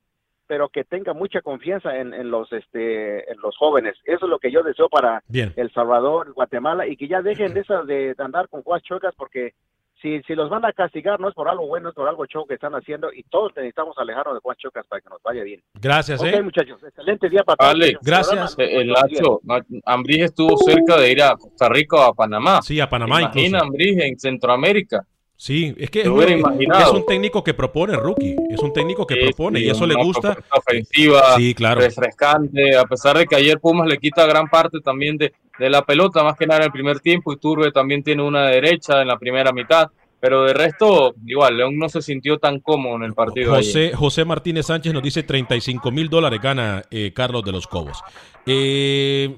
pero 0.51 0.67
que 0.67 0.83
tenga 0.83 1.13
mucha 1.13 1.39
confianza 1.39 1.95
en, 1.95 2.29
los 2.29 2.51
este 2.51 3.31
en 3.31 3.39
los 3.41 3.55
jóvenes. 3.55 3.95
Eso 4.03 4.25
es 4.25 4.29
lo 4.29 4.37
que 4.37 4.51
yo 4.51 4.63
deseo 4.63 4.89
para 4.89 5.23
El 5.29 5.71
Salvador, 5.71 6.33
Guatemala 6.33 6.85
y 6.85 6.97
que 6.97 7.07
ya 7.07 7.21
dejen 7.21 7.53
de 7.53 7.61
esas 7.61 7.87
de 7.87 8.13
andar 8.17 8.49
con 8.49 8.61
cuas 8.61 8.83
chocas 8.83 9.13
porque 9.15 9.53
si, 10.01 10.21
si 10.23 10.35
los 10.35 10.49
van 10.49 10.65
a 10.65 10.73
castigar 10.73 11.21
no 11.21 11.29
es 11.29 11.35
por 11.35 11.47
algo 11.47 11.67
bueno, 11.67 11.87
es 11.87 11.95
por 11.95 12.05
algo 12.05 12.25
show 12.25 12.45
que 12.45 12.55
están 12.55 12.73
haciendo 12.73 13.13
y 13.13 13.23
todos 13.23 13.53
necesitamos 13.55 13.97
alejarnos 13.97 14.33
de 14.33 14.41
Juan 14.41 14.57
Chocas 14.57 14.85
para 14.87 15.01
que 15.01 15.07
nos 15.09 15.23
vaya 15.23 15.41
bien. 15.43 15.61
Gracias, 15.81 16.21
Ok, 16.21 16.43
muchachos, 16.43 16.83
excelente 16.83 17.29
día 17.29 17.45
para 17.45 17.55
todos. 17.55 17.71
Vale, 17.71 17.97
gracias. 18.01 18.55
El 18.57 18.89
Lacho, 18.89 19.39
Ambrige 19.85 20.25
estuvo 20.25 20.57
cerca 20.57 20.99
de 20.99 21.13
ir 21.13 21.23
a 21.23 21.37
Costa 21.37 21.69
Rica 21.69 21.95
o 21.95 22.01
a 22.01 22.13
Panamá. 22.13 22.61
Sí, 22.61 22.77
a 22.81 22.89
Panamá 22.89 23.21
Imagina 23.21 23.45
incluso. 23.59 23.65
Ambrige 23.67 24.05
en 24.05 24.19
Centroamérica. 24.19 25.05
Sí, 25.43 25.73
es 25.79 25.89
que 25.89 26.01
es, 26.01 26.07
un, 26.07 26.21
imaginado. 26.29 26.83
es 26.83 26.91
un 26.99 27.03
técnico 27.07 27.43
que 27.43 27.55
propone, 27.55 27.95
rookie. 27.97 28.35
Es 28.51 28.59
un 28.59 28.71
técnico 28.71 29.07
que 29.07 29.15
Sí, 29.15 29.21
propone 29.23 29.57
sí, 29.57 29.65
y 29.65 29.69
eso 29.71 29.87
le 29.87 29.95
gusta. 29.95 30.37
ofensiva, 30.51 31.35
Sí, 31.35 31.55
claro. 31.55 31.81
refrescante, 31.81 32.77
a 32.77 32.83
pesar 32.83 33.17
de 33.17 33.25
que 33.25 33.37
ayer 33.37 33.59
Pumas 33.59 33.87
le 33.87 33.97
quita 33.97 34.27
gran 34.27 34.47
parte 34.49 34.81
también 34.81 35.17
de, 35.17 35.33
de 35.57 35.69
la 35.71 35.81
pelota, 35.83 36.23
más 36.23 36.37
que 36.37 36.45
nada 36.45 36.59
en 36.59 36.65
el 36.65 36.71
primer 36.71 36.99
tiempo, 36.99 37.33
y 37.33 37.37
Turbe 37.37 37.71
también 37.71 38.03
tiene 38.03 38.21
una 38.21 38.43
derecha 38.49 39.01
en 39.01 39.07
la 39.07 39.17
primera 39.17 39.51
mitad, 39.51 39.87
pero 40.19 40.43
de 40.43 40.53
resto, 40.53 41.15
igual, 41.25 41.57
León 41.57 41.75
no 41.75 41.89
se 41.89 42.03
sintió 42.03 42.37
tan 42.37 42.59
cómodo 42.59 42.97
en 42.97 43.03
el 43.05 43.15
partido. 43.15 43.55
ayer. 43.55 43.65
José, 43.65 43.91
José 43.95 44.25
Martínez 44.25 44.67
Sánchez 44.67 44.93
nos 44.93 45.01
dice 45.01 45.23
35 45.23 45.89
mil 45.89 46.07
dólares 46.07 46.39
gana 46.39 46.83
eh, 46.91 47.13
Carlos 47.15 47.43
de 47.43 47.51
los 47.51 47.65
Cobos. 47.65 47.99
Eh, 48.45 49.35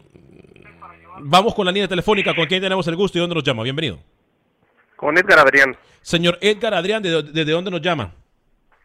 vamos 1.22 1.56
con 1.56 1.66
la 1.66 1.72
línea 1.72 1.88
telefónica. 1.88 2.36
¿Con 2.36 2.46
quién 2.48 2.62
tenemos 2.62 2.86
el 2.90 2.98
gusto 2.98 3.18
y 3.18 3.22
dónde 3.22 3.36
nos 3.36 3.44
llama? 3.46 3.64
Bienvenido. 3.64 4.00
Con 5.04 5.18
Edgar 5.18 5.40
Adrián, 5.40 5.76
Señor 6.02 6.38
Edgar 6.42 6.74
Adrián, 6.74 7.04
¿de- 7.04 7.24
¿desde 7.24 7.52
dónde 7.52 7.70
nos 7.72 7.82
llama? 7.82 8.12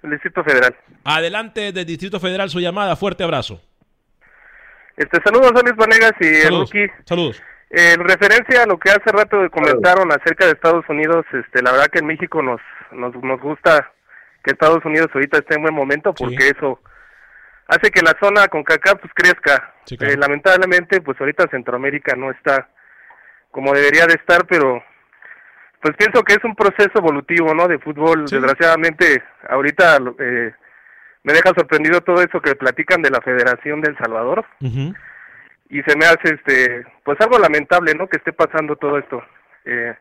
del 0.03 0.11
Distrito 0.13 0.43
Federal. 0.43 0.75
Adelante 1.05 1.71
del 1.73 1.87
Distrito 1.87 2.19
Federal 2.21 2.51
su 2.51 2.59
llamada. 2.61 2.97
Fuerte 2.97 3.23
abrazo. 3.25 3.61
Este, 4.97 5.21
saludos 5.23 5.53
a 5.55 5.61
Luis 5.63 5.77
Vanegas 5.77 6.13
y 6.21 6.27
el 6.27 6.43
Saludos. 6.43 6.71
Rookie. 6.73 6.93
Saludos. 7.05 7.43
Eh, 7.71 7.93
En 7.95 8.01
referencia 8.07 8.63
a 8.63 8.67
lo 8.67 8.79
que 8.79 8.91
hace 8.91 9.11
rato 9.13 9.37
comentaron 9.51 10.11
acerca 10.11 10.47
de 10.47 10.53
Estados 10.53 10.85
Unidos, 10.89 11.25
este, 11.33 11.63
la 11.63 11.71
verdad 11.73 11.87
que 11.87 11.99
en 12.01 12.07
México 12.07 12.43
nos, 12.43 12.61
nos, 12.93 13.15
nos 13.23 13.41
gusta 13.41 13.93
que 14.43 14.53
Estados 14.53 14.85
Unidos 14.85 15.09
ahorita 15.15 15.39
esté 15.39 15.55
en 15.57 15.63
buen 15.63 15.75
momento 15.75 16.13
porque 16.15 16.49
eso 16.57 16.81
hace 17.69 17.91
que 17.91 18.03
la 18.03 18.17
zona 18.21 18.49
con 18.49 18.65
CACAF 18.65 19.01
pues 19.01 19.13
crezca. 19.15 19.73
Sí, 19.85 19.97
claro. 19.97 20.15
Eh, 20.15 20.17
lamentablemente 20.17 21.01
pues 21.01 21.21
ahorita 21.21 21.47
Centroamérica 21.51 22.17
no 22.17 22.31
está 22.33 22.69
como 23.51 23.73
debería 23.73 24.07
de 24.07 24.15
estar, 24.15 24.47
pero 24.47 24.83
pues 25.81 25.97
pienso 25.97 26.23
que 26.23 26.35
es 26.35 26.45
un 26.45 26.55
proceso 26.55 26.93
evolutivo, 26.97 27.55
¿no? 27.55 27.69
De 27.69 27.79
fútbol. 27.79 28.25
Desgraciadamente 28.25 29.23
ahorita 29.49 29.99
eh, 30.19 30.53
me 31.23 31.33
deja 31.33 31.51
sorprendido 31.55 32.01
todo 32.01 32.23
eso 32.23 32.41
que 32.41 32.57
platican 32.57 33.03
de 33.03 33.11
la 33.11 33.21
Federación 33.21 33.81
de 33.81 33.91
El 33.91 33.99
Salvador 33.99 34.45
y 35.71 35.83
se 35.83 35.97
me 35.97 36.07
hace 36.07 36.35
este 36.35 36.87
pues 37.05 37.21
algo 37.21 37.39
lamentable 37.39 37.95
no 37.95 38.09
que 38.09 38.19
esté 38.19 38.33
pasando 38.33 38.77
todo 38.77 38.99
esto 38.99 39.23
Eh, 39.65 39.95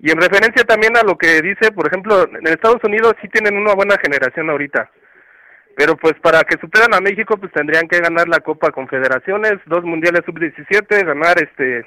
y 0.00 0.10
en 0.10 0.20
referencia 0.20 0.64
también 0.64 0.94
a 0.96 1.02
lo 1.02 1.16
que 1.16 1.40
dice 1.40 1.72
por 1.72 1.86
ejemplo 1.86 2.24
en 2.24 2.46
Estados 2.46 2.82
Unidos 2.84 3.14
sí 3.22 3.28
tienen 3.28 3.56
una 3.56 3.74
buena 3.74 3.96
generación 3.96 4.50
ahorita 4.50 4.90
pero 5.76 5.96
pues 5.96 6.14
para 6.20 6.42
que 6.44 6.58
superan 6.60 6.92
a 6.92 7.00
México 7.00 7.38
pues 7.38 7.50
tendrían 7.52 7.88
que 7.88 8.00
ganar 8.00 8.28
la 8.28 8.40
Copa 8.40 8.70
Confederaciones 8.70 9.54
dos 9.66 9.84
mundiales 9.84 10.22
sub 10.26 10.38
17 10.38 11.04
ganar 11.04 11.36
este 11.40 11.86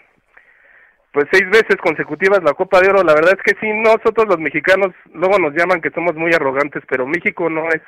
pues 1.16 1.28
seis 1.32 1.50
veces 1.50 1.78
consecutivas 1.82 2.44
la 2.44 2.54
Copa 2.54 2.82
de 2.82 2.90
Oro 2.90 3.02
la 3.02 3.14
verdad 3.14 3.38
es 3.38 3.42
que 3.42 3.58
sí 3.62 3.72
nosotros 3.72 4.28
los 4.28 4.38
mexicanos 4.38 4.92
luego 5.14 5.40
nos 5.40 5.54
llaman 5.54 5.80
que 5.80 5.90
somos 5.92 6.14
muy 6.16 6.34
arrogantes 6.34 6.84
pero 6.90 7.08
México 7.08 7.50
no 7.50 7.70
es 7.70 7.82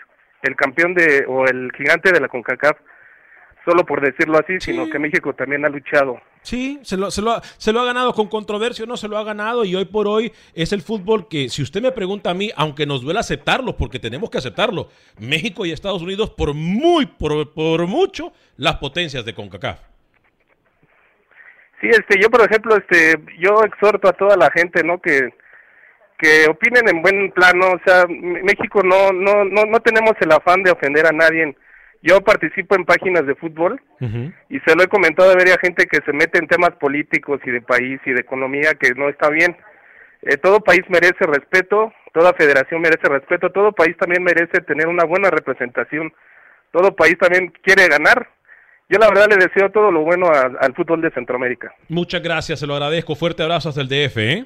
el 0.44 0.56
campeón 0.56 0.94
de 0.94 1.26
o 1.28 1.46
el 1.46 1.70
gigante 1.76 2.14
de 2.14 2.22
la 2.22 2.30
Concacaf 2.30 2.78
solo 3.68 3.86
por 3.86 4.00
decirlo 4.00 4.40
así, 4.40 4.54
sino 4.62 4.90
que 4.90 4.98
México 4.98 5.34
también 5.34 5.66
ha 5.66 5.70
luchado. 5.70 6.22
Sí, 6.42 6.80
se 6.84 6.96
lo, 6.96 7.12
se, 7.12 7.22
lo 7.22 7.32
ha, 7.32 7.44
se 7.44 7.74
lo 7.74 7.82
ha 7.82 7.86
ganado 7.86 8.14
con 8.14 8.28
controversia, 8.28 8.86
no 8.86 8.96
se 8.96 9.10
lo 9.10 9.18
ha 9.18 9.26
ganado 9.26 9.66
y 9.66 9.76
hoy 9.76 9.84
por 9.84 10.08
hoy 10.08 10.32
es 10.54 10.72
el 10.72 10.82
fútbol 10.82 11.28
que, 11.28 11.50
si 11.50 11.62
usted 11.62 11.82
me 11.82 11.92
pregunta 11.92 12.30
a 12.30 12.34
mí, 12.34 12.50
aunque 12.56 12.86
nos 12.86 13.02
duele 13.02 13.20
aceptarlo, 13.20 13.76
porque 13.76 14.00
tenemos 14.00 14.30
que 14.30 14.38
aceptarlo, 14.38 14.88
México 15.20 15.66
y 15.66 15.74
Estados 15.74 16.02
Unidos 16.02 16.30
por 16.30 16.54
muy, 16.54 17.08
por, 17.08 17.54
por 17.54 17.86
mucho, 17.88 18.32
las 18.56 18.78
potencias 18.78 19.26
de 19.26 19.34
CONCACAF. 19.34 19.97
Sí, 21.82 21.90
este, 21.90 22.20
yo 22.20 22.30
por 22.30 22.42
ejemplo, 22.42 22.76
este, 22.76 23.16
yo 23.40 23.64
exhorto 23.64 24.08
a 24.08 24.14
toda 24.14 24.36
la 24.36 24.50
gente, 24.52 24.84
¿no? 24.84 25.00
Que, 25.00 25.30
que 26.18 26.48
opinen 26.50 26.90
en 26.90 27.02
buen 27.02 27.32
plano, 27.32 27.74
o 27.74 27.80
sea, 27.86 28.06
México 28.08 28.82
no, 28.84 29.12
no, 29.12 29.46
no, 29.46 29.66
no 29.66 29.80
tenemos 29.82 30.14
el 30.20 30.32
afán 30.32 30.64
de 30.64 30.72
ofender 30.72 31.06
a 31.06 31.12
nadie. 31.12 31.56
Yo 32.02 32.22
participo 32.22 32.76
en 32.76 32.86
páginas 32.86 33.26
de 33.26 33.36
fútbol 33.36 33.82
y 34.50 34.60
se 34.60 34.76
lo 34.76 34.84
he 34.84 34.88
comentado 34.88 35.32
a 35.32 35.36
varias 35.36 35.58
gente 35.60 35.88
que 35.88 36.00
se 36.06 36.14
mete 36.14 36.38
en 36.40 36.48
temas 36.48 36.72
políticos 36.80 37.40
y 37.44 37.52
de 37.52 37.62
país 37.62 38.00
y 38.06 38.12
de 38.12 38.22
economía 38.22 38.74
que 38.80 38.94
no 38.96 39.10
está 39.10 39.30
bien. 39.30 39.58
Eh, 40.22 40.38
todo 40.38 40.60
país 40.60 40.82
merece 40.90 41.26
respeto, 41.26 41.92
toda 42.14 42.34
federación 42.34 42.82
merece 42.82 43.08
respeto, 43.08 43.52
todo 43.52 43.72
país 43.72 43.96
también 43.98 44.24
merece 44.24 44.62
tener 44.62 44.88
una 44.88 45.06
buena 45.06 45.30
representación, 45.30 46.14
todo 46.72 46.96
país 46.96 47.18
también 47.20 47.52
quiere 47.64 47.88
ganar. 47.88 48.30
Yo 48.90 48.98
la 49.00 49.10
verdad 49.10 49.28
le 49.30 49.36
deseo 49.38 49.70
todo 49.72 49.92
lo 49.92 50.02
bueno 50.04 50.28
a- 50.28 50.52
al 50.62 50.74
fútbol 50.74 51.02
de 51.02 51.12
Centroamérica. 51.12 51.74
Muchas 51.90 52.22
gracias, 52.22 52.60
se 52.60 52.68
lo 52.68 52.74
agradezco. 52.76 53.16
Fuerte 53.16 53.44
abrazo 53.44 53.70
hasta 53.70 53.82
el 53.82 53.90
DF, 53.90 54.18
¿eh? 54.18 54.46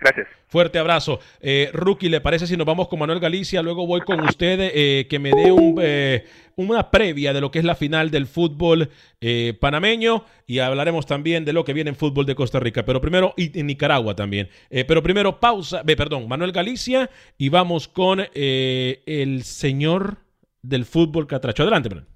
Gracias. 0.00 0.26
Fuerte 0.48 0.78
abrazo. 0.80 1.20
Eh, 1.40 1.70
Rookie, 1.72 2.08
¿le 2.08 2.20
parece 2.20 2.46
si 2.48 2.56
nos 2.56 2.66
vamos 2.66 2.88
con 2.88 2.98
Manuel 2.98 3.20
Galicia? 3.20 3.62
Luego 3.62 3.86
voy 3.86 4.00
con 4.00 4.20
usted 4.20 4.58
eh, 4.74 5.06
que 5.08 5.18
me 5.20 5.30
dé 5.30 5.52
un, 5.52 5.78
eh, 5.80 6.24
una 6.56 6.90
previa 6.90 7.32
de 7.32 7.40
lo 7.40 7.50
que 7.52 7.60
es 7.60 7.64
la 7.64 7.76
final 7.76 8.10
del 8.10 8.26
fútbol 8.26 8.88
eh, 9.20 9.56
panameño 9.60 10.24
y 10.46 10.58
hablaremos 10.58 11.06
también 11.06 11.44
de 11.44 11.52
lo 11.52 11.64
que 11.64 11.72
viene 11.72 11.90
en 11.90 11.96
fútbol 11.96 12.26
de 12.26 12.34
Costa 12.34 12.58
Rica, 12.58 12.84
pero 12.84 13.00
primero, 13.00 13.32
y 13.36 13.56
en 13.60 13.66
Nicaragua 13.68 14.16
también. 14.16 14.48
Eh, 14.70 14.84
pero 14.84 15.02
primero, 15.04 15.38
pausa, 15.38 15.84
perdón, 15.84 16.26
Manuel 16.26 16.50
Galicia 16.52 17.08
y 17.38 17.48
vamos 17.50 17.86
con 17.86 18.22
eh, 18.34 19.02
el 19.06 19.44
señor 19.44 20.16
del 20.62 20.84
fútbol 20.84 21.28
Catracho. 21.28 21.62
Adelante, 21.62 21.88
Manuel. 21.90 22.08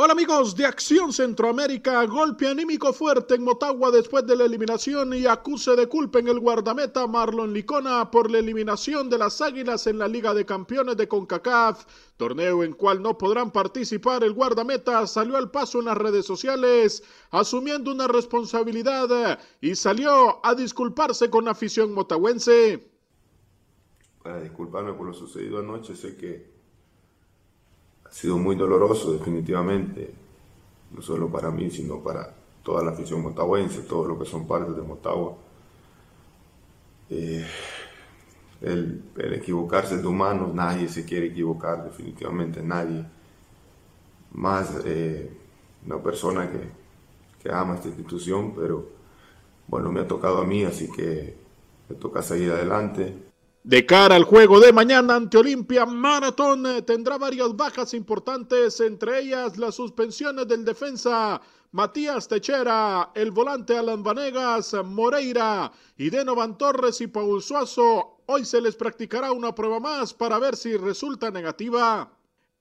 Hola 0.00 0.12
amigos 0.12 0.54
de 0.54 0.64
Acción 0.64 1.12
Centroamérica, 1.12 2.04
golpe 2.04 2.46
anímico 2.46 2.92
fuerte 2.92 3.34
en 3.34 3.42
Motagua 3.42 3.90
después 3.90 4.24
de 4.28 4.36
la 4.36 4.44
eliminación 4.44 5.12
y 5.12 5.26
acuse 5.26 5.74
de 5.74 5.88
culpa 5.88 6.20
en 6.20 6.28
el 6.28 6.38
guardameta 6.38 7.04
Marlon 7.08 7.52
Licona 7.52 8.08
por 8.08 8.30
la 8.30 8.38
eliminación 8.38 9.10
de 9.10 9.18
las 9.18 9.40
Águilas 9.40 9.88
en 9.88 9.98
la 9.98 10.06
Liga 10.06 10.34
de 10.34 10.46
Campeones 10.46 10.96
de 10.96 11.08
CONCACAF, 11.08 11.84
torneo 12.16 12.62
en 12.62 12.74
cual 12.74 13.02
no 13.02 13.18
podrán 13.18 13.50
participar. 13.50 14.22
El 14.22 14.34
guardameta 14.34 15.04
salió 15.08 15.36
al 15.36 15.50
paso 15.50 15.80
en 15.80 15.86
las 15.86 15.96
redes 15.96 16.24
sociales 16.24 17.02
asumiendo 17.32 17.90
una 17.90 18.06
responsabilidad 18.06 19.40
y 19.60 19.74
salió 19.74 20.38
a 20.46 20.54
disculparse 20.54 21.28
con 21.28 21.46
la 21.46 21.50
afición 21.50 21.92
motagüense. 21.92 22.88
para 24.22 24.40
disculparme 24.42 24.92
por 24.92 25.08
lo 25.08 25.12
sucedido 25.12 25.58
anoche. 25.58 25.96
Sé 25.96 26.16
que 26.16 26.57
ha 28.08 28.12
sido 28.12 28.38
muy 28.38 28.56
doloroso, 28.56 29.12
definitivamente, 29.12 30.14
no 30.90 31.02
solo 31.02 31.28
para 31.28 31.50
mí, 31.50 31.70
sino 31.70 32.02
para 32.02 32.34
toda 32.62 32.82
la 32.82 32.92
afición 32.92 33.22
motahuense, 33.22 33.82
todos 33.82 34.06
los 34.08 34.18
que 34.18 34.24
son 34.24 34.46
parte 34.46 34.72
de 34.72 34.82
Motagua. 34.82 35.36
Eh, 37.10 37.46
el, 38.60 39.02
equivocarse 39.16 39.98
de 39.98 40.06
humanos, 40.06 40.54
nadie 40.54 40.88
se 40.88 41.04
quiere 41.04 41.26
equivocar, 41.26 41.84
definitivamente 41.84 42.62
nadie. 42.62 43.04
Más 44.32 44.70
eh, 44.84 45.30
una 45.86 46.02
persona 46.02 46.50
que, 46.50 46.60
que 47.42 47.52
ama 47.52 47.76
esta 47.76 47.88
institución, 47.88 48.54
pero 48.54 48.86
bueno, 49.66 49.92
me 49.92 50.00
ha 50.00 50.08
tocado 50.08 50.38
a 50.38 50.44
mí, 50.44 50.64
así 50.64 50.90
que 50.90 51.36
me 51.88 51.96
toca 51.96 52.22
seguir 52.22 52.50
adelante. 52.50 53.27
De 53.64 53.84
cara 53.84 54.14
al 54.14 54.24
juego 54.24 54.60
de 54.60 54.72
mañana 54.72 55.16
ante 55.16 55.36
Olimpia, 55.36 55.84
Maratón 55.84 56.64
eh, 56.66 56.82
tendrá 56.82 57.18
varias 57.18 57.54
bajas 57.54 57.92
importantes, 57.92 58.80
entre 58.80 59.20
ellas 59.20 59.58
las 59.58 59.74
suspensiones 59.74 60.46
del 60.48 60.64
defensa 60.64 61.40
Matías 61.72 62.28
Techera, 62.28 63.10
el 63.14 63.30
volante 63.30 63.76
Alan 63.76 64.02
Vanegas, 64.02 64.74
Moreira 64.84 65.70
y 65.98 66.08
Denovan 66.08 66.56
Torres 66.56 67.00
y 67.02 67.08
Paul 67.08 67.42
Suazo. 67.42 68.22
Hoy 68.26 68.44
se 68.44 68.60
les 68.60 68.74
practicará 68.74 69.32
una 69.32 69.54
prueba 69.54 69.80
más 69.80 70.14
para 70.14 70.38
ver 70.38 70.56
si 70.56 70.76
resulta 70.76 71.30
negativa. 71.30 72.10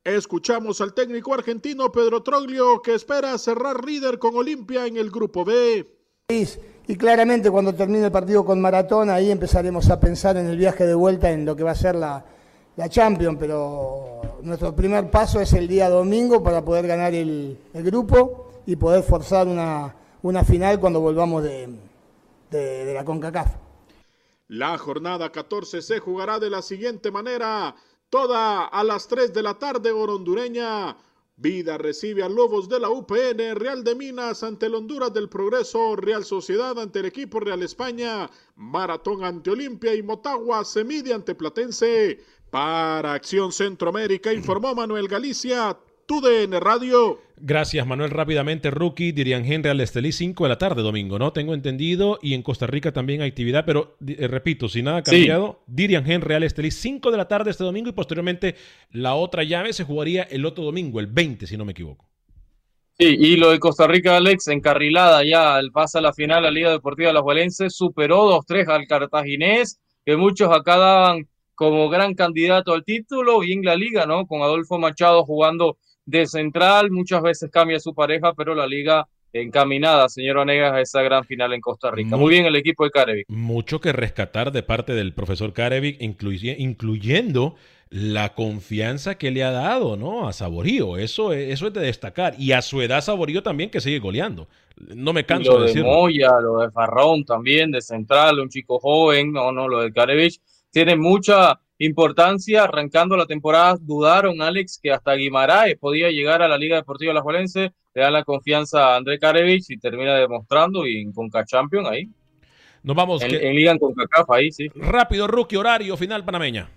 Escuchamos 0.04 0.82
al 0.82 0.94
técnico 0.94 1.34
argentino 1.34 1.92
Pedro 1.92 2.24
Troglio 2.24 2.82
que 2.82 2.96
espera 2.96 3.38
cerrar 3.38 3.86
líder 3.86 4.20
con 4.20 4.36
Olimpia 4.36 4.86
en 4.88 4.98
el 4.98 5.10
grupo 5.10 5.46
B. 5.46 5.88
Y 6.88 6.96
claramente 6.96 7.52
cuando 7.52 7.74
termine 7.76 8.06
el 8.06 8.12
partido 8.12 8.46
con 8.46 8.62
Maratón, 8.62 9.10
ahí 9.10 9.30
empezaremos 9.30 9.90
a 9.90 10.00
pensar 10.00 10.38
en 10.38 10.48
el 10.48 10.58
viaje 10.58 10.86
de 10.86 10.96
vuelta 10.96 11.30
en 11.32 11.46
lo 11.46 11.56
que 11.56 11.64
va 11.64 11.72
a 11.72 11.76
ser 11.76 11.96
la, 11.96 12.24
la 12.78 12.88
Champions, 12.90 13.38
pero 13.40 14.22
nuestro 14.42 14.74
primer 14.74 15.10
paso 15.12 15.42
es 15.42 15.52
el 15.54 15.68
día 15.68 15.90
domingo 15.90 16.42
para 16.42 16.64
poder 16.64 16.88
ganar 16.88 17.14
el, 17.14 17.58
grupo 17.74 18.62
y 18.66 18.78
poder 18.78 19.04
forzar 19.04 19.48
una, 19.48 19.94
una 20.22 20.44
final 20.46 20.80
cuando 20.80 21.02
volvamos 21.02 21.44
de, 21.44 21.68
de- 22.52 22.86
de 22.86 22.94
la 22.94 23.04
CONCACAF. 23.04 23.56
La 24.48 24.78
jornada 24.78 25.30
14 25.30 25.82
se 25.82 26.00
jugará 26.00 26.40
de 26.40 26.50
la 26.50 26.62
siguiente 26.62 27.12
manera, 27.12 27.76
toda 28.10 28.66
a 28.66 28.84
las 28.86 29.10
3 29.10 29.34
de 29.34 29.44
la 29.44 29.56
tarde 29.56 29.92
hora 29.92 30.14
hondureña. 30.14 30.96
Vida 31.40 31.78
recibe 31.78 32.24
a 32.24 32.30
Lobos 32.30 32.68
de 32.68 32.80
la 32.80 32.90
UPN, 32.90 33.54
Real 33.54 33.84
de 33.84 33.94
Minas 33.94 34.42
ante 34.42 34.66
el 34.66 34.74
Honduras 34.74 35.14
del 35.14 35.30
Progreso, 35.30 35.96
Real 35.96 36.26
Sociedad 36.26 36.80
ante 36.80 36.98
el 36.98 37.06
equipo 37.06 37.40
Real 37.40 37.62
España, 37.62 38.28
Maratón 38.56 39.24
ante 39.24 39.52
Olimpia 39.52 39.94
y 39.94 40.02
Motagua 40.02 40.66
se 40.66 40.84
mide 40.84 41.14
ante 41.14 41.36
Platense. 41.36 42.20
Para 42.50 43.14
Acción 43.14 43.52
Centroamérica 43.52 44.34
informó 44.34 44.74
Manuel 44.74 45.08
Galicia, 45.08 45.78
TUDN 46.08 46.60
Radio. 46.62 47.20
Gracias, 47.36 47.86
Manuel. 47.86 48.10
Rápidamente, 48.10 48.72
rookie, 48.72 49.12
Dirian 49.12 49.46
Henry 49.46 49.70
al 49.70 49.82
Estelí 49.82 50.12
5 50.12 50.46
de 50.46 50.50
la 50.50 50.58
tarde, 50.58 50.82
domingo, 50.82 51.20
¿no? 51.20 51.34
Tengo 51.34 51.54
entendido. 51.54 52.18
Y 52.22 52.34
en 52.34 52.42
Costa 52.42 52.66
Rica 52.66 52.94
también 52.94 53.22
hay 53.22 53.30
actividad, 53.30 53.66
pero 53.66 53.98
eh, 54.08 54.28
repito, 54.28 54.70
si 54.70 54.82
nada 54.82 54.98
ha 54.98 55.04
cambiado, 55.04 55.62
Dirian 55.68 56.10
Henry 56.10 56.34
al 56.34 56.44
Estelí 56.44 56.72
5 56.72 57.12
de 57.12 57.18
la 57.18 57.28
tarde 57.28 57.52
este 57.52 57.66
domingo 57.66 57.90
y 57.90 57.94
posteriormente 57.94 58.56
la 58.92 59.16
otra 59.16 59.44
llave 59.44 59.74
se 59.74 59.84
jugaría 59.84 60.24
el 60.24 60.46
otro 60.46 60.64
domingo, 60.64 61.00
el 61.00 61.08
20, 61.08 61.46
si 61.46 61.58
no 61.58 61.66
me 61.66 61.74
equivoco. 61.74 62.10
Sí, 62.98 63.16
y 63.20 63.36
lo 63.36 63.52
de 63.52 63.60
Costa 63.60 63.86
Rica, 63.86 64.18
Alex, 64.18 64.48
encarrilada 64.48 65.24
ya, 65.24 65.60
pasa 65.72 66.00
a 66.00 66.02
la 66.02 66.14
final, 66.14 66.42
la 66.42 66.50
Liga 66.50 66.72
Deportiva 66.72 67.10
de 67.10 67.14
las 67.14 67.24
Valencias, 67.24 67.76
superó 67.76 68.42
2-3 68.42 68.70
al 68.70 68.88
cartaginés, 68.88 69.80
que 70.04 70.16
muchos 70.16 70.50
acá 70.52 70.78
daban 70.78 71.28
como 71.54 71.90
gran 71.90 72.16
candidato 72.16 72.74
al 72.74 72.84
título, 72.84 73.44
y 73.44 73.52
en 73.52 73.64
la 73.64 73.76
liga, 73.76 74.08
¿no? 74.08 74.26
Con 74.26 74.42
Adolfo 74.42 74.80
Machado 74.80 75.26
jugando 75.26 75.78
de 76.08 76.26
central, 76.26 76.90
muchas 76.90 77.22
veces 77.22 77.52
cambia 77.52 77.80
su 77.80 77.94
pareja, 77.94 78.34
pero 78.34 78.56
la 78.56 78.66
liga 78.66 79.08
encaminada, 79.34 80.08
señor 80.10 80.38
Onegas, 80.38 80.74
a 80.74 80.82
esa 80.82 81.02
gran 81.02 81.26
final 81.26 81.54
en 81.54 81.62
Costa 81.62 81.92
Rica. 81.92 82.16
Muy, 82.16 82.32
bien 82.32 82.46
el 82.46 82.56
equipo 82.56 82.86
de 82.86 82.92
Carevic. 82.92 83.30
Mucho 83.30 83.82
que 83.82 83.92
rescatar 83.92 84.52
de 84.52 84.64
parte 84.64 84.94
del 84.94 85.14
profesor 85.14 85.54
Carevic, 85.54 86.02
incluyendo 86.02 87.56
la 87.90 88.34
confianza 88.34 89.16
que 89.16 89.32
le 89.32 89.44
ha 89.44 89.52
dado 89.52 89.98
¿no? 89.98 90.28
a 90.28 90.34
Saborío. 90.34 90.98
Eso, 90.98 91.34
eso 91.34 91.68
es 91.68 91.74
de 91.74 91.82
destacar. 91.82 92.36
Y 92.38 92.54
a 92.54 92.62
su 92.62 92.82
edad 92.82 93.02
Saborío 93.02 93.44
también 93.44 93.70
que 93.70 93.82
sigue 93.82 94.00
goleando. 94.00 94.48
No 94.78 95.12
me 95.12 95.26
canso 95.26 95.54
lo 95.54 95.60
de 95.60 95.68
decirlo. 95.68 95.92
Moya, 95.92 96.40
lo 96.42 96.62
de 96.62 96.72
Farrón 96.72 97.26
también, 97.26 97.70
de 97.70 97.82
central, 97.82 98.40
un 98.40 98.50
chico 98.50 98.80
joven, 98.80 99.34
no, 99.34 99.52
no, 99.52 99.68
lo 99.68 99.82
de 99.82 99.92
Carevic 99.92 100.42
tiene 100.72 100.96
mucha 100.96 101.60
importancia. 101.80 102.64
Arrancando 102.64 103.18
la 103.18 103.26
temporada, 103.26 103.78
dudaron, 103.80 104.42
Alex, 104.42 104.80
que 104.82 104.92
hasta 104.92 105.14
Guimaraes 105.14 105.78
podía 105.78 106.10
llegar 106.10 106.42
a 106.42 106.48
la 106.48 106.58
Liga 106.58 106.78
Deportiva 106.78 107.14
La 107.14 107.22
Juelense. 107.22 107.74
Le 107.94 108.02
dan 108.02 108.14
la 108.14 108.24
confianza 108.24 108.94
a 108.94 108.98
André 108.98 109.20
Karevich 109.20 109.70
y 109.70 109.78
termina 109.78 110.16
demostrando 110.16 110.86
y 110.86 111.02
en 111.02 111.12
Conca 111.12 111.44
Champion 111.46 111.88
ahí. 111.88 112.08
Nos 112.84 112.96
vamos. 112.96 113.22
En, 113.22 113.34
en 113.34 113.56
Liga 113.56 113.72
en 113.72 113.80
CONCACAF 113.80 114.30
ahí, 114.32 114.52
sí. 114.52 114.70
Rápido, 114.76 115.28
rookie, 115.28 115.58
horario 115.58 115.98
final 115.98 116.24
panameña. 116.24 116.70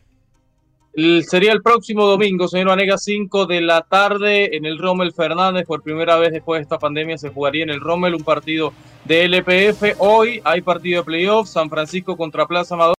sería 1.22 1.52
el 1.52 1.62
próximo 1.62 2.06
domingo, 2.06 2.48
señor 2.48 2.68
Vanega, 2.68 2.98
5 2.98 3.46
de 3.46 3.60
la 3.60 3.82
tarde 3.82 4.56
en 4.56 4.64
el 4.64 4.78
Rommel 4.78 5.12
Fernández. 5.12 5.66
Por 5.66 5.82
primera 5.82 6.16
vez 6.16 6.32
después 6.32 6.58
de 6.58 6.62
esta 6.62 6.78
pandemia 6.78 7.16
se 7.18 7.28
jugaría 7.28 7.62
en 7.62 7.70
el 7.70 7.80
Rommel 7.80 8.14
un 8.14 8.24
partido 8.24 8.72
de 9.04 9.24
LPF. 9.26 9.96
Hoy 9.98 10.40
hay 10.42 10.62
partido 10.62 11.02
de 11.02 11.04
playoffs, 11.04 11.50
San 11.50 11.70
Francisco 11.70 12.16
contra 12.16 12.46
Plaza 12.46 12.74
Amador. 12.74 12.99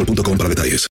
boostmobile.com 0.05 0.37
para 0.37 0.49
detalles. 0.49 0.90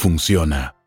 funciona. 0.01 0.80